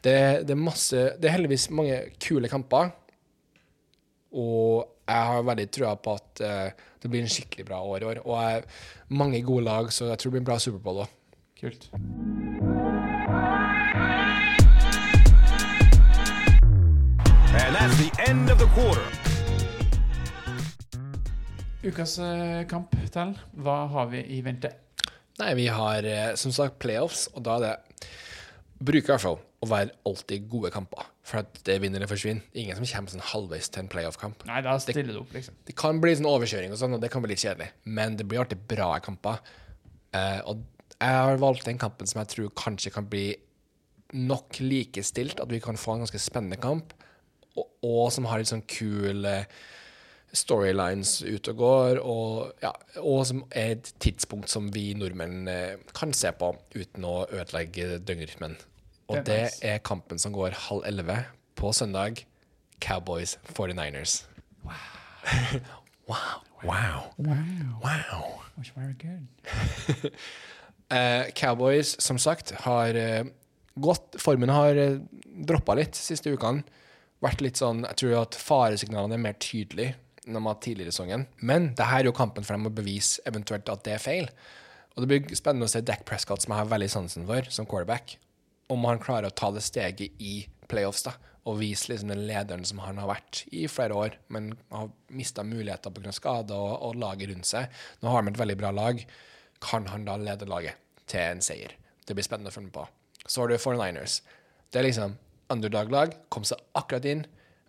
Det, 0.04 0.16
det 0.44 0.52
er 0.52 0.58
masse 0.60 1.04
Det 1.16 1.28
er 1.30 1.36
heldigvis 1.38 1.68
mange 1.72 2.00
kule 2.20 2.50
kamper. 2.52 2.90
Og 4.34 4.84
jeg 5.06 5.28
har 5.30 5.44
veldig 5.46 5.68
trua 5.70 5.96
på 6.00 6.14
at 6.18 6.42
uh, 6.42 6.86
det 7.02 7.10
blir 7.10 7.22
en 7.22 7.30
skikkelig 7.30 7.68
bra 7.68 7.82
år 7.84 8.02
i 8.02 8.08
år. 8.12 8.22
Og 8.24 8.40
jeg, 8.42 8.64
mange 9.14 9.42
gode 9.46 9.68
lag, 9.68 9.92
så 9.92 10.10
jeg 10.10 10.18
tror 10.18 10.30
det 10.30 10.36
blir 10.38 10.44
en 10.44 10.50
bra 10.52 10.58
Superbowl 10.62 11.04
òg. 11.04 11.20
kult. 11.64 11.88
And 17.54 17.74
that's 17.76 17.96
the 17.96 18.10
end 18.28 18.50
of 18.50 18.58
the 18.58 18.66
quarter. 18.74 19.06
Ukas 21.82 22.18
eh, 22.18 22.66
kamp, 22.66 22.96
Tell. 23.12 23.34
Hva 23.52 23.86
har 23.92 24.06
vi 24.12 24.24
i 24.36 24.40
vente? 24.44 24.70
Nei, 25.38 25.54
vi 25.54 25.66
har 25.68 26.04
eh, 26.04 26.34
som 26.40 26.52
sagt 26.52 26.78
playoffs, 26.80 27.26
og 27.34 27.44
da 27.44 27.58
er 27.58 27.64
det 27.64 27.74
Bruker 28.84 29.08
i 29.08 29.12
hvert 29.14 29.24
fall 29.24 29.38
å 29.64 29.68
være 29.70 29.94
alltid 30.08 30.48
gode 30.52 30.70
kamper. 30.74 31.06
For 31.24 31.40
at 31.40 31.60
det 31.66 31.78
vinner 31.80 32.02
eller 32.02 32.10
forsvinner. 32.10 32.44
Ingen 32.58 32.76
som 32.78 32.88
kommer 32.90 33.14
sånn 33.14 33.24
halvveis 33.30 33.70
til 33.72 33.84
en 33.84 33.90
playoff-kamp. 33.92 34.44
Nei, 34.48 34.60
da 34.66 34.76
stiller 34.82 35.08
du 35.08 35.22
opp, 35.22 35.32
liksom. 35.36 35.56
Det 35.64 35.76
kan 35.78 36.00
bli 36.02 36.12
sånn 36.18 36.28
overkjøring 36.28 36.74
og 36.74 36.80
sånn, 36.80 36.96
og 36.96 37.04
det 37.04 37.10
kan 37.12 37.24
bli 37.24 37.32
litt 37.32 37.44
kjedelig. 37.44 37.70
Men 37.88 38.18
det 38.20 38.26
blir 38.28 38.42
alltid 38.42 38.66
bra 38.70 38.90
kamper. 39.04 39.40
Eh, 40.14 40.40
og 40.50 40.60
jeg 40.98 41.20
har 41.20 41.40
valgt 41.42 41.68
den 41.68 41.80
kampen 41.80 42.10
som 42.10 42.20
jeg 42.22 42.32
tror 42.34 42.52
kanskje 42.60 42.92
kan 42.94 43.08
bli 43.10 43.30
nok 44.14 44.60
likestilt, 44.62 45.40
at 45.42 45.50
vi 45.50 45.62
kan 45.62 45.80
få 45.80 45.96
en 45.96 46.04
ganske 46.04 46.20
spennende 46.22 46.60
kamp, 46.60 46.92
og, 47.56 47.66
og 47.86 48.12
som 48.14 48.28
har 48.28 48.40
litt 48.40 48.50
sånn 48.52 48.66
kul 48.70 49.26
eh, 49.26 49.48
storylines 50.34 51.16
ute 51.24 51.54
og 51.54 51.60
går, 51.60 52.00
og, 52.02 52.52
ja, 52.62 52.72
og 53.02 53.24
som 53.28 53.42
er 53.50 53.76
et 53.76 53.90
tidspunkt 54.02 54.52
som 54.52 54.70
vi 54.74 54.92
nordmenn 54.98 55.50
eh, 55.50 55.82
kan 55.96 56.14
se 56.14 56.30
på 56.36 56.52
uten 56.76 57.06
å 57.08 57.16
ødelegge 57.26 57.98
døgnrytmen. 58.06 58.56
Og 59.08 59.20
Det 59.20 59.24
det 59.26 59.70
er 59.70 59.82
kampen 59.84 60.18
som 60.18 60.32
går 60.32 60.56
halv 60.68 60.84
elleve 60.88 61.24
på 61.54 61.72
søndag. 61.72 62.24
Cowboys 62.80 63.38
49ers. 63.56 64.24
Wow. 64.64 64.74
wow. 66.64 67.02
Wow. 67.18 68.40
Was 68.56 68.70
very 68.76 68.94
good. 68.94 69.26
uh, 70.90 71.30
Cowboys, 71.40 71.96
som 72.02 72.18
sagt, 72.18 72.50
har 72.64 72.94
uh, 72.94 73.24
gått 73.74 74.16
Formen 74.20 74.52
har 74.52 74.76
uh, 74.76 75.00
droppa 75.46 75.74
litt 75.74 75.98
siste 75.98 76.32
ukene. 76.32 76.64
Vært 77.24 77.40
litt 77.40 77.56
sånn 77.56 77.86
Jeg 77.86 77.96
tror 78.02 78.18
at 78.18 78.36
faresignalene 78.36 79.16
er 79.16 79.22
mer 79.22 79.38
tydelige 79.40 79.94
enn 80.24 80.38
de 80.38 80.40
var 80.40 80.60
tidligere 80.64 80.88
i 80.88 80.94
sesongen. 80.94 81.26
Men 81.44 81.72
det 81.76 81.84
her 81.88 82.02
er 82.02 82.08
jo 82.08 82.16
kampen 82.16 82.44
for 82.46 82.56
dem 82.56 82.68
å 82.68 82.72
bevise 82.72 83.20
eventuelt 83.28 83.68
at 83.68 83.82
det 83.84 83.96
er 83.96 84.00
feil. 84.00 84.30
Og 84.94 85.02
det 85.04 85.08
blir 85.10 85.36
spennende 85.36 85.68
å 85.68 85.72
se 85.72 85.82
Dack 85.84 86.04
Prescott, 86.08 86.44
som 86.44 86.54
jeg 86.54 86.62
har 86.62 86.70
veldig 86.70 86.88
sansen 86.92 87.26
for, 87.28 87.44
som 87.52 87.68
quarterback. 87.68 88.16
Om 88.72 88.84
han 88.88 89.00
klarer 89.02 89.28
å 89.28 89.36
ta 89.36 89.50
det 89.52 89.62
steget 89.64 90.20
i 90.24 90.46
playoffs 90.70 91.04
da, 91.06 91.12
og 91.44 91.58
vise 91.60 91.90
liksom 91.90 92.08
den 92.08 92.22
lederen 92.24 92.64
som 92.64 92.78
han 92.80 92.96
har 93.02 93.10
vært 93.10 93.42
i 93.52 93.66
flere 93.68 93.96
år, 94.00 94.14
men 94.32 94.54
har 94.72 94.88
mista 95.12 95.44
muligheter 95.44 95.92
pga. 95.92 96.12
skader 96.16 96.56
og, 96.56 96.76
og 96.88 96.96
laget 97.02 97.28
rundt 97.34 97.48
seg. 97.50 97.68
Nå 98.00 98.08
har 98.08 98.22
han 98.22 98.32
et 98.32 98.40
veldig 98.40 98.56
bra 98.62 98.70
lag. 98.72 99.02
Kan 99.60 99.86
han 99.92 100.06
da 100.08 100.16
lede 100.16 100.48
laget 100.48 100.80
til 101.10 101.20
en 101.20 101.42
seier? 101.44 101.74
Det 102.06 102.16
blir 102.16 102.24
spennende 102.24 102.48
å 102.48 102.54
følge 102.54 102.70
med 102.70 102.78
på. 102.78 102.86
Så 103.28 103.42
har 103.42 103.52
du 103.52 103.58
49ers. 103.58 104.18
Det 104.72 104.80
er 104.80 104.88
liksom 104.88 105.18
underdog-lag, 105.52 106.16
kom 106.32 106.44
seg 106.48 106.60
akkurat 106.76 107.04
inn, 107.08 107.26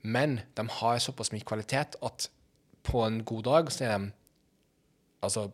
men 0.08 0.40
de 0.56 0.64
har 0.80 1.04
såpass 1.04 1.34
mye 1.36 1.44
kvalitet 1.48 2.00
at 2.06 2.30
på 2.86 3.04
en 3.04 3.20
god 3.28 3.44
dag 3.48 3.72
så 3.74 3.84
er 3.90 3.94
de 4.00 4.10
altså 5.26 5.50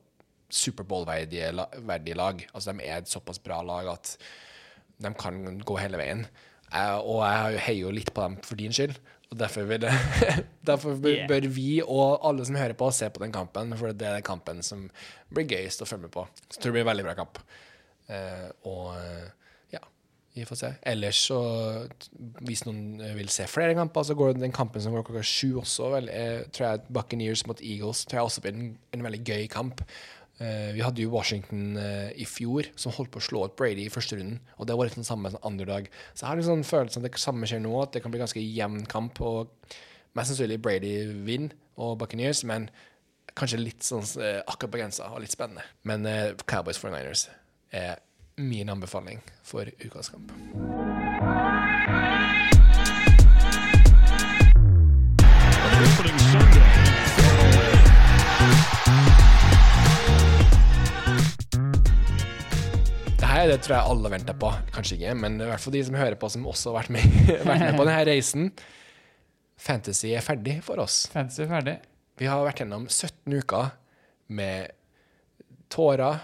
Superbowl-verdige 0.51 1.51
la- 1.55 1.69
verdige 1.87 2.17
lag. 2.19 2.41
Altså 2.53 2.73
de 2.73 2.85
er 2.85 2.97
et 3.01 3.09
såpass 3.09 3.39
bra 3.41 3.61
lag 3.63 3.87
at 3.93 4.17
de 5.01 5.13
kan 5.19 5.41
gå 5.65 5.77
hele 5.81 5.99
veien. 6.01 6.25
Uh, 6.71 6.99
og 6.99 7.17
jeg 7.25 7.63
heier 7.65 7.81
jo 7.85 7.95
litt 7.95 8.13
på 8.15 8.23
dem 8.23 8.37
for 8.45 8.59
din 8.59 8.75
skyld. 8.75 8.95
Og 9.31 9.39
derfor, 9.39 9.67
det, 9.79 9.91
derfor 10.69 10.95
bør, 10.99 11.25
bør 11.29 11.47
vi 11.55 11.67
og 11.83 12.23
alle 12.27 12.45
som 12.47 12.57
hører 12.59 12.75
på, 12.79 12.89
se 12.95 13.09
på 13.11 13.23
den 13.23 13.35
kampen. 13.35 13.75
For 13.79 13.91
det 13.91 14.07
er 14.07 14.19
den 14.19 14.27
kampen 14.27 14.63
som 14.65 14.87
blir 15.31 15.47
gøyest 15.51 15.83
å 15.83 15.89
følge 15.89 16.07
med 16.07 16.15
på. 16.15 16.25
Så 16.47 16.57
jeg 16.57 16.63
tror 16.63 16.71
det 16.71 16.77
blir 16.79 16.87
en 16.87 16.91
veldig 16.93 17.07
bra 17.09 17.19
kamp. 17.19 17.43
Uh, 18.11 18.49
og 18.67 18.89
ja, 19.71 19.83
vi 20.35 20.45
får 20.47 20.61
se. 20.61 20.71
Ellers 20.93 21.19
så, 21.27 21.39
hvis 22.43 22.65
noen 22.67 23.01
vil 23.17 23.31
se 23.31 23.47
flere 23.51 23.75
kamper, 23.77 24.07
så 24.07 24.15
går 24.19 24.39
den 24.39 24.55
kampen 24.55 24.83
som 24.83 24.95
går 24.95 25.05
klokka 25.07 25.23
sju 25.27 25.61
også, 25.63 25.91
vel, 25.95 26.11
eh, 26.11 26.47
tror 26.51 26.67
jeg 26.67 26.87
Buccaneers 26.91 27.45
mot 27.47 27.59
Eagles 27.59 28.05
tror 28.05 28.21
jeg 28.21 28.29
også 28.29 28.43
blir 28.45 28.55
en, 28.55 28.73
en 28.95 29.07
veldig 29.07 29.21
gøy 29.27 29.47
kamp. 29.51 29.83
Eh, 30.41 30.71
vi 30.73 30.81
hadde 30.81 31.03
jo 31.03 31.11
Washington 31.13 31.77
eh, 31.77 32.09
i 32.17 32.25
fjor, 32.25 32.71
som 32.79 32.93
holdt 32.95 33.11
på 33.13 33.21
å 33.21 33.25
slå 33.25 33.45
ut 33.45 33.57
Brady 33.59 33.85
i 33.85 33.93
første 33.93 34.17
runden. 34.17 34.39
Og 34.57 34.67
det 34.67 34.77
var 34.77 34.89
litt 34.89 34.97
den 34.97 35.07
samme 35.07 35.29
som 35.29 35.43
underdog. 35.45 35.89
Så 36.13 36.23
jeg 36.23 36.29
har 36.31 36.41
en 36.41 36.49
sånn 36.49 36.67
følelse 36.67 37.01
at 37.01 37.05
det 37.05 37.21
samme 37.21 37.49
skjer 37.49 37.61
nå, 37.61 37.75
at 37.83 37.93
det 37.93 38.01
kan 38.01 38.13
bli 38.13 38.21
ganske 38.23 38.41
jevn 38.41 38.87
kamp. 38.89 39.21
Og 39.21 39.51
mest 40.17 40.33
sannsynlig 40.33 40.61
Brady 40.63 40.95
vinner 41.27 41.53
og 41.81 41.99
Buccaneers, 42.01 42.43
men 42.49 42.69
kanskje 43.37 43.61
litt 43.61 43.85
sånn 43.85 44.03
eh, 44.21 44.41
akkurat 44.41 44.73
på 44.73 44.81
grensa 44.81 45.11
og 45.13 45.21
litt 45.23 45.35
spennende. 45.35 45.65
Men 45.87 46.07
eh, 46.09 46.33
Cowboys 46.49 46.81
49ers 46.81 47.27
er 47.77 48.01
min 48.41 48.71
anbefaling 48.73 49.21
for 49.45 49.69
ukas 49.85 50.11
kamp. 50.11 50.33
Her 63.35 63.47
det 63.49 63.61
tror 63.65 63.77
jeg 63.77 63.93
alle 63.93 64.11
venter 64.13 64.37
på. 64.41 64.51
Kanskje 64.75 64.97
ikke, 64.97 65.15
men 65.23 65.39
i 65.39 65.47
hvert 65.49 65.63
fall 65.63 65.75
de 65.75 65.83
som 65.87 65.97
hører 65.99 66.17
på, 66.19 66.29
som 66.33 66.47
også 66.51 66.71
har 66.71 66.81
vært 66.81 66.93
med, 66.97 67.17
vært 67.49 67.65
med 67.65 67.79
på 67.79 67.87
denne 67.87 68.03
reisen. 68.09 68.51
Fantasy 69.61 70.11
er 70.17 70.25
ferdig 70.25 70.59
for 70.65 70.81
oss. 70.83 71.05
Fantasy 71.13 71.45
er 71.45 71.51
ferdig. 71.51 71.77
Vi 72.21 72.29
har 72.29 72.43
vært 72.45 72.61
gjennom 72.63 72.85
17 72.89 73.39
uker 73.41 73.71
med 74.31 74.71
tårer, 75.71 76.21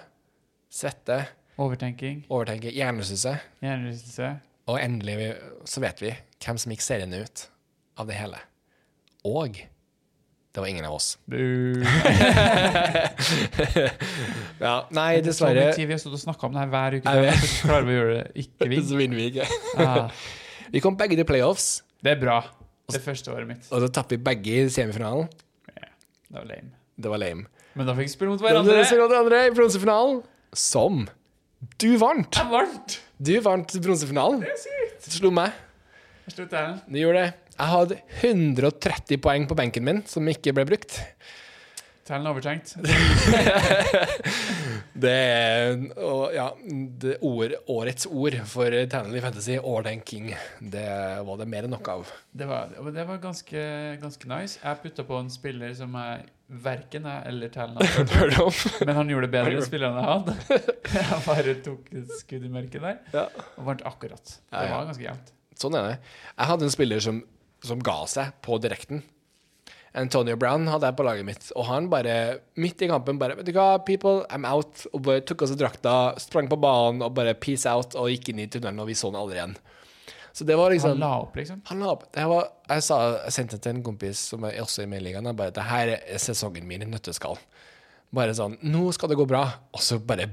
svette, 0.73 1.21
Overtenking. 1.57 2.25
Overtenking, 2.29 2.75
hjernerystelse. 2.77 3.31
Hjernerystelse. 3.65 4.27
Og 4.69 4.77
endelig 4.77 5.31
så 5.65 5.81
vet 5.81 6.01
vi 6.03 6.11
hvem 6.43 6.59
som 6.61 6.73
gikk 6.73 6.83
seriene 6.85 7.23
ut 7.25 7.45
av 7.97 8.09
det 8.09 8.17
hele. 8.19 8.41
Og 9.25 9.57
det 10.57 10.61
var 10.61 10.67
ingen 10.67 10.85
av 10.85 10.93
oss. 10.97 11.17
Ja, 14.57 14.87
nei, 14.89 15.19
dessverre. 15.21 15.67
vi 15.77 15.85
har 15.91 15.99
stått 16.01 16.15
og 16.17 16.21
snakka 16.23 16.47
om 16.47 16.55
det 16.55 16.63
her 16.63 16.71
hver 16.71 16.95
uke. 16.97 17.11
Vet. 17.21 17.43
Så 17.45 17.67
klarer 17.67 17.85
vi 17.85 17.93
å 17.93 17.97
gjøre 17.99 18.15
det 18.15 18.23
ikke 18.41 18.69
vi. 18.71 18.79
Så 18.89 18.97
vinner 18.97 19.19
vi 19.19 19.27
ikke. 19.29 19.45
Ah, 19.77 20.07
Vi 20.73 20.81
kom 20.81 20.97
begge 20.97 21.13
til 21.19 21.27
playoffs, 21.29 21.67
det 22.01 22.15
er 22.15 22.23
bra. 22.23 22.39
Det 22.89 23.03
første 23.05 23.29
året 23.35 23.45
mitt. 23.51 23.69
og 23.69 23.83
så 23.83 23.91
tapte 23.93 24.17
vi 24.17 24.23
begge 24.25 24.55
i 24.63 24.65
semifinalen. 24.73 25.29
Det 25.69 26.33
var 26.39 26.49
lame. 26.49 26.73
Det 26.97 27.13
var 27.13 27.21
lame. 27.21 27.45
Men 27.77 27.85
da 27.85 27.93
fikk 27.99 28.09
vi 28.09 28.15
spille 28.15 28.33
mot 28.33 28.41
hverandre. 28.41 28.81
er 28.81 29.03
de 29.13 29.19
andre 29.21 29.43
i 29.45 29.53
bronsefinalen, 29.53 30.23
som 30.57 31.03
du 31.77 31.89
vant. 32.01 32.33
Jeg 32.41 32.49
vant! 32.49 32.97
Du 33.21 33.35
vant 33.45 33.77
bronsefinalen. 33.85 34.41
Det 34.41 34.55
er 34.55 34.61
sykt. 34.65 35.05
Du 35.05 35.19
slo 35.21 35.29
meg. 35.37 35.53
Jeg. 36.27 36.79
Du 36.91 36.97
gjorde 36.99 37.21
det. 37.23 37.33
Jeg 37.57 37.67
hadde 37.71 37.95
130 38.21 39.17
poeng 39.23 39.47
på 39.49 39.55
benken 39.57 39.83
min 39.87 40.01
som 40.09 40.27
ikke 40.27 40.51
ble 40.53 40.65
brukt. 40.67 40.99
Tellen 42.07 42.27
overtenkt. 42.29 42.75
Det 44.97 45.11
er 45.13 45.75
ja, 46.33 46.47
det 47.03 47.17
ord, 47.25 47.51
årets 47.69 48.07
ord 48.09 48.33
for 48.49 48.73
Tanley 48.89 49.21
Fantasy, 49.21 49.57
overtenking. 49.59 50.31
Det 50.73 50.85
var 51.27 51.37
det 51.41 51.47
mer 51.51 51.63
enn 51.67 51.73
nok 51.75 51.87
av. 51.93 52.07
Det 52.33 52.47
var, 52.49 52.71
det 52.95 53.05
var 53.09 53.17
ganske, 53.21 53.61
ganske 54.01 54.29
nice. 54.31 54.57
Jeg 54.63 54.79
putta 54.83 55.03
på 55.07 55.19
en 55.21 55.29
spiller 55.33 55.75
som 55.77 55.93
jeg 55.99 56.25
verken 56.63 57.05
jeg 57.11 57.19
eller 57.29 57.47
Tellen 57.53 57.77
har 57.77 57.83
hørt 58.17 58.39
om. 58.41 58.55
Men 58.87 58.95
han 59.03 59.09
gjorde 59.13 59.27
det 59.29 59.33
bedre 59.37 59.53
enn 59.59 59.67
spillerne 59.67 60.01
jeg 60.01 60.09
hadde. 60.15 60.33
Han 61.11 61.21
bare 61.27 61.53
tok 61.65 61.83
skudd 62.21 62.43
i 62.47 62.49
mørket 62.57 62.81
der 62.87 62.95
Ja. 63.13 63.25
og 63.59 63.63
vant 63.67 63.83
akkurat. 63.85 64.25
Det 64.47 64.69
var 64.71 64.87
ganske 64.89 65.05
jevnt. 65.11 65.27
Sånn 65.57 65.77
er 65.77 65.91
det. 65.91 65.99
Jeg 66.35 66.51
hadde 66.51 66.67
en 66.67 66.73
spiller 66.73 67.03
som, 67.03 67.21
som 67.65 67.81
ga 67.83 67.99
seg 68.09 68.35
på 68.45 68.59
direkten. 68.61 69.03
Antonio 69.97 70.37
Brown 70.37 70.67
hadde 70.69 70.89
jeg 70.91 70.97
på 70.99 71.05
laget 71.07 71.25
mitt, 71.25 71.47
og 71.57 71.65
han 71.71 71.87
bare 71.89 72.13
midt 72.59 72.83
i 72.85 72.89
kampen 72.91 73.17
bare 73.17 73.37
Vet 73.39 73.47
du 73.47 73.55
hva, 73.55 73.79
people, 73.85 74.21
I'm 74.29 74.45
out. 74.45 74.85
Og 74.93 75.01
bare 75.07 75.23
tok 75.25 75.45
av 75.45 75.51
seg 75.51 75.61
drakta, 75.61 75.95
sprang 76.21 76.49
på 76.51 76.59
banen 76.61 77.01
og 77.05 77.15
bare 77.17 77.33
peace 77.33 77.65
out 77.69 77.97
og 77.97 78.11
gikk 78.13 78.29
inn 78.33 78.43
i 78.43 78.49
tunnelen, 78.51 78.83
og 78.83 78.91
vi 78.91 78.97
så 78.97 79.09
han 79.09 79.17
aldri 79.23 79.39
igjen. 79.39 79.57
Så 80.37 80.45
det 80.45 80.53
var 80.59 80.69
liksom 80.69 80.93
Han 80.93 81.01
la 81.01 81.13
opp, 81.23 81.37
liksom. 81.39 81.63
Han 81.65 81.79
la 81.81 81.93
opp. 81.95 82.03
Det 82.13 82.25
var, 82.29 82.51
jeg, 82.69 82.83
sa, 82.85 82.97
jeg 83.23 83.33
sendte 83.33 83.57
til 83.57 83.73
en 83.73 83.85
kompis 83.87 84.21
som 84.33 84.45
er 84.45 84.59
også 84.61 84.83
i 84.83 84.91
Meiligaen, 84.91 85.31
bare 85.39 85.55
det 85.55 85.65
her 85.65 85.95
er 85.97 86.21
sesongen 86.21 86.67
min 86.69 86.85
i 86.85 86.89
nøtteskall. 86.91 87.39
Bare 88.15 88.31
sånn 88.37 88.53
Nå 88.63 88.85
skal 88.95 89.09
det 89.11 89.17
gå 89.19 89.25
bra. 89.27 89.41
Og 89.75 89.81
så 89.83 89.97
bare 89.99 90.29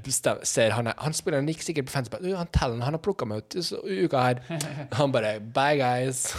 ser 0.47 0.71
han 0.71 0.87
Han 0.87 1.15
spilleren 1.17 1.47
gikk 1.51 1.63
sikkert 1.65 1.89
på 1.89 1.95
fanspil. 1.97 2.29
Han 2.37 2.47
Tellen, 2.55 2.81
han 2.81 2.95
har 2.95 3.01
plukka 3.03 3.27
meg 3.27 3.43
ut 3.43 3.57
så- 3.63 3.81
i 3.83 4.05
uka 4.07 4.21
her. 4.23 4.39
Han 4.93 5.11
bare 5.11 5.39
Bye, 5.41 5.75
guys. 5.77 6.33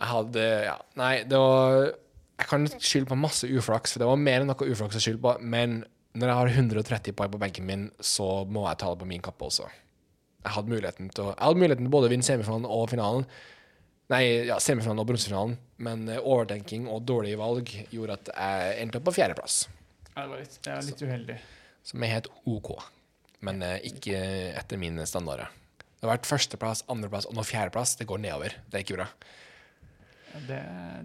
Jeg 0.00 0.08
hadde 0.08 0.44
Ja, 0.64 0.76
nei, 0.96 1.24
det 1.28 1.36
var 1.38 1.90
Jeg 2.40 2.48
kan 2.48 2.66
skylde 2.80 3.10
på 3.10 3.18
masse 3.20 3.44
uflaks, 3.44 3.92
for 3.92 4.00
det 4.00 4.08
var 4.08 4.16
mer 4.16 4.40
enn 4.40 4.48
noe 4.48 4.70
uflaks 4.72 4.96
å 4.96 5.02
skylde 5.04 5.20
på. 5.20 5.34
Men 5.44 5.84
når 6.16 6.26
jeg 6.30 6.36
har 6.38 6.48
130 6.48 7.12
poeng 7.12 7.30
på 7.34 7.38
benken 7.38 7.66
min, 7.68 7.90
så 8.00 8.46
må 8.48 8.64
jeg 8.66 8.78
ta 8.80 8.88
det 8.94 8.98
på 9.02 9.06
min 9.10 9.20
kappe 9.20 9.44
også. 9.44 9.68
Jeg 10.40 10.54
hadde 10.56 10.72
muligheten 10.72 11.10
til 11.12 11.24
å 11.26 11.34
Jeg 11.34 11.44
hadde 11.44 11.60
muligheten 11.60 11.84
til 11.84 11.92
både 11.92 12.08
å 12.08 12.12
vinne 12.14 12.24
semifinalen 12.24 12.64
og 12.64 12.88
finalen. 12.88 13.26
Nei, 14.10 14.22
ja, 14.48 14.56
semifinalen 14.58 15.02
og 15.04 15.06
bronsefinalen, 15.12 15.52
men 15.86 16.08
eh, 16.10 16.18
overtenking 16.18 16.88
og 16.90 17.04
dårlige 17.06 17.38
valg 17.38 17.68
gjorde 17.94 18.16
at 18.18 18.30
jeg 18.34 18.78
endte 18.82 18.98
opp 18.98 19.06
på 19.10 19.14
fjerdeplass, 19.20 19.60
Ja, 20.16 20.24
det 20.24 20.30
var 20.32 20.40
litt, 20.42 20.56
det 20.64 20.72
var 20.74 20.88
litt 20.88 21.02
uheldig. 21.06 21.36
som 21.86 22.02
er 22.02 22.10
helt 22.16 22.26
OK, 22.50 22.72
men 23.46 23.62
eh, 23.62 23.76
ikke 23.86 24.18
etter 24.58 24.80
mine 24.82 25.06
standarder. 25.06 25.46
Det 26.00 26.08
har 26.08 26.16
vært 26.16 26.26
førsteplass, 26.26 26.82
andreplass 26.90 27.28
og 27.28 27.36
nå 27.36 27.44
fjerdeplass. 27.44 27.94
Det 28.00 28.06
går 28.08 28.18
nedover. 28.24 28.54
Det 28.72 28.78
er 28.80 28.84
ikke 28.86 28.96
bra. 28.98 29.06
Ja, 30.30 30.40
Det, 30.48 30.58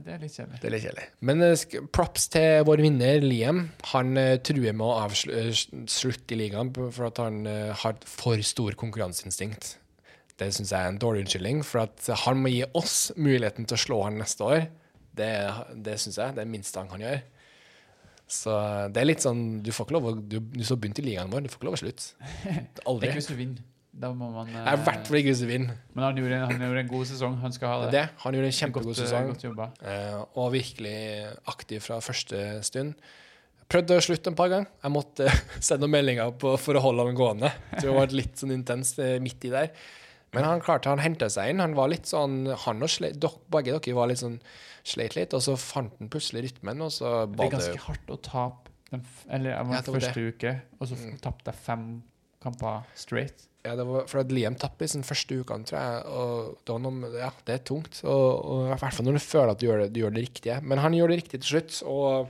det 0.05 0.13
er 0.13 0.19
litt 0.21 0.35
kjedelig. 0.37 0.59
Det 0.61 0.67
er 0.69 0.73
litt 0.73 0.85
kjedelig. 0.85 1.05
Men 1.29 1.41
eh, 1.45 1.63
props 1.93 2.27
til 2.33 2.65
vår 2.67 2.83
vinner 2.87 3.21
Liam. 3.21 3.63
Han 3.93 4.17
eh, 4.17 4.37
truer 4.45 4.73
med 4.73 4.85
å 4.87 4.97
avslutte 5.05 6.33
i 6.33 6.39
ligaen 6.39 6.71
for 6.73 7.09
at 7.09 7.21
han 7.21 7.43
har 7.45 7.73
har 7.83 7.97
for 8.07 8.41
stor 8.45 8.73
konkurranseinstinkt. 8.81 9.75
Det 10.39 10.49
syns 10.51 10.73
jeg 10.73 10.81
er 10.83 10.91
en 10.91 10.99
dårlig 10.99 11.23
unnskyldning, 11.23 11.61
for 11.63 11.85
at 11.85 12.09
han 12.25 12.41
må 12.41 12.51
gi 12.51 12.65
oss 12.75 13.13
muligheten 13.15 13.67
til 13.69 13.77
å 13.77 13.83
slå 13.85 14.01
han 14.03 14.19
neste 14.19 14.43
år. 14.43 14.65
Det, 15.15 15.31
det 15.85 15.95
syns 16.01 16.19
jeg. 16.19 16.35
Det 16.35 16.41
er 16.43 16.43
det 16.43 16.51
minste 16.51 16.81
han 16.81 16.91
kan 16.91 17.03
gjøre. 17.05 17.21
Så 18.27 18.55
det 18.89 19.03
er 19.03 19.05
litt 19.05 19.21
sånn 19.21 19.41
Du 19.61 19.67
får 19.69 19.85
ikke 19.85 19.93
lov 19.93 20.05
å 20.09 20.11
Du, 20.17 20.39
du 20.41 20.63
så 20.65 20.73
begynt 20.81 20.97
i 20.97 21.03
ligaen 21.05 21.29
vår, 21.29 21.43
du 21.45 21.51
får 21.51 21.59
ikke 21.59 21.67
lov 21.67 21.75
å 21.77 21.81
slutte. 21.83 22.31
Aldri. 22.89 23.11
Ikke 23.11 23.19
hvis 23.19 23.29
du 23.29 23.35
vinner. 23.37 23.65
Da 23.95 24.09
må 24.11 24.27
man 24.33 24.49
Jeg 24.51 24.59
er 24.59 24.75
i 24.75 24.85
hvert 24.89 25.07
fall 25.07 25.17
ikke 25.21 25.31
hvis 25.31 25.43
du 25.45 25.47
vinner. 25.47 25.75
Men 25.95 26.03
han 26.09 26.17
gjorde, 26.19 26.39
han 26.49 26.63
gjorde 26.65 26.81
en 26.81 26.89
god 26.89 27.05
sesong. 27.07 27.37
Han 27.45 27.53
skal 27.55 27.69
ha 27.71 27.75
Det 27.85 27.91
det. 27.95 28.07
Han 28.25 28.35
gjorde 28.35 28.49
en 28.49 28.57
kjempegod 28.57 28.89
Godt, 28.89 28.99
sesong. 28.99 29.29
Godt. 29.55 29.85
Eh, 29.87 30.17
og 30.41 30.49
virkelig 30.51 30.97
aktiv 31.53 31.85
fra 31.85 32.01
første 32.03 32.41
stund. 32.67 32.97
Prøvde 33.71 33.95
å 33.97 34.03
slutte 34.03 34.33
en 34.33 34.37
par 34.37 34.51
ganger. 34.51 34.67
Jeg 34.83 34.93
måtte 34.93 35.29
sende 35.63 35.85
noen 35.85 35.95
meldinger 35.95 36.33
på, 36.41 36.57
for 36.59 36.75
å 36.75 36.83
holde 36.83 37.07
han 37.07 37.21
gående. 37.21 37.53
Så 37.77 37.85
det 37.87 37.95
var 37.95 38.17
litt 38.19 38.41
sånn 38.41 38.51
intenst 38.57 38.99
eh, 39.05 39.15
midt 39.23 39.47
i 39.47 39.53
der. 39.53 39.71
Men 40.35 40.43
han 40.47 40.61
klarte, 40.61 40.91
han 40.91 40.99
henta 41.03 41.29
seg 41.31 41.49
inn. 41.53 41.63
Han 41.63 41.73
var 41.77 41.89
litt 41.91 42.05
sånn 42.09 42.45
Han 42.65 42.83
og 42.85 42.89
sleit, 42.91 43.17
dok, 43.23 43.39
begge 43.51 43.73
dere 43.79 43.95
var 43.97 44.07
litt 44.11 44.21
sånn 44.21 44.39
sleit 44.85 45.15
litt, 45.17 45.33
og 45.33 45.41
så 45.41 45.55
fant 45.57 45.95
han 45.97 46.09
plutselig 46.13 46.43
rytmen, 46.49 46.81
og 46.85 46.91
så 46.93 47.25
Det 47.25 47.39
var 47.39 47.45
er 47.47 47.49
det 47.49 47.57
ganske 47.57 47.83
hardt 47.87 48.11
å 48.13 48.19
tape 48.21 48.69
den, 48.91 49.01
Eller 49.29 49.49
jeg 49.49 49.57
Ja, 49.57 49.63
var 49.63 49.81
det 49.81 49.95
første 49.95 50.27
uke, 50.29 50.61
og 50.79 50.87
så 50.91 50.95
Mm. 50.99 51.17
tapte 51.23 51.51
jeg 51.51 51.55
fem 51.65 51.85
kamper 52.43 52.83
straight. 52.93 53.47
Ja, 53.65 53.73
det 53.75 53.85
var 53.89 54.05
for 54.05 54.21
Liam 54.29 54.53
tapte 54.61 54.83
i 54.85 54.87
sin 54.87 55.01
første 55.01 55.39
uke, 55.41 55.55
tror 55.65 55.79
jeg. 55.79 56.05
Og 56.05 56.57
det 56.63 56.69
var 56.75 56.79
noe 56.83 57.09
ja, 57.17 57.31
det 57.47 57.53
er 57.55 57.63
tungt. 57.65 58.03
Og, 58.05 58.45
og 58.45 58.67
I 58.67 58.75
hvert 58.77 58.93
fall 58.93 59.05
når 59.07 59.13
du 59.17 59.23
føler 59.25 59.49
at 59.55 59.57
du 59.59 59.65
gjør, 59.65 59.79
det, 59.81 59.93
du 59.95 59.99
gjør 60.03 60.13
det 60.13 60.21
riktige. 60.27 60.59
Men 60.61 60.77
han 60.83 60.93
gjør 60.93 61.09
det 61.09 61.17
riktig 61.23 61.41
til 61.41 61.49
slutt. 61.55 61.79
Og 61.89 62.29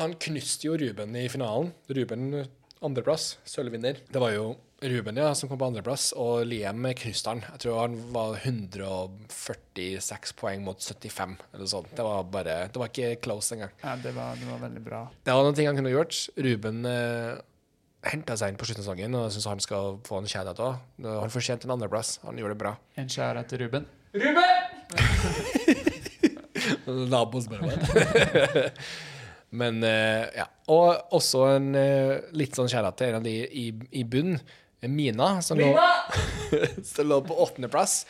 han 0.00 0.14
knuste 0.24 0.64
jo 0.70 0.78
Ruben 0.80 1.14
i 1.20 1.26
finalen. 1.28 1.72
Ruben 1.92 2.46
andreplass, 2.80 3.34
sølvvinner. 3.44 4.00
Det 4.08 4.22
var 4.22 4.32
jo 4.32 4.54
Ruben 4.82 5.16
ja, 5.16 5.34
som 5.34 5.48
kom 5.48 5.58
på 5.60 5.66
andreplass, 5.68 6.12
og 6.16 6.46
Liam 6.48 6.78
med 6.80 6.98
han. 7.26 7.42
Jeg 7.52 7.60
tror 7.60 7.80
han 7.82 7.96
var 8.14 8.38
146 8.40 10.32
poeng 10.40 10.62
mot 10.64 10.80
75, 10.80 11.36
eller 11.52 11.66
sånt. 11.68 11.90
Det 11.96 12.04
var 12.06 12.24
bare 12.24 12.68
Det 12.72 12.80
var 12.80 12.88
ikke 12.88 13.20
close 13.20 13.54
engang. 13.54 13.70
Ja, 13.82 13.96
det 14.00 14.14
var, 14.16 14.36
det 14.40 14.48
var 14.48 14.58
veldig 14.64 14.80
bra. 14.84 15.02
Det 15.24 15.34
var 15.36 15.44
noen 15.44 15.54
ting 15.58 15.68
han 15.68 15.76
kunne 15.76 15.92
gjort. 15.92 16.16
Ruben 16.36 16.86
eh, 16.88 17.36
henta 18.08 18.36
seg 18.40 18.48
inn 18.54 18.60
på 18.60 18.64
slutten 18.64 18.80
av 18.80 18.86
sesongen, 18.88 19.14
og 19.18 19.26
jeg 19.26 19.32
syns 19.36 19.50
han 19.50 19.60
skal 19.66 20.00
få 20.08 20.14
en 20.22 20.30
kjærlighet 20.32 20.64
òg. 20.64 20.74
Han 21.10 21.34
fortjente 21.34 21.68
en 21.68 21.76
andreplass. 21.76 22.16
Han 22.24 22.40
gjorde 22.40 22.54
det 22.56 22.62
bra. 22.64 22.72
En 22.96 23.12
kjærlighet 23.12 23.52
til 23.52 23.58
Ruben. 23.66 23.84
Naboen 27.12 27.44
spør 27.44 27.60
meg. 27.68 27.76
Men 29.60 29.82
eh, 29.84 30.24
ja. 30.38 30.46
Og 30.70 31.14
også 31.18 31.44
en 31.56 31.74
eh, 31.76 32.16
litt 32.38 32.56
sånn 32.56 32.70
kjærlighet 32.70 32.96
til 33.00 33.08
en 33.10 33.18
av 33.20 33.24
de 33.26 33.36
i, 33.44 33.66
i 34.00 34.04
bunn. 34.08 34.38
Mina, 34.88 35.42
som 35.44 35.58
lå, 35.60 35.72
som 36.92 37.08
lå 37.08 37.20
på 37.26 37.36
åttendeplass, 37.42 38.06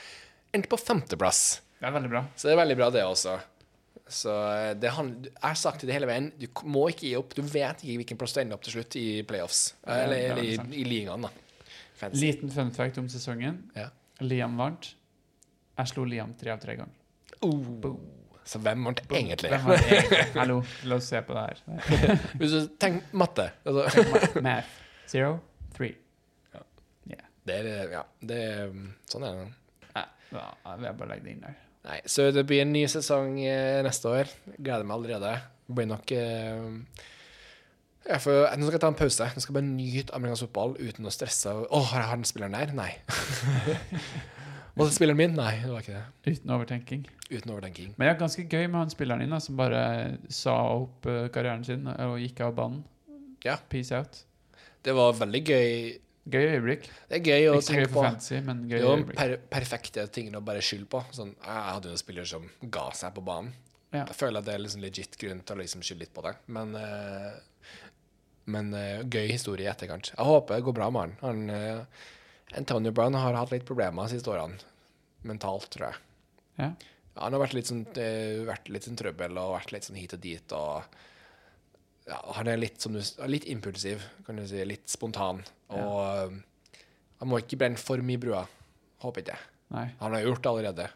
endte 0.52 0.70
på 0.70 0.78
femteplass. 0.78 1.62
Det 1.80 1.88
er 1.88 1.96
veldig 1.96 2.10
bra. 2.12 2.24
Så 2.36 2.48
det 2.48 2.54
er 2.54 2.60
veldig 2.60 2.76
bra, 2.78 2.90
det 2.94 3.04
også. 3.06 3.38
Så 4.10 4.34
eh, 4.52 4.70
det 4.78 4.92
handler, 4.94 5.30
jeg 5.30 5.46
har 5.46 5.58
sagt 5.58 5.84
det 5.86 5.94
hele 5.94 6.08
veien, 6.10 6.30
du 6.38 6.46
må 6.70 6.88
ikke 6.90 7.06
gi 7.08 7.14
opp. 7.18 7.34
Du 7.34 7.42
vet 7.42 7.82
ikke 7.82 8.00
hvilken 8.02 8.20
plass 8.20 8.34
du 8.36 8.40
ender 8.42 8.58
opp 8.58 8.66
til 8.66 8.76
slutt 8.78 8.96
i 8.98 9.06
playoffs. 9.26 9.62
Er 9.86 10.04
Eller, 10.06 10.24
eller 10.32 10.46
i, 10.46 10.82
i 10.82 10.86
ligaen, 10.86 11.26
da. 11.26 11.30
Fancy. 12.00 12.22
Liten 12.22 12.50
fun 12.54 12.72
fact 12.74 12.98
om 12.98 13.10
sesongen. 13.12 13.60
Ja. 13.76 13.90
Liam 14.24 14.56
vant. 14.60 14.92
Jeg 15.80 15.92
slo 15.92 16.04
Liam 16.08 16.34
tre 16.38 16.52
av 16.52 16.60
tre 16.62 16.76
ganger. 16.80 16.96
Oh. 17.46 17.94
Så 18.44 18.58
hvem 18.60 18.84
vant 18.88 19.00
egentlig? 19.06 19.52
Hvem 19.52 19.72
egentlig? 19.76 20.22
Hallo, 20.34 20.60
la 20.90 20.98
oss 20.98 21.08
se 21.12 21.22
på 21.24 21.36
det 21.36 21.46
her. 21.46 22.20
Hvis 22.40 22.56
du 22.56 22.60
tenker 22.80 23.16
matte 23.16 23.50
altså, 23.64 24.40
Math. 24.44 24.78
Zero, 25.08 25.38
three. 25.76 25.94
Det 27.50 27.74
er, 27.74 27.94
ja, 27.98 28.04
det 28.30 28.38
er, 28.46 28.76
Sånn 29.10 29.26
er 29.26 29.40
det. 29.40 29.48
Nei, 29.96 30.06
jeg 30.38 30.80
vil 30.80 30.98
bare 31.00 31.10
legge 31.10 31.26
det 31.26 31.34
inn 31.34 31.44
der. 31.44 31.60
Nei, 31.88 32.00
så 32.12 32.28
det 32.34 32.44
blir 32.48 32.62
en 32.62 32.74
ny 32.74 32.84
sesong 32.92 33.38
eh, 33.40 33.80
neste 33.84 34.10
år. 34.12 34.34
Gleder 34.58 34.84
meg 34.86 34.98
allerede. 34.98 35.32
Det 35.66 35.76
blir 35.78 35.88
nok 35.88 36.12
eh, 36.12 37.06
ja, 38.06 38.18
for, 38.20 38.46
Nå 38.56 38.66
skal 38.66 38.76
jeg 38.76 38.82
ta 38.82 38.90
en 38.92 38.98
pause. 38.98 39.30
Nå 39.34 39.42
skal 39.42 39.52
jeg 39.52 39.56
bare 39.58 39.70
nyte 39.70 40.16
amerikansk 40.16 40.46
fotball 40.46 40.76
uten 40.80 41.08
å 41.08 41.14
stresse. 41.14 41.54
Å, 41.64 41.80
har 41.92 42.04
jeg 42.04 42.20
den 42.20 42.28
spilleren 42.28 42.58
der? 42.58 42.74
Nei. 42.76 42.92
Og 44.80 44.92
spilleren 44.94 45.18
min? 45.18 45.34
Nei, 45.36 45.54
det 45.64 45.72
var 45.72 45.84
ikke 45.84 45.96
det. 45.96 46.36
Uten 46.36 46.54
overtenking. 46.56 47.02
Uten 47.30 47.52
overtenking. 47.52 47.90
Men 47.96 48.06
det 48.06 48.12
er 48.14 48.20
ganske 48.22 48.44
gøy 48.46 48.68
med 48.68 48.78
han 48.80 48.92
spilleren 48.92 49.24
din 49.24 49.34
da, 49.34 49.40
som 49.42 49.58
bare 49.58 49.82
sa 50.32 50.56
opp 50.76 51.08
eh, 51.10 51.26
karrieren 51.34 51.66
sin 51.66 51.88
og 51.90 52.20
gikk 52.22 52.44
av 52.46 52.54
banen. 52.60 52.84
Ja. 53.44 53.56
Peace 53.72 53.96
out. 53.96 54.22
Det 54.84 54.94
var 54.96 55.16
veldig 55.16 55.42
gøy. 55.44 55.72
Gøy 56.30 56.46
øyeblikk. 56.54 56.86
Det 57.08 57.18
er 57.18 57.24
gøy 57.26 57.48
å 57.50 57.56
Ikke 57.56 57.66
så 57.66 57.78
gøy 57.78 57.88
på. 57.90 58.04
fantasy, 58.04 58.40
men 58.46 58.62
Det 58.62 58.70
gøy 58.70 58.78
er 58.78 58.84
jo 58.84 58.92
øyeblikk. 58.96 59.16
per 59.18 59.34
perfekte 59.50 60.06
ting 60.14 60.30
å 60.36 60.42
bare 60.44 60.62
skylde 60.64 60.88
på. 60.92 61.02
Sånn, 61.16 61.34
jeg 61.42 61.66
hadde 61.74 61.90
jo 61.90 61.96
en 61.96 62.02
spiller 62.04 62.28
som 62.30 62.46
ga 62.62 62.86
seg 62.96 63.14
på 63.16 63.24
banen. 63.26 63.52
Ja. 63.90 64.04
Jeg 64.04 64.14
føler 64.14 64.38
at 64.38 64.46
det 64.46 64.54
er 64.54 64.62
liksom 64.62 64.84
legit 64.84 65.18
grunn 65.18 65.40
til 65.42 65.56
å 65.56 65.60
liksom 65.60 65.82
skylde 65.82 66.04
litt 66.04 66.14
på 66.14 66.22
det. 66.22 66.36
Men, 66.46 66.76
uh, 66.78 67.74
men 68.54 68.70
uh, 68.74 69.02
gøy 69.02 69.26
historie 69.32 69.66
i 69.66 69.70
etterkant. 69.72 70.12
Jeg 70.14 70.28
håper 70.30 70.60
det 70.60 70.66
går 70.68 70.78
bra 70.78 70.90
med 70.94 71.00
han. 71.00 71.16
han 71.24 71.50
eh, 71.50 72.06
Antonio 72.58 72.92
Brown 72.94 73.14
har 73.18 73.34
hatt 73.34 73.50
litt 73.54 73.66
problemer 73.66 74.06
de 74.06 74.14
siste 74.16 74.30
årene. 74.30 74.58
Mentalt, 75.26 75.68
tror 75.74 75.90
jeg. 75.90 76.00
Ja. 76.62 76.70
Ja, 77.10 77.24
han 77.24 77.34
har 77.34 77.42
vært 77.42 77.54
litt 77.58 77.68
sånn, 77.68 77.84
vært 78.46 78.68
litt 78.70 78.86
sånn 78.86 78.98
trøbbel 78.98 79.38
og 79.38 79.56
vært 79.56 79.72
litt 79.74 79.86
sånn 79.86 79.98
hit 79.98 80.14
og 80.14 80.22
dit. 80.22 80.52
og 80.54 80.84
ja, 82.06 82.18
Han 82.38 82.50
er 82.50 82.60
litt, 82.60 82.80
som 82.80 82.94
du, 82.94 83.00
litt 83.30 83.46
impulsiv, 83.50 84.02
kan 84.26 84.38
du 84.38 84.46
si. 84.48 84.62
Litt 84.66 84.88
spontan. 84.90 85.42
Og 85.76 85.98
eh, 86.06 86.78
han 87.20 87.30
må 87.30 87.40
ikke 87.42 87.58
brenne 87.60 87.80
for 87.80 88.02
mye 88.04 88.20
brua. 88.20 88.46
Håper 89.04 89.22
ikke 89.22 89.34
det. 89.34 89.40
Han 90.00 90.16
har 90.16 90.24
gjort 90.24 90.42
det 90.42 90.50
allerede. 90.50 90.86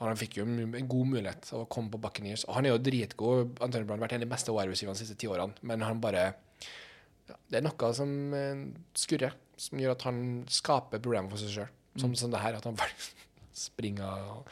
Han 0.00 0.16
fikk 0.16 0.38
jo 0.38 0.46
en 0.48 0.88
god 0.88 1.08
mulighet 1.10 1.42
til 1.44 1.60
å 1.60 1.66
komme 1.68 1.92
på 1.92 2.00
Buccaneers. 2.00 2.46
Og 2.48 2.56
han 2.56 2.66
er 2.66 2.72
jo 2.72 2.80
dritgod. 2.80 3.58
Antonio 3.60 3.84
Brown 3.88 3.98
har 3.98 4.06
vært 4.06 4.14
en 4.16 4.22
av 4.22 4.28
de 4.28 4.32
beste 4.32 4.54
wide 4.56 4.72
receiverne 4.72 4.96
de 4.96 5.04
siste 5.04 5.18
ti 5.20 5.28
årene. 5.28 5.58
Men 5.66 5.84
han 5.84 6.00
bare 6.00 6.30
ja, 6.30 7.36
Det 7.50 7.60
er 7.60 7.66
noe 7.66 7.90
som 7.96 8.14
eh, 8.36 8.62
skurrer, 8.96 9.36
som 9.60 9.82
gjør 9.82 9.92
at 9.96 10.06
han 10.08 10.22
skaper 10.50 11.02
problemer 11.02 11.28
for 11.32 11.42
seg 11.42 11.52
sjøl. 11.58 11.74
Som, 12.00 12.14
som 12.16 12.32
det 12.32 12.40
her, 12.40 12.56
at 12.56 12.64
han 12.64 12.78
bare 12.78 12.94
springer 13.66 14.30
og 14.38 14.48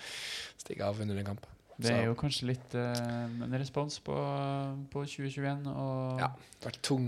stikker 0.61 0.91
av 0.91 1.01
under 1.01 1.23
en 1.23 1.31
kamp. 1.33 1.49
Det 1.79 1.93
er 1.95 2.09
jo 2.09 2.15
kanskje 2.19 2.49
litt 2.49 2.75
uh, 2.75 3.45
en 3.47 3.55
respons 3.55 4.01
på, 4.03 4.15
på 4.91 5.05
2021 5.07 5.69
og 5.71 6.19
Ja. 6.19 6.33
Det 6.35 6.67
har 6.67 6.73
Vært 6.73 6.81
tung, 6.83 7.05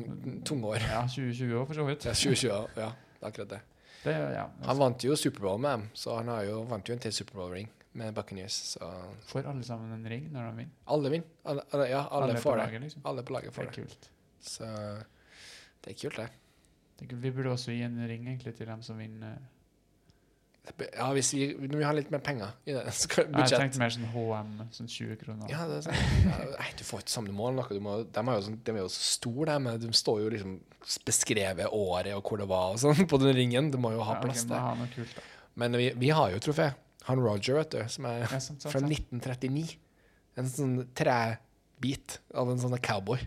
år. 0.68 0.78
Ja, 0.84 1.00
2020 1.10 1.56
òg, 1.58 1.66
for 1.66 1.74
så 1.80 1.86
vidt. 1.88 2.06
Ja, 2.06 2.14
2020, 2.14 2.78
ja. 2.78 2.92
Det 3.18 3.24
er 3.24 3.28
akkurat 3.32 3.50
det. 3.56 3.60
Det, 4.04 4.14
ja, 4.14 4.46
Han 4.64 4.78
vant 4.78 5.04
jo 5.04 5.16
Superbowl 5.18 5.58
med 5.60 5.70
dem, 5.74 5.88
så 5.92 6.14
han 6.20 6.30
har 6.32 6.46
jo, 6.46 6.62
vant 6.70 6.86
jo 6.88 6.94
en 6.94 7.02
til 7.02 7.12
Superbowl-ring 7.12 7.68
med 7.98 8.14
Buccaneers. 8.14 8.56
Så 8.76 8.86
Får 9.28 9.48
alle 9.50 9.66
sammen 9.66 9.92
en 9.92 10.06
ring 10.08 10.30
når 10.32 10.46
de 10.46 10.56
vinner? 10.62 10.76
alle 10.86 11.10
vinner. 11.10 11.26
Alle, 11.44 11.66
alle, 11.72 11.88
ja, 11.90 12.04
alle, 12.10 12.34
på 12.38 12.44
får 12.46 12.56
det. 12.56 12.64
laget, 12.64 12.80
liksom. 12.86 13.02
Alle 13.04 13.22
på 13.26 13.34
laget 13.34 13.54
får 13.54 13.66
Det 13.66 13.68
er 13.68 13.72
det. 13.74 13.82
kult. 13.82 14.10
Så 14.40 14.70
det 15.84 15.92
er 15.92 15.98
kult, 16.00 16.16
det. 16.22 16.30
Vi 17.16 17.30
burde 17.32 17.50
også 17.50 17.72
gi 17.72 17.82
en 17.82 17.98
ring 18.08 18.28
egentlig 18.28 18.54
til 18.54 18.66
dem 18.68 18.82
som 18.82 18.98
vinner. 19.00 19.40
Ja, 20.92 21.06
hvis 21.16 21.30
vi, 21.34 21.46
når 21.56 21.78
vi 21.80 21.84
har 21.88 21.94
litt 21.96 22.10
mer 22.12 22.20
penger 22.22 22.50
i 22.68 22.74
det 22.76 22.82
Så 22.94 23.08
Jeg 23.08 23.30
budsjett 23.32 23.62
tenkte 23.62 23.80
mer 23.80 23.92
sånn 23.94 24.08
HM, 24.12 24.50
sånn 24.76 24.90
20 24.92 25.16
kroner. 25.22 25.48
ja, 25.50 25.64
det 25.66 25.78
er 25.80 25.86
sånn. 25.86 26.28
Nei, 26.52 26.68
du 26.78 26.84
får 26.86 27.02
ikke 27.04 27.14
samme 27.14 27.34
mål. 27.34 27.56
Noe. 27.58 27.66
Du 27.72 27.80
må, 27.84 27.96
de, 28.04 28.22
er 28.22 28.38
jo 28.38 28.44
sånn, 28.46 28.58
de 28.66 28.74
er 28.76 28.82
jo 28.84 28.90
så 28.92 29.06
store, 29.16 29.48
de, 29.54 29.64
men 29.64 29.80
de 29.82 29.90
står 29.96 30.20
jo 30.24 30.30
liksom 30.36 30.58
beskrevet 31.08 31.72
året 31.76 32.14
og 32.16 32.22
hvor 32.28 32.40
det 32.40 32.48
var 32.50 32.76
og 32.76 32.80
sånn 32.84 33.08
på 33.10 33.20
den 33.24 33.34
ringen. 33.36 33.72
Du 33.72 33.80
må 33.82 33.94
jo 33.96 34.04
ha 34.06 34.18
Ja, 34.18 34.22
plass 34.22 34.46
der. 34.48 34.86
kult. 34.94 35.20
Men 35.60 35.76
vi, 35.80 35.90
vi 35.98 36.12
har 36.14 36.30
jo 36.36 36.40
trofé. 36.44 36.70
Han 37.08 37.20
Roger, 37.24 37.56
vet 37.62 37.74
du, 37.74 37.80
som 37.90 38.06
er 38.06 38.22
Ja, 38.26 38.38
sant, 38.38 38.60
sant, 38.62 38.70
fra 38.70 38.84
1939. 38.84 39.78
En 40.38 40.48
sånn 40.48 40.76
trebit 40.96 42.20
av 42.36 42.52
en 42.52 42.60
sånn 42.60 42.76
cowboy 42.84 43.24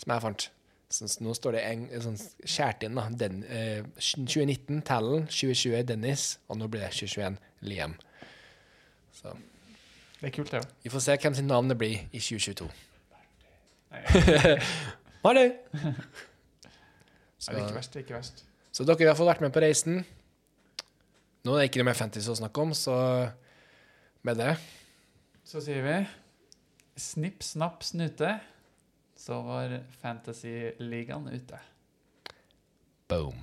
som 0.00 0.14
jeg 0.16 0.24
fant. 0.24 0.48
Så, 0.90 1.08
så 1.08 1.20
nå 1.24 1.34
står 1.36 1.52
det 1.58 1.62
en, 1.68 1.82
sånn 2.00 2.16
skjært 2.48 2.86
inn, 2.86 2.96
da. 2.96 3.04
Den, 3.12 3.42
eh, 3.44 3.82
2019 4.00 4.80
Tallon, 4.88 5.26
2020 5.28 5.82
Dennis, 5.90 6.38
og 6.48 6.56
nå 6.60 6.68
blir 6.72 6.80
det 6.86 6.92
2021 6.96 7.36
Liam. 7.68 7.94
Så 9.12 9.34
Det 10.20 10.30
er 10.30 10.34
kult, 10.34 10.50
det 10.50 10.62
Ja. 10.62 10.68
vi 10.82 10.90
får 10.90 11.00
se 11.04 11.16
hvem 11.16 11.34
sin 11.34 11.46
navn 11.46 11.68
det 11.68 11.78
blir 11.78 12.06
i 12.12 12.18
2022. 12.18 12.70
Ha 15.24 15.32
det! 15.34 15.48
det 15.72 17.48
er 17.48 17.58
ikke 17.58 17.74
verst. 17.74 17.92
det 17.92 18.00
er 18.00 18.04
ikke 18.06 18.14
verst. 18.14 18.44
Så 18.72 18.84
dere 18.86 19.08
har 19.10 19.16
fått 19.18 19.26
vært 19.28 19.40
med 19.42 19.52
på 19.52 19.60
reisen. 19.60 20.04
Nå 21.44 21.54
er 21.54 21.64
det 21.64 21.68
ikke 21.70 21.80
noe 21.82 21.88
mer 21.90 21.98
fantasy 21.98 22.30
å 22.30 22.36
snakke 22.38 22.62
om, 22.62 22.74
så 22.76 22.94
med 24.26 24.38
det 24.38 24.52
Så 25.48 25.60
sier 25.64 25.82
vi 25.82 25.96
snipp, 26.98 27.42
snapp, 27.42 27.82
snute. 27.86 28.40
Så 29.28 29.42
var 29.42 29.80
Fantasy-ligaen 30.00 31.28
ute. 31.28 31.58
boom. 33.08 33.34